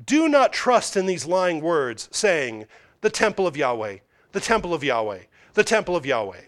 Do 0.07 0.29
not 0.29 0.55
trust 0.55 0.97
in 0.97 1.05
these 1.05 1.27
lying 1.27 1.61
words, 1.61 2.09
saying, 2.11 2.65
The 3.03 3.11
temple 3.11 3.47
of 3.47 3.57
Yahweh, 3.57 3.99
the 4.33 4.41
temple 4.41 4.73
of 4.73 4.83
Yahweh, 4.83 5.25
the 5.53 5.65
temple 5.65 5.95
of 5.95 6.07
Yahweh. 6.07 6.41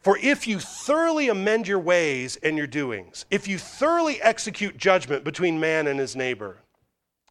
For 0.00 0.18
if 0.18 0.46
you 0.46 0.58
thoroughly 0.58 1.28
amend 1.28 1.68
your 1.68 1.78
ways 1.78 2.36
and 2.42 2.56
your 2.56 2.66
doings, 2.66 3.24
if 3.30 3.46
you 3.46 3.58
thoroughly 3.58 4.20
execute 4.20 4.76
judgment 4.76 5.22
between 5.22 5.60
man 5.60 5.86
and 5.86 6.00
his 6.00 6.16
neighbor, 6.16 6.58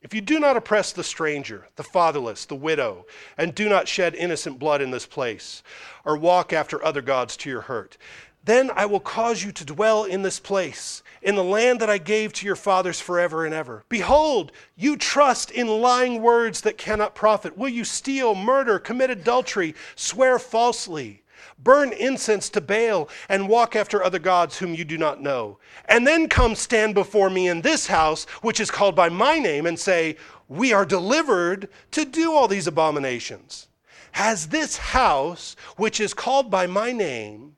if 0.06 0.14
you 0.14 0.22
do 0.22 0.40
not 0.40 0.56
oppress 0.56 0.92
the 0.92 1.04
stranger, 1.04 1.68
the 1.78 1.84
fatherless, 1.84 2.46
the 2.46 2.54
widow, 2.54 3.08
and 3.40 3.56
do 3.56 3.68
not 3.68 3.88
shed 3.88 4.14
innocent 4.14 4.60
blood 4.60 4.80
in 4.80 4.92
this 4.92 5.08
place, 5.08 5.64
or 6.06 6.16
walk 6.16 6.54
after 6.54 6.86
other 6.86 7.02
gods 7.02 7.36
to 7.36 7.50
your 7.50 7.62
hurt, 7.62 7.98
then 8.44 8.70
I 8.76 8.86
will 8.86 9.00
cause 9.00 9.44
you 9.44 9.52
to 9.54 9.66
dwell 9.66 10.04
in 10.04 10.22
this 10.22 10.40
place, 10.40 11.02
in 11.24 11.34
the 11.34 11.44
land 11.44 11.80
that 11.80 11.90
I 11.90 11.98
gave 11.98 12.34
to 12.34 12.46
your 12.46 12.56
fathers 12.56 13.02
forever 13.02 13.48
and 13.48 13.56
ever. 13.56 13.84
Behold, 13.90 14.52
you 14.76 14.96
trust 14.96 15.50
in 15.50 15.66
lying 15.82 16.22
words 16.22 16.62
that 16.62 16.78
cannot 16.78 17.16
profit. 17.16 17.58
Will 17.58 17.70
you 17.70 17.84
steal, 17.84 18.36
murder, 18.36 18.78
commit 18.78 19.10
adultery, 19.10 19.74
swear 19.96 20.38
falsely? 20.38 21.24
Burn 21.58 21.94
incense 21.94 22.50
to 22.50 22.62
Baal, 22.62 23.10
and 23.30 23.50
walk 23.50 23.76
after 23.76 24.04
other 24.04 24.20
gods 24.20 24.58
whom 24.58 24.74
you 24.74 24.86
do 24.86 24.98
not 24.98 25.22
know. 25.22 25.58
And 25.86 26.06
then 26.06 26.30
come 26.30 26.56
stand 26.56 26.94
before 26.94 27.30
me 27.30 27.48
in 27.48 27.62
this 27.62 27.88
house, 27.88 28.26
which 28.42 28.60
is 28.60 28.72
called 28.72 28.96
by 28.96 29.10
my 29.10 29.40
name, 29.40 29.66
and 29.66 29.80
say, 29.80 30.18
We 30.48 30.74
are 30.74 30.86
delivered 30.86 31.70
to 31.92 32.06
do 32.06 32.34
all 32.34 32.48
these 32.48 32.68
abominations. 32.68 33.68
Has 34.12 34.48
this 34.48 34.78
house, 34.78 35.56
which 35.76 36.00
is 36.00 36.14
called 36.14 36.50
by 36.50 36.68
my 36.68 36.92
name, 36.92 37.56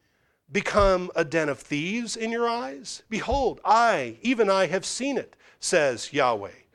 become 0.52 1.12
a 1.16 1.24
den 1.24 1.50
of 1.50 1.60
thieves 1.60 2.16
in 2.16 2.32
your 2.32 2.50
eyes? 2.50 3.04
Behold, 3.10 3.60
I, 3.64 4.18
even 4.22 4.50
I, 4.50 4.68
have 4.68 4.86
seen 4.86 5.18
it, 5.18 5.36
says 5.60 6.14
Yahweh. 6.14 6.67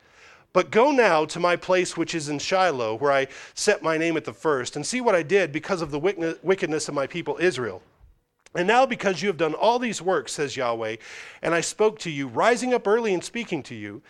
But 0.53 0.71
go 0.71 0.91
now 0.91 1.25
to 1.25 1.41
my 1.41 1.57
place 1.57 1.97
which 1.97 2.15
is 2.15 2.29
in 2.29 2.39
Shiloh, 2.39 2.95
where 2.97 3.13
I 3.13 3.29
set 3.55 3.83
my 3.83 3.97
name 3.97 4.17
at 4.17 4.25
the 4.25 4.35
first, 4.35 4.77
and 4.77 4.87
see 4.87 5.01
what 5.01 5.15
I 5.15 5.23
did 5.23 5.51
because 5.51 5.81
of 5.81 5.91
the 5.91 5.99
wickedness 5.99 6.89
of 6.89 6.95
my 6.95 7.07
people 7.07 7.39
Israel. 7.41 7.83
And 8.55 8.69
now, 8.69 8.85
because 8.85 9.23
you 9.23 9.29
have 9.29 9.39
done 9.39 9.55
all 9.55 9.79
these 9.79 10.03
works, 10.03 10.33
says 10.33 10.57
Yahweh, 10.57 10.97
and 11.41 11.55
I 11.55 11.63
spoke 11.63 11.99
to 12.01 12.11
you, 12.11 12.29
rising 12.29 12.75
up 12.75 12.87
early 12.87 13.15
and 13.15 13.25
speaking 13.25 13.63
to 13.63 13.75
you, 13.75 14.03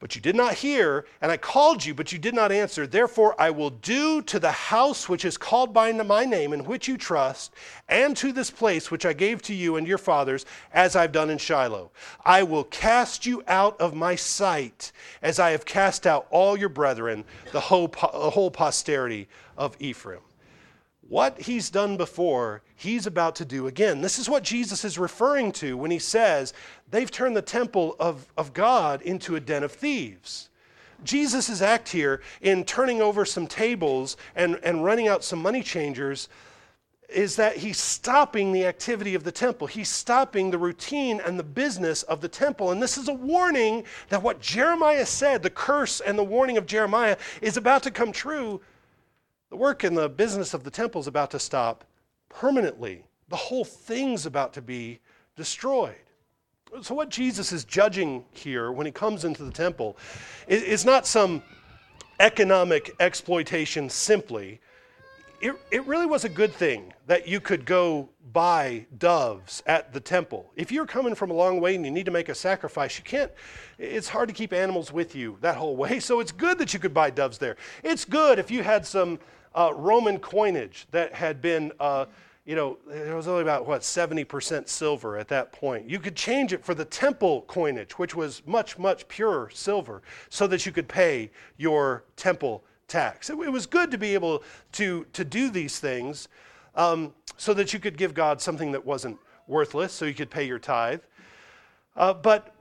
but 0.00 0.14
you 0.14 0.20
did 0.20 0.36
not 0.36 0.54
hear, 0.54 1.06
and 1.20 1.32
I 1.32 1.36
called 1.36 1.84
you, 1.84 1.92
but 1.92 2.12
you 2.12 2.18
did 2.18 2.34
not 2.34 2.52
answer. 2.52 2.86
Therefore, 2.86 3.34
I 3.38 3.50
will 3.50 3.70
do 3.70 4.22
to 4.22 4.38
the 4.38 4.52
house 4.52 5.08
which 5.08 5.24
is 5.24 5.36
called 5.36 5.74
by 5.74 5.90
my 5.92 6.24
name, 6.24 6.52
in 6.52 6.64
which 6.64 6.86
you 6.86 6.96
trust, 6.96 7.52
and 7.88 8.16
to 8.16 8.32
this 8.32 8.50
place 8.50 8.90
which 8.90 9.04
I 9.04 9.12
gave 9.12 9.42
to 9.42 9.54
you 9.54 9.76
and 9.76 9.88
your 9.88 9.98
fathers, 9.98 10.46
as 10.72 10.94
I've 10.94 11.10
done 11.10 11.30
in 11.30 11.38
Shiloh. 11.38 11.90
I 12.24 12.44
will 12.44 12.64
cast 12.64 13.26
you 13.26 13.42
out 13.48 13.80
of 13.80 13.94
my 13.94 14.14
sight, 14.14 14.92
as 15.20 15.40
I 15.40 15.50
have 15.50 15.64
cast 15.64 16.06
out 16.06 16.28
all 16.30 16.56
your 16.56 16.68
brethren, 16.68 17.24
the 17.52 17.60
whole, 17.60 17.88
the 17.88 18.30
whole 18.30 18.50
posterity 18.50 19.28
of 19.56 19.76
Ephraim. 19.80 20.20
What 21.08 21.40
he's 21.40 21.70
done 21.70 21.96
before, 21.96 22.62
he's 22.76 23.06
about 23.06 23.34
to 23.36 23.46
do 23.46 23.66
again. 23.66 24.02
This 24.02 24.18
is 24.18 24.28
what 24.28 24.42
Jesus 24.42 24.84
is 24.84 24.98
referring 24.98 25.52
to 25.52 25.76
when 25.76 25.90
he 25.90 25.98
says 25.98 26.52
they've 26.90 27.10
turned 27.10 27.34
the 27.34 27.42
temple 27.42 27.96
of, 27.98 28.26
of 28.36 28.52
God 28.52 29.00
into 29.02 29.34
a 29.34 29.40
den 29.40 29.62
of 29.62 29.72
thieves. 29.72 30.50
Jesus' 31.04 31.62
act 31.62 31.88
here 31.88 32.20
in 32.42 32.64
turning 32.64 33.00
over 33.00 33.24
some 33.24 33.46
tables 33.46 34.16
and, 34.36 34.60
and 34.62 34.84
running 34.84 35.08
out 35.08 35.24
some 35.24 35.40
money 35.40 35.62
changers 35.62 36.28
is 37.08 37.36
that 37.36 37.56
he's 37.56 37.78
stopping 37.78 38.52
the 38.52 38.66
activity 38.66 39.14
of 39.14 39.24
the 39.24 39.32
temple. 39.32 39.66
He's 39.66 39.88
stopping 39.88 40.50
the 40.50 40.58
routine 40.58 41.22
and 41.24 41.38
the 41.38 41.44
business 41.44 42.02
of 42.02 42.20
the 42.20 42.28
temple. 42.28 42.70
And 42.70 42.82
this 42.82 42.98
is 42.98 43.08
a 43.08 43.14
warning 43.14 43.84
that 44.10 44.22
what 44.22 44.42
Jeremiah 44.42 45.06
said, 45.06 45.42
the 45.42 45.48
curse 45.48 46.00
and 46.00 46.18
the 46.18 46.24
warning 46.24 46.58
of 46.58 46.66
Jeremiah, 46.66 47.16
is 47.40 47.56
about 47.56 47.82
to 47.84 47.90
come 47.90 48.12
true 48.12 48.60
the 49.50 49.56
work 49.56 49.84
and 49.84 49.96
the 49.96 50.08
business 50.08 50.54
of 50.54 50.64
the 50.64 50.70
temple 50.70 51.00
is 51.00 51.06
about 51.06 51.30
to 51.30 51.38
stop 51.38 51.84
permanently. 52.28 53.04
The 53.28 53.36
whole 53.36 53.64
thing's 53.64 54.26
about 54.26 54.52
to 54.54 54.62
be 54.62 55.00
destroyed. 55.36 55.96
So, 56.82 56.94
what 56.94 57.08
Jesus 57.08 57.50
is 57.52 57.64
judging 57.64 58.24
here 58.32 58.70
when 58.72 58.84
he 58.84 58.92
comes 58.92 59.24
into 59.24 59.42
the 59.42 59.50
temple 59.50 59.96
is 60.48 60.84
not 60.84 61.06
some 61.06 61.42
economic 62.20 62.94
exploitation 63.00 63.88
simply. 63.88 64.60
It, 65.40 65.54
it 65.70 65.86
really 65.86 66.06
was 66.06 66.24
a 66.24 66.28
good 66.28 66.52
thing 66.52 66.92
that 67.06 67.28
you 67.28 67.40
could 67.40 67.64
go 67.64 68.08
buy 68.32 68.86
doves 68.98 69.62
at 69.66 69.92
the 69.92 70.00
temple. 70.00 70.50
If 70.56 70.72
you're 70.72 70.84
coming 70.84 71.14
from 71.14 71.30
a 71.30 71.34
long 71.34 71.60
way 71.60 71.76
and 71.76 71.84
you 71.84 71.92
need 71.92 72.06
to 72.06 72.10
make 72.10 72.28
a 72.28 72.34
sacrifice, 72.34 72.98
you 72.98 73.04
can't, 73.04 73.30
it's 73.78 74.08
hard 74.08 74.28
to 74.28 74.34
keep 74.34 74.52
animals 74.52 74.92
with 74.92 75.14
you 75.14 75.38
that 75.40 75.56
whole 75.56 75.76
way. 75.76 76.00
So 76.08 76.20
it's 76.20 76.32
good 76.32 76.58
that 76.58 76.74
you 76.74 76.80
could 76.80 76.92
buy 76.92 77.10
doves 77.10 77.38
there. 77.38 77.56
It's 77.84 78.04
good 78.04 78.40
if 78.40 78.50
you 78.50 78.64
had 78.64 78.84
some 78.84 79.20
uh, 79.54 79.72
Roman 79.74 80.18
coinage 80.18 80.86
that 80.90 81.12
had 81.14 81.40
been, 81.40 81.72
uh, 81.80 82.06
you 82.44 82.56
know, 82.56 82.78
it 82.90 83.14
was 83.14 83.28
only 83.28 83.42
about, 83.42 83.66
what, 83.66 83.82
70% 83.82 84.68
silver 84.68 85.18
at 85.18 85.28
that 85.28 85.52
point. 85.52 85.88
You 85.88 85.98
could 85.98 86.16
change 86.16 86.52
it 86.52 86.64
for 86.64 86.74
the 86.74 86.84
temple 86.84 87.42
coinage, 87.42 87.98
which 87.98 88.14
was 88.14 88.42
much, 88.46 88.78
much 88.78 89.06
purer 89.08 89.50
silver, 89.52 90.02
so 90.30 90.46
that 90.46 90.64
you 90.64 90.72
could 90.72 90.88
pay 90.88 91.30
your 91.56 92.04
temple 92.16 92.64
tax. 92.86 93.30
It, 93.30 93.38
it 93.38 93.50
was 93.50 93.66
good 93.66 93.90
to 93.90 93.98
be 93.98 94.14
able 94.14 94.42
to, 94.72 95.06
to 95.12 95.24
do 95.24 95.50
these 95.50 95.78
things 95.78 96.28
um, 96.74 97.12
so 97.36 97.52
that 97.54 97.72
you 97.72 97.78
could 97.78 97.96
give 97.96 98.14
God 98.14 98.40
something 98.40 98.72
that 98.72 98.84
wasn't 98.84 99.18
worthless, 99.46 99.92
so 99.92 100.04
you 100.04 100.14
could 100.14 100.30
pay 100.30 100.46
your 100.46 100.58
tithe. 100.58 101.00
Uh, 101.96 102.14
but 102.14 102.54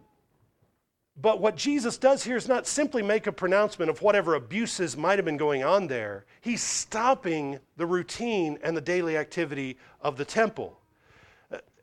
but 1.20 1.42
what 1.42 1.56
Jesus 1.56 1.98
does 1.98 2.24
here 2.24 2.38
is 2.38 2.48
not 2.48 2.68
simply 2.68 3.02
make 3.02 3.26
a 3.26 3.32
pronouncement 3.32 3.90
of 3.90 4.02
whatever 4.02 4.36
abuses 4.36 4.96
might 4.96 5.18
have 5.18 5.26
been 5.26 5.38
going 5.38 5.64
on 5.64 5.88
there. 5.88 6.26
He's 6.42 6.62
stopping 6.62 7.60
the 7.76 7.88
routine 7.88 8.60
and 8.62 8.78
the 8.78 8.82
daily 8.82 9.18
activity 9.18 9.78
of 10.02 10.18
the 10.18 10.26
temple. 10.26 10.80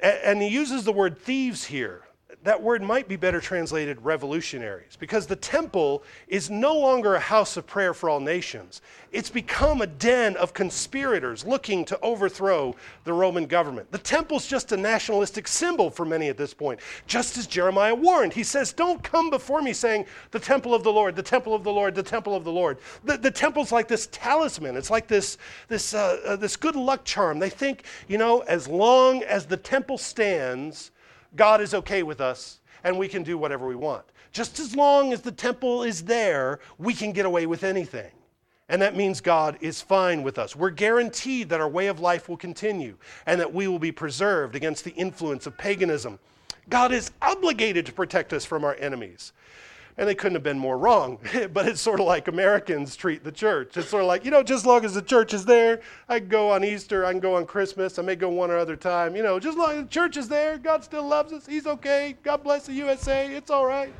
And 0.01 0.41
he 0.41 0.49
uses 0.49 0.85
the 0.85 0.93
word 0.93 1.19
thieves 1.19 1.65
here 1.65 2.04
that 2.45 2.63
word 2.63 2.83
might 2.83 3.09
be 3.09 3.17
better 3.17 3.41
translated 3.41 3.99
revolutionaries 4.05 4.97
because 4.97 5.27
the 5.27 5.37
temple 5.37 6.03
is 6.29 6.51
no 6.51 6.79
longer 6.79 7.15
a 7.15 7.21
house 7.21 7.57
of 7.57 7.67
prayer 7.67 7.95
for 7.95 8.11
all 8.11 8.21
nations. 8.21 8.83
It's 9.13 9.31
become 9.31 9.81
a 9.81 9.87
den 9.87 10.37
of 10.37 10.53
conspirators 10.53 11.47
looking 11.47 11.87
to 11.87 11.99
overthrow 12.01 12.77
the 13.05 13.15
Roman 13.15 13.47
government. 13.47 13.91
The 13.91 13.99
temple's 13.99 14.47
just 14.47 14.73
a 14.73 14.77
nationalistic 14.77 15.49
symbol 15.49 15.89
for 15.89 16.05
many 16.05 16.29
at 16.29 16.37
this 16.37 16.53
point, 16.53 16.81
just 17.07 17.39
as 17.39 17.47
Jeremiah 17.47 17.95
warned. 17.95 18.35
He 18.35 18.45
says, 18.45 18.75
Don't 18.75 19.03
come 19.03 19.31
before 19.31 19.63
me 19.63 19.73
saying, 19.73 20.05
The 20.31 20.39
temple 20.39 20.75
of 20.75 20.83
the 20.85 20.93
Lord, 20.93 21.17
the 21.17 21.23
temple 21.23 21.55
of 21.55 21.65
the 21.65 21.73
Lord, 21.73 21.95
the 21.95 22.03
temple 22.03 22.37
of 22.37 22.45
the 22.45 22.53
Lord. 22.53 22.77
The, 23.05 23.17
the 23.17 23.31
temple's 23.31 23.73
like 23.73 23.89
this 23.89 24.09
talisman, 24.13 24.77
it's 24.77 24.91
like 24.91 25.09
this, 25.09 25.39
this, 25.69 25.95
uh, 25.95 26.21
uh, 26.27 26.37
this 26.37 26.57
good 26.57 26.77
luck 26.77 27.05
charm. 27.05 27.39
They 27.39 27.51
think, 27.51 27.85
you 28.07 28.19
know, 28.19 28.41
as 28.41 28.69
long 28.69 29.23
as 29.23 29.47
the 29.47 29.57
temple 29.57 29.97
stands, 29.97 30.91
God 31.37 31.61
is 31.61 31.75
okay 31.75 32.03
with 32.03 32.21
us 32.21 32.61
and 32.83 32.99
we 32.99 33.09
can 33.09 33.23
do 33.23 33.39
whatever 33.39 33.67
we 33.67 33.75
want. 33.75 34.05
Just 34.33 34.59
as 34.59 34.75
long 34.75 35.13
as 35.13 35.23
the 35.23 35.33
temple 35.33 35.83
is 35.83 36.05
there, 36.05 36.61
we 36.79 36.93
can 36.93 37.13
get 37.13 37.27
away 37.27 37.47
with 37.47 37.65
anything. 37.65 38.11
And 38.69 38.81
that 38.81 38.97
means 38.97 39.21
God 39.21 39.59
is 39.61 39.81
fine 39.81 40.23
with 40.23 40.39
us. 40.39 40.57
We're 40.57 40.71
guaranteed 40.71 41.51
that 41.51 41.61
our 41.61 41.69
way 41.69 41.89
of 41.89 42.01
life 42.01 42.29
will 42.29 42.37
continue 42.37 42.97
and 43.27 43.41
that 43.41 43.53
we 43.53 43.69
will 43.69 43.79
be 43.79 43.93
preserved 43.93 44.55
against 44.55 44.85
the 44.85 44.93
influence 44.93 45.47
of 45.47 45.57
paganism. 45.59 46.19
God 46.71 46.93
is 46.93 47.11
obligated 47.21 47.85
to 47.87 47.93
protect 47.93 48.33
us 48.33 48.45
from 48.45 48.65
our 48.65 48.75
enemies. 48.77 49.33
And 49.97 50.09
they 50.09 50.15
couldn't 50.15 50.35
have 50.35 50.43
been 50.43 50.59
more 50.59 50.77
wrong. 50.77 51.19
but 51.53 51.69
it's 51.69 51.81
sort 51.81 52.01
of 52.01 52.07
like 52.07 52.29
Americans 52.29 52.97
treat 52.97 53.23
the 53.23 53.31
church. 53.31 53.77
It's 53.77 53.89
sort 53.89 54.03
of 54.03 54.09
like, 54.09 54.25
you 54.25 54.31
know, 54.31 54.43
just 54.43 54.63
as 54.63 54.67
long 54.67 54.85
as 54.85 54.95
the 54.95 55.03
church 55.03 55.33
is 55.33 55.45
there, 55.45 55.81
I 56.09 56.19
can 56.19 56.29
go 56.29 56.51
on 56.51 56.65
Easter, 56.65 57.05
I 57.05 57.13
can 57.13 57.21
go 57.21 57.37
on 57.37 57.47
Christmas, 57.47 57.99
I 57.99 58.03
may 58.03 58.17
go 58.17 58.29
one 58.29 58.51
or 58.51 58.59
other 58.59 58.77
time. 58.77 59.15
You 59.15 59.23
know, 59.23 59.39
just 59.39 59.57
as 59.57 59.59
long 59.59 59.71
as 59.73 59.83
the 59.85 59.91
church 59.91 60.17
is 60.17 60.29
there, 60.29 60.59
God 60.59 60.83
still 60.83 61.07
loves 61.07 61.33
us. 61.33 61.47
He's 61.47 61.67
okay. 61.67 62.17
God 62.23 62.43
bless 62.43 62.67
the 62.67 62.73
USA. 62.73 63.33
It's 63.33 63.51
all 63.51 63.67
right. 63.67 63.93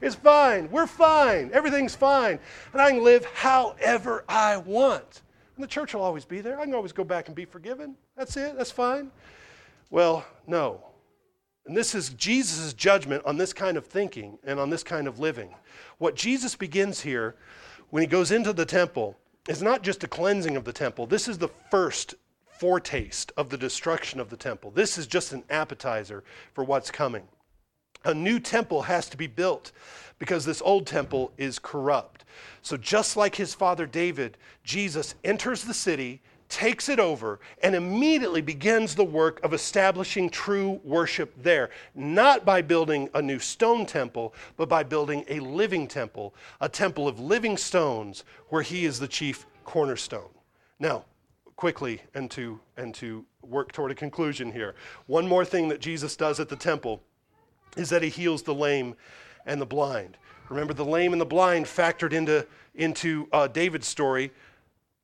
It's 0.00 0.14
fine. 0.14 0.70
We're 0.70 0.86
fine. 0.86 1.50
Everything's 1.52 1.94
fine. 1.94 2.38
And 2.72 2.82
I 2.82 2.90
can 2.90 3.04
live 3.04 3.24
however 3.26 4.24
I 4.28 4.56
want. 4.58 5.22
And 5.56 5.62
the 5.62 5.68
church 5.68 5.94
will 5.94 6.02
always 6.02 6.24
be 6.24 6.40
there. 6.40 6.58
I 6.58 6.64
can 6.64 6.74
always 6.74 6.92
go 6.92 7.04
back 7.04 7.28
and 7.28 7.36
be 7.36 7.44
forgiven. 7.44 7.96
That's 8.16 8.36
it. 8.36 8.56
That's 8.56 8.70
fine. 8.70 9.10
Well, 9.90 10.26
no. 10.46 10.82
And 11.66 11.76
this 11.76 11.94
is 11.94 12.10
Jesus' 12.10 12.74
judgment 12.74 13.24
on 13.24 13.36
this 13.36 13.52
kind 13.52 13.76
of 13.76 13.86
thinking 13.86 14.38
and 14.44 14.60
on 14.60 14.70
this 14.70 14.82
kind 14.82 15.08
of 15.08 15.18
living. 15.18 15.54
What 15.98 16.14
Jesus 16.14 16.54
begins 16.54 17.00
here 17.00 17.36
when 17.90 18.02
he 18.02 18.06
goes 18.06 18.30
into 18.30 18.52
the 18.52 18.66
temple 18.66 19.16
is 19.48 19.62
not 19.62 19.82
just 19.82 20.04
a 20.04 20.08
cleansing 20.08 20.56
of 20.56 20.64
the 20.64 20.72
temple, 20.72 21.06
this 21.06 21.28
is 21.28 21.38
the 21.38 21.50
first 21.70 22.14
foretaste 22.58 23.32
of 23.36 23.48
the 23.48 23.58
destruction 23.58 24.20
of 24.20 24.30
the 24.30 24.36
temple. 24.36 24.70
This 24.70 24.98
is 24.98 25.06
just 25.06 25.32
an 25.32 25.44
appetizer 25.50 26.22
for 26.52 26.64
what's 26.64 26.90
coming. 26.90 27.24
A 28.04 28.14
new 28.14 28.38
temple 28.38 28.82
has 28.82 29.08
to 29.08 29.16
be 29.16 29.26
built 29.26 29.72
because 30.18 30.44
this 30.44 30.62
old 30.62 30.86
temple 30.86 31.32
is 31.38 31.58
corrupt. 31.58 32.24
So, 32.62 32.76
just 32.76 33.16
like 33.16 33.34
his 33.34 33.54
father 33.54 33.86
David, 33.86 34.36
Jesus 34.62 35.14
enters 35.24 35.64
the 35.64 35.74
city 35.74 36.20
takes 36.54 36.88
it 36.88 37.00
over 37.00 37.40
and 37.64 37.74
immediately 37.74 38.40
begins 38.40 38.94
the 38.94 39.02
work 39.02 39.42
of 39.44 39.52
establishing 39.52 40.30
true 40.30 40.80
worship 40.84 41.34
there, 41.42 41.68
not 41.96 42.44
by 42.44 42.62
building 42.62 43.08
a 43.14 43.20
new 43.20 43.40
stone 43.40 43.84
temple, 43.84 44.32
but 44.56 44.68
by 44.68 44.84
building 44.84 45.24
a 45.26 45.40
living 45.40 45.88
temple, 45.88 46.32
a 46.60 46.68
temple 46.68 47.08
of 47.08 47.18
living 47.18 47.56
stones 47.56 48.22
where 48.50 48.62
he 48.62 48.84
is 48.84 49.00
the 49.00 49.08
chief 49.08 49.46
cornerstone. 49.64 50.30
Now, 50.78 51.04
quickly 51.56 52.00
and 52.14 52.30
to 52.30 52.60
and 52.76 52.94
to 52.94 53.24
work 53.42 53.72
toward 53.72 53.90
a 53.90 53.94
conclusion 53.96 54.52
here. 54.52 54.76
One 55.06 55.26
more 55.26 55.44
thing 55.44 55.68
that 55.70 55.80
Jesus 55.80 56.14
does 56.14 56.38
at 56.38 56.48
the 56.48 56.56
temple 56.56 57.02
is 57.76 57.90
that 57.90 58.02
he 58.02 58.08
heals 58.08 58.44
the 58.44 58.54
lame 58.54 58.94
and 59.44 59.60
the 59.60 59.66
blind. 59.66 60.18
Remember, 60.48 60.72
the 60.72 60.84
lame 60.84 61.12
and 61.12 61.20
the 61.20 61.26
blind 61.26 61.66
factored 61.66 62.12
into, 62.12 62.46
into 62.76 63.28
uh, 63.32 63.48
David's 63.48 63.88
story 63.88 64.30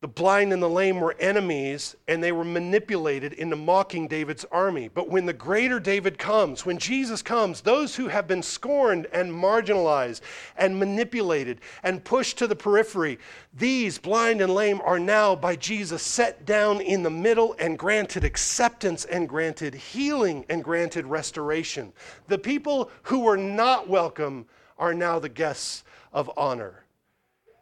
the 0.00 0.08
blind 0.08 0.50
and 0.50 0.62
the 0.62 0.68
lame 0.68 0.98
were 0.98 1.14
enemies, 1.20 1.94
and 2.08 2.24
they 2.24 2.32
were 2.32 2.44
manipulated 2.44 3.34
into 3.34 3.54
mocking 3.54 4.08
David's 4.08 4.46
army. 4.50 4.88
But 4.88 5.10
when 5.10 5.26
the 5.26 5.34
greater 5.34 5.78
David 5.78 6.16
comes, 6.16 6.64
when 6.64 6.78
Jesus 6.78 7.20
comes, 7.20 7.60
those 7.60 7.94
who 7.94 8.08
have 8.08 8.26
been 8.26 8.42
scorned 8.42 9.06
and 9.12 9.30
marginalized 9.30 10.22
and 10.56 10.78
manipulated 10.78 11.60
and 11.82 12.02
pushed 12.02 12.38
to 12.38 12.46
the 12.46 12.56
periphery, 12.56 13.18
these 13.52 13.98
blind 13.98 14.40
and 14.40 14.54
lame 14.54 14.80
are 14.86 14.98
now 14.98 15.36
by 15.36 15.54
Jesus 15.54 16.02
set 16.02 16.46
down 16.46 16.80
in 16.80 17.02
the 17.02 17.10
middle 17.10 17.54
and 17.58 17.78
granted 17.78 18.24
acceptance 18.24 19.04
and 19.04 19.28
granted 19.28 19.74
healing 19.74 20.46
and 20.48 20.64
granted 20.64 21.04
restoration. 21.04 21.92
The 22.26 22.38
people 22.38 22.90
who 23.02 23.20
were 23.20 23.36
not 23.36 23.86
welcome 23.86 24.46
are 24.78 24.94
now 24.94 25.18
the 25.18 25.28
guests 25.28 25.84
of 26.10 26.30
honor. 26.38 26.84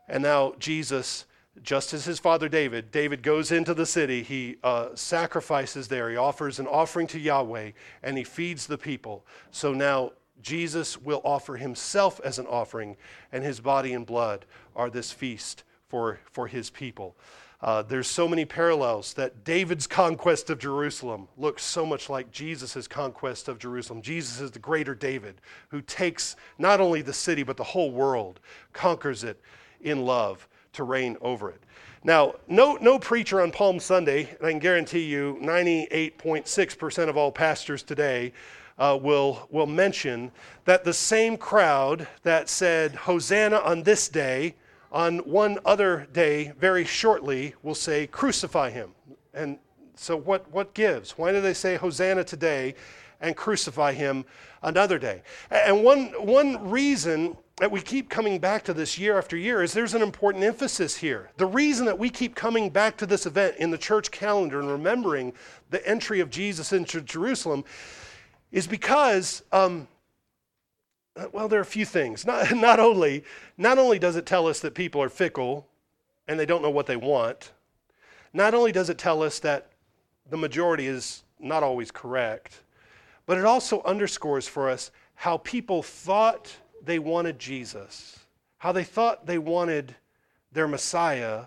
And 0.06 0.22
now 0.22 0.54
Jesus 0.60 1.24
just 1.62 1.94
as 1.94 2.04
his 2.04 2.18
father 2.18 2.48
David, 2.48 2.90
David 2.90 3.22
goes 3.22 3.52
into 3.52 3.74
the 3.74 3.86
city, 3.86 4.22
he 4.22 4.56
uh, 4.62 4.88
sacrifices 4.94 5.88
there, 5.88 6.10
he 6.10 6.16
offers 6.16 6.58
an 6.58 6.66
offering 6.66 7.06
to 7.08 7.18
Yahweh, 7.18 7.72
and 8.02 8.18
he 8.18 8.24
feeds 8.24 8.66
the 8.66 8.78
people. 8.78 9.24
So 9.50 9.72
now 9.72 10.12
Jesus 10.42 11.00
will 11.00 11.20
offer 11.24 11.56
himself 11.56 12.20
as 12.24 12.38
an 12.38 12.46
offering, 12.46 12.96
and 13.32 13.44
his 13.44 13.60
body 13.60 13.92
and 13.92 14.06
blood 14.06 14.46
are 14.76 14.90
this 14.90 15.12
feast 15.12 15.64
for, 15.88 16.18
for 16.30 16.46
his 16.46 16.70
people. 16.70 17.16
Uh, 17.60 17.82
there's 17.82 18.06
so 18.06 18.28
many 18.28 18.44
parallels 18.44 19.14
that 19.14 19.42
David's 19.42 19.88
conquest 19.88 20.48
of 20.48 20.60
Jerusalem 20.60 21.26
looks 21.36 21.64
so 21.64 21.84
much 21.84 22.08
like 22.08 22.30
Jesus' 22.30 22.86
conquest 22.86 23.48
of 23.48 23.58
Jerusalem. 23.58 24.00
Jesus 24.00 24.40
is 24.40 24.52
the 24.52 24.60
greater 24.60 24.94
David 24.94 25.40
who 25.70 25.80
takes 25.80 26.36
not 26.56 26.80
only 26.80 27.02
the 27.02 27.12
city, 27.12 27.42
but 27.42 27.56
the 27.56 27.64
whole 27.64 27.90
world, 27.90 28.38
conquers 28.72 29.24
it 29.24 29.40
in 29.80 30.04
love 30.04 30.48
to 30.78 30.84
reign 30.84 31.16
over 31.20 31.50
it. 31.50 31.60
Now, 32.04 32.34
no, 32.46 32.78
no 32.80 32.98
preacher 32.98 33.40
on 33.40 33.50
Palm 33.50 33.80
Sunday, 33.80 34.30
and 34.38 34.46
I 34.46 34.50
can 34.50 34.60
guarantee 34.60 35.04
you 35.04 35.38
98.6% 35.42 37.08
of 37.08 37.16
all 37.16 37.30
pastors 37.32 37.82
today 37.82 38.32
uh, 38.78 38.96
will, 39.00 39.48
will 39.50 39.66
mention 39.66 40.30
that 40.64 40.84
the 40.84 40.92
same 40.92 41.36
crowd 41.36 42.06
that 42.22 42.48
said, 42.48 42.94
Hosanna 42.94 43.58
on 43.58 43.82
this 43.82 44.08
day, 44.08 44.54
on 44.92 45.18
one 45.18 45.58
other 45.64 46.06
day, 46.12 46.52
very 46.58 46.84
shortly, 46.84 47.54
will 47.62 47.74
say, 47.74 48.06
Crucify 48.06 48.70
him. 48.70 48.92
And 49.34 49.58
so, 49.96 50.16
what, 50.16 50.50
what 50.52 50.74
gives? 50.74 51.18
Why 51.18 51.32
do 51.32 51.40
they 51.40 51.54
say 51.54 51.74
Hosanna 51.74 52.22
today 52.22 52.76
and 53.20 53.36
crucify 53.36 53.92
him 53.92 54.24
another 54.62 54.98
day? 54.98 55.22
And 55.50 55.82
one, 55.82 56.06
one 56.24 56.70
reason 56.70 57.36
that 57.58 57.70
we 57.70 57.80
keep 57.80 58.08
coming 58.08 58.38
back 58.38 58.62
to 58.64 58.72
this 58.72 58.98
year 58.98 59.18
after 59.18 59.36
year 59.36 59.62
is 59.62 59.72
there's 59.72 59.94
an 59.94 60.02
important 60.02 60.44
emphasis 60.44 60.96
here. 60.96 61.30
The 61.38 61.46
reason 61.46 61.86
that 61.86 61.98
we 61.98 62.08
keep 62.08 62.34
coming 62.34 62.70
back 62.70 62.96
to 62.98 63.06
this 63.06 63.26
event 63.26 63.56
in 63.58 63.70
the 63.70 63.78
church 63.78 64.10
calendar 64.10 64.60
and 64.60 64.70
remembering 64.70 65.32
the 65.70 65.86
entry 65.86 66.20
of 66.20 66.30
Jesus 66.30 66.72
into 66.72 67.00
Jerusalem 67.00 67.64
is 68.52 68.66
because, 68.66 69.42
um, 69.50 69.88
well, 71.32 71.48
there 71.48 71.58
are 71.58 71.62
a 71.62 71.66
few 71.66 71.84
things. 71.84 72.24
Not, 72.24 72.52
not, 72.56 72.78
only, 72.78 73.24
not 73.56 73.78
only 73.78 73.98
does 73.98 74.14
it 74.14 74.24
tell 74.24 74.46
us 74.46 74.60
that 74.60 74.74
people 74.74 75.02
are 75.02 75.08
fickle 75.08 75.66
and 76.28 76.38
they 76.38 76.46
don't 76.46 76.62
know 76.62 76.70
what 76.70 76.86
they 76.86 76.96
want, 76.96 77.50
not 78.32 78.54
only 78.54 78.70
does 78.70 78.88
it 78.88 78.98
tell 78.98 79.22
us 79.22 79.40
that 79.40 79.70
the 80.30 80.36
majority 80.36 80.86
is 80.86 81.24
not 81.40 81.64
always 81.64 81.90
correct, 81.90 82.60
but 83.26 83.36
it 83.36 83.44
also 83.44 83.82
underscores 83.82 84.46
for 84.46 84.70
us 84.70 84.92
how 85.16 85.38
people 85.38 85.82
thought 85.82 86.54
they 86.84 86.98
wanted 86.98 87.38
Jesus, 87.38 88.18
how 88.58 88.72
they 88.72 88.84
thought 88.84 89.26
they 89.26 89.38
wanted 89.38 89.94
their 90.52 90.68
Messiah 90.68 91.44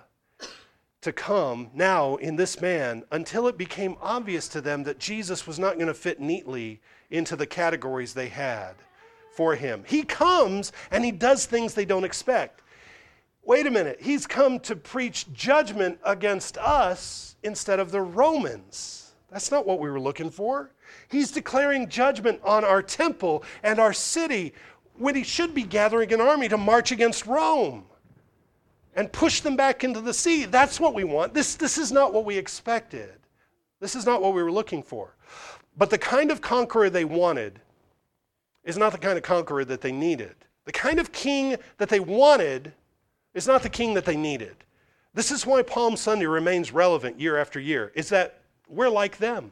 to 1.02 1.12
come 1.12 1.70
now 1.74 2.16
in 2.18 2.36
this 2.36 2.62
man 2.62 3.04
until 3.12 3.48
it 3.48 3.58
became 3.58 3.98
obvious 4.02 4.48
to 4.50 4.62
them 4.62 4.84
that 4.84 5.00
Jesus 5.00 5.48
was 5.48 5.58
not 5.58 5.76
going 5.76 5.88
to 5.88 5.94
fit 5.94 6.20
neatly 6.20 6.80
into 7.10 7.36
the 7.36 7.48
categories 7.48 8.14
they 8.14 8.30
had 8.30 8.76
for 9.34 9.56
him. 9.56 9.84
He 9.88 10.04
comes 10.04 10.72
and 10.92 11.04
he 11.04 11.12
does 11.12 11.46
things 11.46 11.74
they 11.74 11.86
don't 11.86 12.04
expect. 12.04 12.62
Wait 13.44 13.66
a 13.66 13.72
minute, 13.72 14.00
he's 14.00 14.28
come 14.28 14.60
to 14.60 14.76
preach 14.76 15.32
judgment 15.34 15.98
against 16.06 16.58
us 16.60 17.36
instead 17.42 17.80
of 17.80 17.92
the 17.92 18.02
Romans. 18.02 19.14
That's 19.32 19.50
not 19.50 19.66
what 19.66 19.80
we 19.80 19.90
were 19.90 20.00
looking 20.00 20.30
for. 20.30 20.72
He's 21.10 21.32
declaring 21.32 21.90
judgment 21.90 22.42
on 22.44 22.64
our 22.64 22.84
temple 22.84 23.44
and 23.64 23.80
our 23.80 23.94
city 23.94 24.54
when 25.02 25.16
he 25.16 25.24
should 25.24 25.56
be 25.56 25.64
gathering 25.64 26.14
an 26.14 26.22
army 26.22 26.48
to 26.48 26.58
march 26.58 26.92
against 26.92 27.26
Rome 27.26 27.86
and 28.96 29.12
push 29.12 29.42
them 29.42 29.56
back 29.56 29.84
into 29.84 30.00
the 30.00 30.14
sea. 30.14 30.46
That's 30.46 30.80
what 30.80 30.94
we 30.94 31.04
want. 31.04 31.34
This, 31.34 31.56
this 31.56 31.78
is 31.78 31.92
not 31.92 32.14
what 32.14 32.24
we 32.24 32.38
expected. 32.38 33.14
This 33.80 33.96
is 33.96 34.06
not 34.06 34.22
what 34.22 34.34
we 34.34 34.44
were 34.44 34.52
looking 34.52 34.84
for. 34.84 35.16
But 35.76 35.90
the 35.90 35.98
kind 35.98 36.30
of 36.30 36.42
conqueror 36.42 36.90
they 36.90 37.06
wanted 37.06 37.60
is 38.64 38.78
not 38.78 38.92
the 38.92 39.00
kind 39.00 39.18
of 39.18 39.24
conqueror 39.24 39.66
that 39.66 39.82
they 39.82 39.92
needed. 39.92 40.36
The 40.66 40.72
kind 40.72 41.00
of 41.00 41.12
king 41.12 41.56
that 41.78 41.90
they 41.90 42.00
wanted 42.00 42.74
is 43.34 43.48
not 43.48 43.64
the 43.64 43.70
king 43.70 43.96
that 43.96 44.06
they 44.06 44.18
needed. 44.18 44.56
This 45.16 45.32
is 45.32 45.46
why 45.48 45.64
Palm 45.64 45.98
Sunday 45.98 46.28
remains 46.28 46.72
relevant 46.72 47.20
year 47.20 47.38
after 47.38 47.60
year, 47.60 47.92
is 47.96 48.10
that 48.10 48.42
we're 48.68 48.90
like 48.90 49.18
them. 49.18 49.52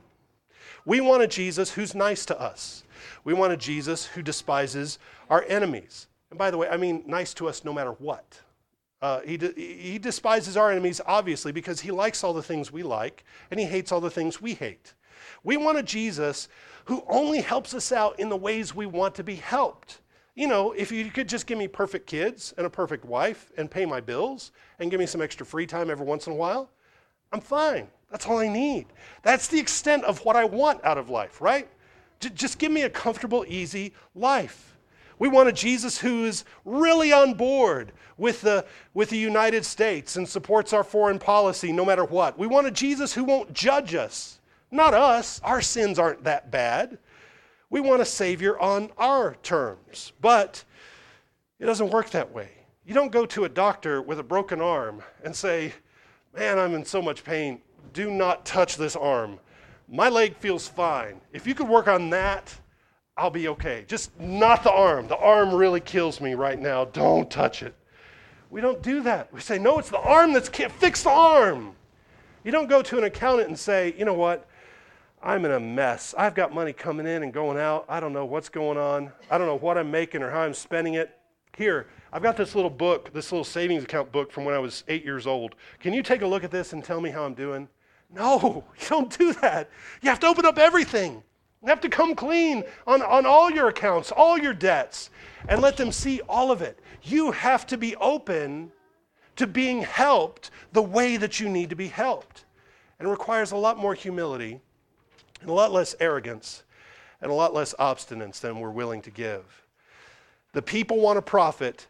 We 0.85 1.01
want 1.01 1.23
a 1.23 1.27
Jesus 1.27 1.71
who's 1.71 1.95
nice 1.95 2.25
to 2.27 2.39
us. 2.39 2.83
We 3.23 3.33
want 3.33 3.53
a 3.53 3.57
Jesus 3.57 4.05
who 4.05 4.21
despises 4.21 4.99
our 5.29 5.45
enemies. 5.47 6.07
And 6.29 6.37
by 6.37 6.51
the 6.51 6.57
way, 6.57 6.67
I 6.69 6.77
mean 6.77 7.03
nice 7.05 7.33
to 7.35 7.47
us 7.47 7.63
no 7.63 7.73
matter 7.73 7.91
what. 7.93 8.39
Uh, 9.01 9.21
he, 9.21 9.37
de- 9.37 9.53
he 9.53 9.97
despises 9.97 10.57
our 10.57 10.71
enemies, 10.71 10.99
obviously, 11.05 11.51
because 11.51 11.79
he 11.79 11.91
likes 11.91 12.23
all 12.23 12.33
the 12.33 12.43
things 12.43 12.71
we 12.71 12.83
like 12.83 13.23
and 13.49 13.59
he 13.59 13.65
hates 13.65 13.91
all 13.91 14.01
the 14.01 14.09
things 14.09 14.41
we 14.41 14.53
hate. 14.53 14.93
We 15.43 15.57
want 15.57 15.77
a 15.77 15.83
Jesus 15.83 16.49
who 16.85 17.03
only 17.07 17.41
helps 17.41 17.73
us 17.73 17.91
out 17.91 18.19
in 18.19 18.29
the 18.29 18.35
ways 18.35 18.75
we 18.75 18.85
want 18.85 19.15
to 19.15 19.23
be 19.23 19.35
helped. 19.35 19.99
You 20.35 20.47
know, 20.47 20.71
if 20.71 20.91
you 20.91 21.09
could 21.11 21.29
just 21.29 21.47
give 21.47 21.57
me 21.57 21.67
perfect 21.67 22.07
kids 22.07 22.53
and 22.57 22.65
a 22.65 22.69
perfect 22.69 23.05
wife 23.05 23.51
and 23.57 23.69
pay 23.69 23.85
my 23.85 23.99
bills 23.99 24.51
and 24.79 24.89
give 24.89 24.99
me 24.99 25.05
some 25.05 25.21
extra 25.21 25.45
free 25.45 25.65
time 25.65 25.89
every 25.89 26.05
once 26.05 26.27
in 26.27 26.33
a 26.33 26.35
while, 26.35 26.69
I'm 27.31 27.41
fine. 27.41 27.87
That's 28.09 28.25
all 28.25 28.39
I 28.39 28.47
need. 28.47 28.87
That's 29.21 29.47
the 29.47 29.59
extent 29.59 30.03
of 30.03 30.23
what 30.25 30.35
I 30.35 30.45
want 30.45 30.83
out 30.83 30.97
of 30.97 31.09
life, 31.09 31.41
right? 31.41 31.69
J- 32.19 32.29
just 32.29 32.59
give 32.59 32.71
me 32.71 32.83
a 32.83 32.89
comfortable, 32.89 33.45
easy 33.47 33.93
life. 34.15 34.77
We 35.17 35.27
want 35.27 35.49
a 35.49 35.53
Jesus 35.53 35.99
who 35.99 36.25
is 36.25 36.45
really 36.63 37.11
on 37.11 37.33
board 37.33 37.91
with 38.17 38.41
the, 38.41 38.65
with 38.93 39.09
the 39.09 39.17
United 39.17 39.65
States 39.65 40.15
and 40.15 40.27
supports 40.27 40.71
our 40.71 40.83
foreign 40.83 41.19
policy 41.19 41.71
no 41.71 41.83
matter 41.83 42.05
what. 42.05 42.37
We 42.37 42.47
want 42.47 42.67
a 42.67 42.71
Jesus 42.71 43.13
who 43.13 43.25
won't 43.25 43.53
judge 43.53 43.95
us, 43.95 44.39
not 44.71 44.93
us. 44.93 45.41
Our 45.43 45.61
sins 45.61 45.99
aren't 45.99 46.23
that 46.23 46.51
bad. 46.51 46.97
We 47.69 47.81
want 47.81 48.01
a 48.01 48.05
Savior 48.05 48.59
on 48.59 48.91
our 48.97 49.35
terms. 49.43 50.13
But 50.21 50.63
it 51.59 51.65
doesn't 51.65 51.91
work 51.91 52.09
that 52.11 52.33
way. 52.33 52.49
You 52.85 52.93
don't 52.93 53.11
go 53.11 53.25
to 53.27 53.43
a 53.43 53.49
doctor 53.49 54.01
with 54.01 54.19
a 54.19 54.23
broken 54.23 54.61
arm 54.61 55.03
and 55.23 55.35
say, 55.35 55.73
Man, 56.35 56.59
I'm 56.59 56.75
in 56.75 56.85
so 56.85 57.01
much 57.01 57.23
pain. 57.23 57.59
Do 57.93 58.11
not 58.11 58.45
touch 58.45 58.77
this 58.77 58.95
arm. 58.95 59.39
My 59.91 60.07
leg 60.07 60.35
feels 60.35 60.67
fine. 60.67 61.19
If 61.33 61.47
you 61.47 61.55
could 61.55 61.67
work 61.67 61.87
on 61.87 62.11
that, 62.11 62.55
I'll 63.17 63.31
be 63.31 63.47
okay. 63.49 63.85
Just 63.87 64.17
not 64.19 64.63
the 64.63 64.71
arm. 64.71 65.07
The 65.07 65.17
arm 65.17 65.53
really 65.53 65.79
kills 65.79 66.21
me 66.21 66.35
right 66.35 66.59
now. 66.59 66.85
Don't 66.85 67.29
touch 67.29 67.63
it. 67.63 67.75
We 68.51 68.61
don't 68.61 68.81
do 68.81 69.01
that. 69.03 69.33
We 69.33 69.41
say, 69.41 69.57
no, 69.57 69.79
it's 69.79 69.89
the 69.89 69.99
arm 69.99 70.31
that's 70.31 70.47
can't 70.47 70.71
fix 70.71 71.03
the 71.03 71.09
arm. 71.09 71.75
You 72.43 72.51
don't 72.51 72.69
go 72.69 72.81
to 72.81 72.97
an 72.97 73.03
accountant 73.03 73.49
and 73.49 73.57
say, 73.57 73.93
you 73.97 74.05
know 74.05 74.13
what? 74.13 74.47
I'm 75.21 75.43
in 75.43 75.51
a 75.51 75.59
mess. 75.59 76.15
I've 76.17 76.33
got 76.35 76.53
money 76.53 76.71
coming 76.71 77.05
in 77.05 77.23
and 77.23 77.33
going 77.33 77.57
out. 77.57 77.85
I 77.89 77.99
don't 77.99 78.13
know 78.13 78.25
what's 78.25 78.47
going 78.47 78.77
on. 78.77 79.11
I 79.29 79.37
don't 79.37 79.47
know 79.47 79.57
what 79.57 79.77
I'm 79.77 79.91
making 79.91 80.23
or 80.23 80.29
how 80.29 80.41
I'm 80.41 80.53
spending 80.53 80.93
it. 80.93 81.17
Here, 81.57 81.87
I've 82.13 82.23
got 82.23 82.37
this 82.37 82.55
little 82.55 82.69
book, 82.69 83.11
this 83.11 83.31
little 83.31 83.43
savings 83.43 83.83
account 83.83 84.11
book 84.11 84.31
from 84.31 84.45
when 84.45 84.55
I 84.55 84.59
was 84.59 84.83
eight 84.87 85.03
years 85.03 85.27
old. 85.27 85.55
Can 85.79 85.93
you 85.93 86.01
take 86.01 86.21
a 86.21 86.27
look 86.27 86.43
at 86.43 86.51
this 86.51 86.73
and 86.73 86.83
tell 86.83 87.01
me 87.01 87.09
how 87.09 87.25
I'm 87.25 87.33
doing? 87.33 87.67
No, 88.13 88.63
you 88.79 88.85
don't 88.89 89.17
do 89.17 89.33
that. 89.33 89.69
You 90.01 90.09
have 90.09 90.19
to 90.21 90.27
open 90.27 90.45
up 90.45 90.57
everything. 90.57 91.23
You 91.61 91.67
have 91.67 91.81
to 91.81 91.89
come 91.89 92.15
clean 92.15 92.63
on, 92.87 93.01
on 93.01 93.25
all 93.25 93.51
your 93.51 93.67
accounts, 93.67 94.11
all 94.11 94.37
your 94.37 94.53
debts, 94.53 95.09
and 95.47 95.61
let 95.61 95.77
them 95.77 95.91
see 95.91 96.21
all 96.21 96.51
of 96.51 96.61
it. 96.61 96.79
You 97.03 97.31
have 97.31 97.67
to 97.67 97.77
be 97.77 97.95
open 97.97 98.71
to 99.35 99.47
being 99.47 99.81
helped 99.81 100.51
the 100.73 100.81
way 100.81 101.17
that 101.17 101.39
you 101.39 101.49
need 101.49 101.69
to 101.69 101.75
be 101.75 101.87
helped. 101.87 102.45
And 102.97 103.07
it 103.07 103.11
requires 103.11 103.51
a 103.51 103.57
lot 103.57 103.77
more 103.77 103.93
humility 103.93 104.59
and 105.41 105.49
a 105.49 105.53
lot 105.53 105.71
less 105.71 105.95
arrogance 105.99 106.63
and 107.21 107.31
a 107.31 107.33
lot 107.33 107.53
less 107.53 107.73
obstinance 107.79 108.39
than 108.39 108.59
we're 108.59 108.69
willing 108.69 109.01
to 109.01 109.11
give. 109.11 109.43
The 110.53 110.61
people 110.61 110.99
want 110.99 111.19
a 111.19 111.21
prophet, 111.21 111.87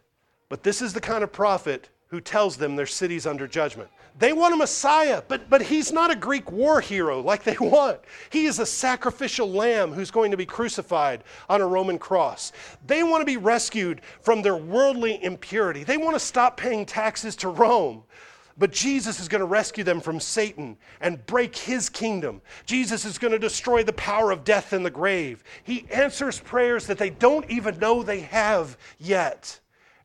but 0.48 0.62
this 0.62 0.82
is 0.82 0.92
the 0.92 1.00
kind 1.00 1.24
of 1.24 1.32
prophet 1.32 1.88
who 2.10 2.20
tells 2.20 2.56
them 2.56 2.74
their 2.74 2.86
city's 2.86 3.26
under 3.26 3.46
judgment. 3.46 3.88
They 4.18 4.32
want 4.32 4.52
a 4.52 4.56
Messiah, 4.56 5.22
but, 5.28 5.48
but 5.48 5.62
he's 5.62 5.92
not 5.92 6.10
a 6.10 6.16
Greek 6.16 6.50
war 6.50 6.80
hero 6.80 7.20
like 7.20 7.44
they 7.44 7.56
want. 7.60 8.00
He 8.30 8.46
is 8.46 8.58
a 8.58 8.66
sacrificial 8.66 9.48
lamb 9.48 9.92
who's 9.92 10.10
going 10.10 10.32
to 10.32 10.36
be 10.36 10.44
crucified 10.44 11.22
on 11.48 11.60
a 11.60 11.66
Roman 11.66 11.98
cross. 11.98 12.52
They 12.86 13.04
want 13.04 13.20
to 13.22 13.26
be 13.26 13.36
rescued 13.36 14.00
from 14.22 14.42
their 14.42 14.56
worldly 14.56 15.22
impurity. 15.22 15.84
They 15.84 15.96
want 15.96 16.16
to 16.16 16.20
stop 16.20 16.56
paying 16.56 16.84
taxes 16.84 17.36
to 17.36 17.48
Rome. 17.48 18.02
But 18.58 18.72
Jesus 18.72 19.20
is 19.20 19.28
going 19.28 19.38
to 19.40 19.46
rescue 19.46 19.84
them 19.84 20.00
from 20.00 20.20
Satan 20.20 20.76
and 21.00 21.24
break 21.26 21.56
his 21.56 21.88
kingdom. 21.88 22.42
Jesus 22.66 23.04
is 23.04 23.16
going 23.16 23.32
to 23.32 23.38
destroy 23.38 23.84
the 23.84 23.92
power 23.92 24.32
of 24.32 24.44
death 24.44 24.72
in 24.72 24.82
the 24.82 24.90
grave. 24.90 25.44
He 25.62 25.86
answers 25.90 26.40
prayers 26.40 26.86
that 26.88 26.98
they 26.98 27.10
don't 27.10 27.48
even 27.48 27.78
know 27.78 28.02
they 28.02 28.20
have 28.20 28.76
yet 28.98 29.60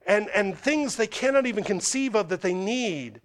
and, 0.06 0.30
and 0.30 0.58
things 0.58 0.96
they 0.96 1.08
cannot 1.08 1.46
even 1.46 1.64
conceive 1.64 2.16
of 2.16 2.30
that 2.30 2.42
they 2.42 2.54
need. 2.54 3.22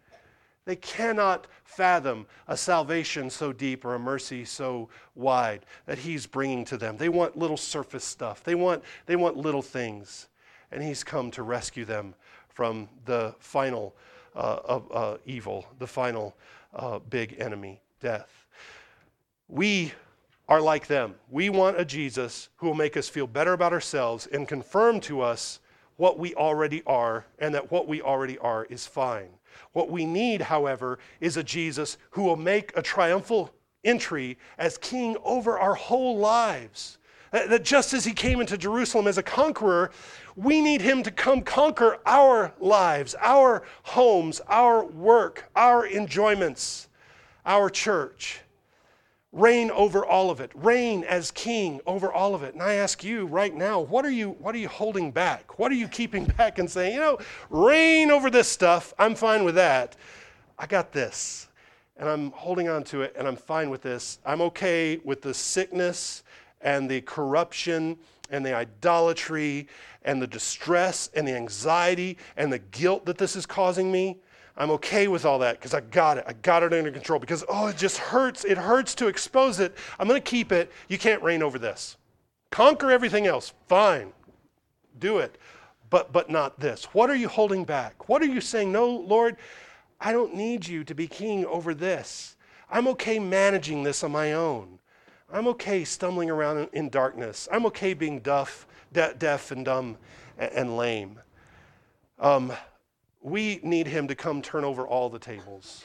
They 0.64 0.76
cannot 0.76 1.47
fathom 1.64 2.26
a 2.47 2.57
salvation 2.57 3.31
so 3.31 3.53
deep 3.53 3.85
or 3.85 3.95
a 3.95 3.99
mercy 3.99 4.45
so 4.45 4.89
wide 5.14 5.64
that 5.87 5.99
He's 5.99 6.26
bringing 6.26 6.64
to 6.66 6.76
them. 6.76 6.97
They 6.97 7.09
want 7.09 7.37
little 7.37 7.57
surface 7.57 8.05
stuff, 8.05 8.45
they 8.45 8.55
want, 8.55 8.83
they 9.07 9.16
want 9.16 9.37
little 9.37 9.62
things. 9.62 10.28
And 10.72 10.83
He's 10.83 11.03
come 11.03 11.31
to 11.33 11.43
rescue 11.43 11.85
them 11.85 12.14
from 12.49 12.89
the 13.05 13.35
final 13.41 13.95
uh, 14.37 14.81
uh, 14.93 15.16
evil, 15.26 15.66
the 15.78 15.87
final 15.87 16.37
uh, 16.74 16.99
big 16.99 17.37
enemy, 17.39 17.81
death. 18.01 18.47
We 19.49 19.93
are 20.49 20.61
like 20.61 20.87
them. 20.87 21.14
We 21.31 21.49
want 21.49 21.81
a 21.81 21.85
Jesus 21.85 22.49
who 22.57 22.66
will 22.66 22.74
make 22.74 22.97
us 22.97 23.09
feel 23.09 23.26
better 23.26 23.53
about 23.53 23.72
ourselves 23.72 24.26
and 24.26 24.47
confirm 24.47 25.01
to 25.01 25.20
us 25.20 25.60
what 26.01 26.19
we 26.19 26.35
already 26.35 26.83
are 26.87 27.27
and 27.41 27.55
that 27.55 27.71
what 27.71 27.87
we 27.87 28.01
already 28.01 28.39
are 28.39 28.65
is 28.71 28.87
fine. 28.87 29.29
What 29.75 29.91
we 29.91 30.07
need, 30.07 30.41
however, 30.41 30.99
is 31.21 31.37
a 31.37 31.45
Jesus 31.45 31.99
who 32.13 32.23
will 32.23 32.39
make 32.39 32.73
a 32.75 32.81
triumphal 32.81 33.51
entry 33.85 34.39
as 34.57 34.79
king 34.79 35.19
over 35.23 35.59
our 35.59 35.75
whole 35.75 36.17
lives. 36.17 36.97
That 37.33 37.65
just 37.65 37.93
as 37.93 38.07
he 38.07 38.15
came 38.15 38.41
into 38.41 38.57
Jerusalem 38.57 39.09
as 39.09 39.19
a 39.19 39.23
conqueror, 39.23 39.91
we 40.37 40.63
need 40.63 40.81
him 40.81 41.03
to 41.03 41.11
come 41.11 41.43
conquer 41.43 41.99
our 42.07 42.55
lives, 42.59 43.15
our 43.21 43.63
homes, 43.83 44.41
our 44.49 44.83
work, 44.83 45.51
our 45.55 45.87
enjoyments, 45.87 46.89
our 47.45 47.69
church 47.69 48.41
reign 49.33 49.70
over 49.70 50.05
all 50.05 50.31
of 50.31 50.41
it. 50.41 50.51
Reign 50.55 51.05
as 51.05 51.31
king 51.31 51.81
over 51.87 52.12
all 52.12 52.35
of 52.35 52.43
it. 52.43 52.55
And 52.55 52.62
i 52.62 52.74
ask 52.74 53.05
you 53.05 53.26
right 53.26 53.55
now 53.55 53.81
what 53.81 54.05
are 54.05 54.11
you 54.11 54.31
what 54.41 54.55
are 54.55 54.59
you 54.59 54.68
holding 54.68 55.11
back? 55.11 55.59
What 55.59 55.70
are 55.70 55.76
you 55.76 55.89
keeping 55.89 56.24
back 56.39 56.59
and 56.59 56.70
saying 56.70 56.95
you 56.95 57.01
know 57.01 57.18
reign 57.49 58.11
over 58.11 58.31
this 58.31 58.49
stuff. 58.49 58.93
I'm 58.99 59.14
fine 59.14 59.45
with 59.45 59.55
that. 59.55 59.97
I 60.59 60.66
got 60.66 60.93
this. 60.93 61.49
And 61.97 62.09
i'm 62.09 62.31
holding 62.33 62.68
on 62.68 62.83
to 62.85 63.03
it 63.03 63.14
and 63.16 63.28
i'm 63.28 63.37
fine 63.37 63.70
with 63.70 63.83
this. 63.83 64.18
I'm 64.24 64.41
okay 64.43 65.01
with 65.05 65.22
the 65.22 65.35
sickness 65.35 66.22
and 66.61 66.91
the 66.91 67.01
corruption 67.03 67.99
and 68.31 68.45
the 68.45 68.55
idolatry 68.55 69.68
and 70.05 70.20
the 70.20 70.26
distress 70.26 71.11
and 71.14 71.26
the 71.26 71.35
anxiety 71.35 72.16
and 72.37 72.53
the 72.53 72.59
guilt 72.59 73.05
that 73.07 73.18
this 73.18 73.37
is 73.37 73.47
causing 73.47 73.93
me 73.93 74.18
I'm 74.57 74.71
okay 74.73 75.09
with 75.09 75.25
all 75.25 75.39
that 75.39 75.59
because 75.59 75.75
I 75.75 75.81
got 75.81 76.19
it. 76.19 76.25
I 76.27 76.33
got 76.35 76.63
it 76.63 76.73
under 76.73 76.91
control 76.91 77.19
because, 77.19 77.45
oh, 77.49 77.69
it 77.69 77.77
just 77.77 77.99
hurts. 77.99 78.45
It 78.45 78.59
hurts 78.59 78.95
to 78.97 79.09
expose 79.09 79.61
it. 79.61 79.75
I'm 79.99 80.09
going 80.09 80.21
to 80.21 80.31
keep 80.31 80.53
it. 80.53 80.71
You 80.89 80.99
can't 80.99 81.23
reign 81.23 81.43
over 81.43 81.59
this. 81.59 81.97
Conquer 82.51 82.91
everything 82.91 83.27
else. 83.27 83.53
Fine. 83.69 84.13
Do 84.99 85.19
it. 85.19 85.39
But, 85.89 86.13
but 86.13 86.31
not 86.31 86.61
this. 86.61 86.85
What 86.93 87.11
are 87.11 87.17
you 87.17 87.29
holding 87.29 87.65
back? 87.65 88.09
What 88.09 88.23
are 88.23 88.27
you 88.27 88.41
saying? 88.41 88.71
No, 88.71 88.89
Lord, 88.89 89.37
I 90.01 90.13
don't 90.13 90.35
need 90.35 90.67
you 90.67 90.85
to 90.85 90.95
be 90.95 91.07
king 91.07 91.45
over 91.47 91.75
this. 91.75 92.37
I'm 92.71 92.87
okay 92.89 93.19
managing 93.19 93.83
this 93.83 94.05
on 94.05 94.13
my 94.13 94.33
own. 94.33 94.79
I'm 95.33 95.47
okay 95.49 95.85
stumbling 95.85 96.31
around 96.31 96.69
in, 96.73 96.89
darkness. 96.89 97.49
I'm 97.53 97.67
okay 97.67 97.95
being 97.95 98.21
deaf, 98.21 98.67
de- 98.93 99.15
deaf 99.15 99.51
and 99.51 99.65
dumb 99.65 99.97
and, 100.39 100.53
and 100.53 100.77
lame. 100.77 101.21
Um, 102.19 102.53
we 103.21 103.61
need 103.62 103.87
him 103.87 104.09
to 104.09 104.14
come 104.14 104.43
turn 104.43 104.64
over 104.64 104.87
all 104.87 105.09
the 105.09 105.18
tables 105.18 105.85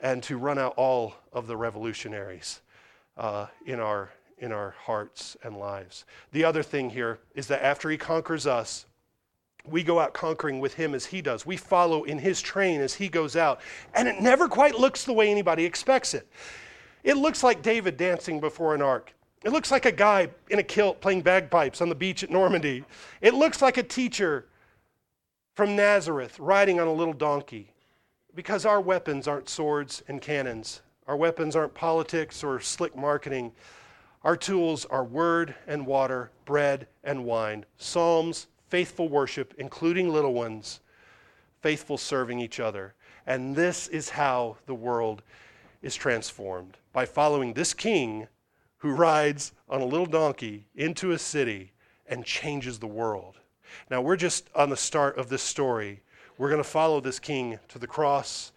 and 0.00 0.22
to 0.24 0.36
run 0.36 0.58
out 0.58 0.74
all 0.76 1.14
of 1.32 1.46
the 1.46 1.56
revolutionaries 1.56 2.60
uh, 3.16 3.46
in, 3.66 3.80
our, 3.80 4.10
in 4.38 4.52
our 4.52 4.74
hearts 4.82 5.36
and 5.42 5.56
lives. 5.56 6.04
The 6.32 6.44
other 6.44 6.62
thing 6.62 6.90
here 6.90 7.20
is 7.34 7.46
that 7.48 7.64
after 7.64 7.88
he 7.88 7.96
conquers 7.96 8.46
us, 8.46 8.86
we 9.66 9.82
go 9.82 9.98
out 9.98 10.12
conquering 10.12 10.60
with 10.60 10.74
him 10.74 10.94
as 10.94 11.06
he 11.06 11.22
does. 11.22 11.46
We 11.46 11.56
follow 11.56 12.04
in 12.04 12.18
his 12.18 12.42
train 12.42 12.80
as 12.80 12.94
he 12.94 13.08
goes 13.08 13.34
out. 13.34 13.60
And 13.94 14.06
it 14.06 14.20
never 14.20 14.46
quite 14.46 14.78
looks 14.78 15.04
the 15.04 15.12
way 15.12 15.30
anybody 15.30 15.64
expects 15.64 16.12
it. 16.12 16.28
It 17.02 17.16
looks 17.16 17.42
like 17.42 17.62
David 17.62 17.96
dancing 17.96 18.40
before 18.40 18.74
an 18.74 18.82
ark. 18.82 19.14
It 19.42 19.52
looks 19.52 19.70
like 19.70 19.86
a 19.86 19.92
guy 19.92 20.28
in 20.50 20.58
a 20.58 20.62
kilt 20.62 21.00
playing 21.00 21.22
bagpipes 21.22 21.80
on 21.80 21.88
the 21.88 21.94
beach 21.94 22.22
at 22.22 22.30
Normandy. 22.30 22.84
It 23.20 23.34
looks 23.34 23.62
like 23.62 23.76
a 23.76 23.82
teacher 23.82 24.46
from 25.54 25.76
Nazareth 25.76 26.38
riding 26.40 26.80
on 26.80 26.88
a 26.88 26.92
little 26.92 27.14
donkey 27.14 27.72
because 28.34 28.66
our 28.66 28.80
weapons 28.80 29.28
aren't 29.28 29.48
swords 29.48 30.02
and 30.08 30.20
cannons. 30.20 30.82
Our 31.06 31.16
weapons 31.16 31.54
aren't 31.54 31.74
politics 31.74 32.42
or 32.42 32.58
slick 32.60 32.96
marketing. 32.96 33.52
Our 34.24 34.36
tools 34.36 34.84
are 34.86 35.04
word 35.04 35.54
and 35.66 35.86
water, 35.86 36.32
bread 36.44 36.88
and 37.04 37.24
wine, 37.24 37.64
psalms, 37.78 38.48
faithful 38.68 39.08
worship, 39.08 39.54
including 39.58 40.12
little 40.12 40.34
ones, 40.34 40.80
faithful 41.60 41.98
serving 41.98 42.40
each 42.40 42.58
other. 42.58 42.94
And 43.26 43.54
this 43.54 43.86
is 43.88 44.08
how 44.08 44.56
the 44.66 44.74
world 44.74 45.22
is 45.82 45.94
transformed 45.94 46.78
by 46.92 47.06
following 47.06 47.52
this 47.52 47.72
king 47.72 48.26
who 48.78 48.90
rides 48.90 49.52
on 49.68 49.80
a 49.80 49.86
little 49.86 50.06
donkey 50.06 50.66
into 50.74 51.12
a 51.12 51.18
city 51.18 51.72
and 52.06 52.24
changes 52.24 52.78
the 52.78 52.86
world. 52.86 53.38
Now, 53.90 54.00
we're 54.00 54.16
just 54.16 54.48
on 54.54 54.70
the 54.70 54.76
start 54.76 55.18
of 55.18 55.28
this 55.28 55.42
story. 55.42 56.02
We're 56.38 56.48
going 56.48 56.62
to 56.62 56.68
follow 56.68 57.00
this 57.00 57.18
king 57.18 57.58
to 57.68 57.78
the 57.78 57.86
cross 57.86 58.52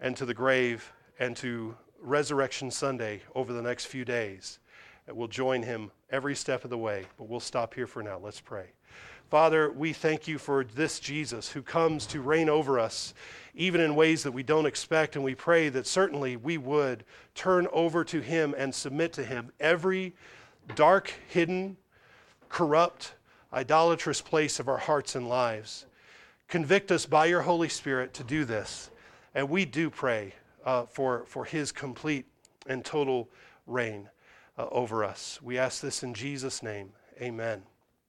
and 0.00 0.16
to 0.16 0.26
the 0.26 0.34
grave 0.34 0.92
and 1.18 1.36
to 1.38 1.76
Resurrection 2.00 2.70
Sunday 2.70 3.22
over 3.34 3.52
the 3.52 3.62
next 3.62 3.86
few 3.86 4.04
days. 4.04 4.58
We'll 5.08 5.28
join 5.28 5.62
him 5.62 5.90
every 6.10 6.34
step 6.34 6.64
of 6.64 6.70
the 6.70 6.78
way, 6.78 7.06
but 7.16 7.28
we'll 7.28 7.40
stop 7.40 7.74
here 7.74 7.86
for 7.86 8.02
now. 8.02 8.18
Let's 8.18 8.40
pray. 8.40 8.66
Father, 9.30 9.72
we 9.72 9.92
thank 9.92 10.28
you 10.28 10.38
for 10.38 10.62
this 10.62 11.00
Jesus 11.00 11.50
who 11.50 11.60
comes 11.60 12.06
to 12.06 12.20
reign 12.20 12.48
over 12.48 12.78
us, 12.78 13.12
even 13.56 13.80
in 13.80 13.96
ways 13.96 14.22
that 14.22 14.30
we 14.30 14.44
don't 14.44 14.66
expect. 14.66 15.16
And 15.16 15.24
we 15.24 15.34
pray 15.34 15.68
that 15.68 15.86
certainly 15.86 16.36
we 16.36 16.58
would 16.58 17.04
turn 17.34 17.66
over 17.72 18.04
to 18.04 18.20
him 18.20 18.54
and 18.56 18.72
submit 18.72 19.12
to 19.14 19.24
him 19.24 19.50
every 19.58 20.14
dark, 20.76 21.12
hidden, 21.28 21.76
corrupt, 22.48 23.14
idolatrous 23.56 24.20
place 24.20 24.60
of 24.60 24.68
our 24.68 24.76
hearts 24.76 25.14
and 25.14 25.28
lives. 25.28 25.86
Convict 26.46 26.92
us 26.92 27.06
by 27.06 27.26
your 27.26 27.42
Holy 27.42 27.68
Spirit 27.68 28.12
to 28.14 28.22
do 28.22 28.44
this. 28.44 28.90
And 29.34 29.48
we 29.48 29.64
do 29.64 29.90
pray 29.90 30.34
uh, 30.64 30.84
for, 30.84 31.24
for 31.26 31.44
his 31.44 31.72
complete 31.72 32.26
and 32.66 32.84
total 32.84 33.28
reign 33.66 34.08
uh, 34.58 34.66
over 34.70 35.02
us. 35.04 35.40
We 35.42 35.58
ask 35.58 35.80
this 35.80 36.02
in 36.02 36.14
Jesus' 36.14 36.62
name. 36.62 36.90
Amen. 37.20 37.62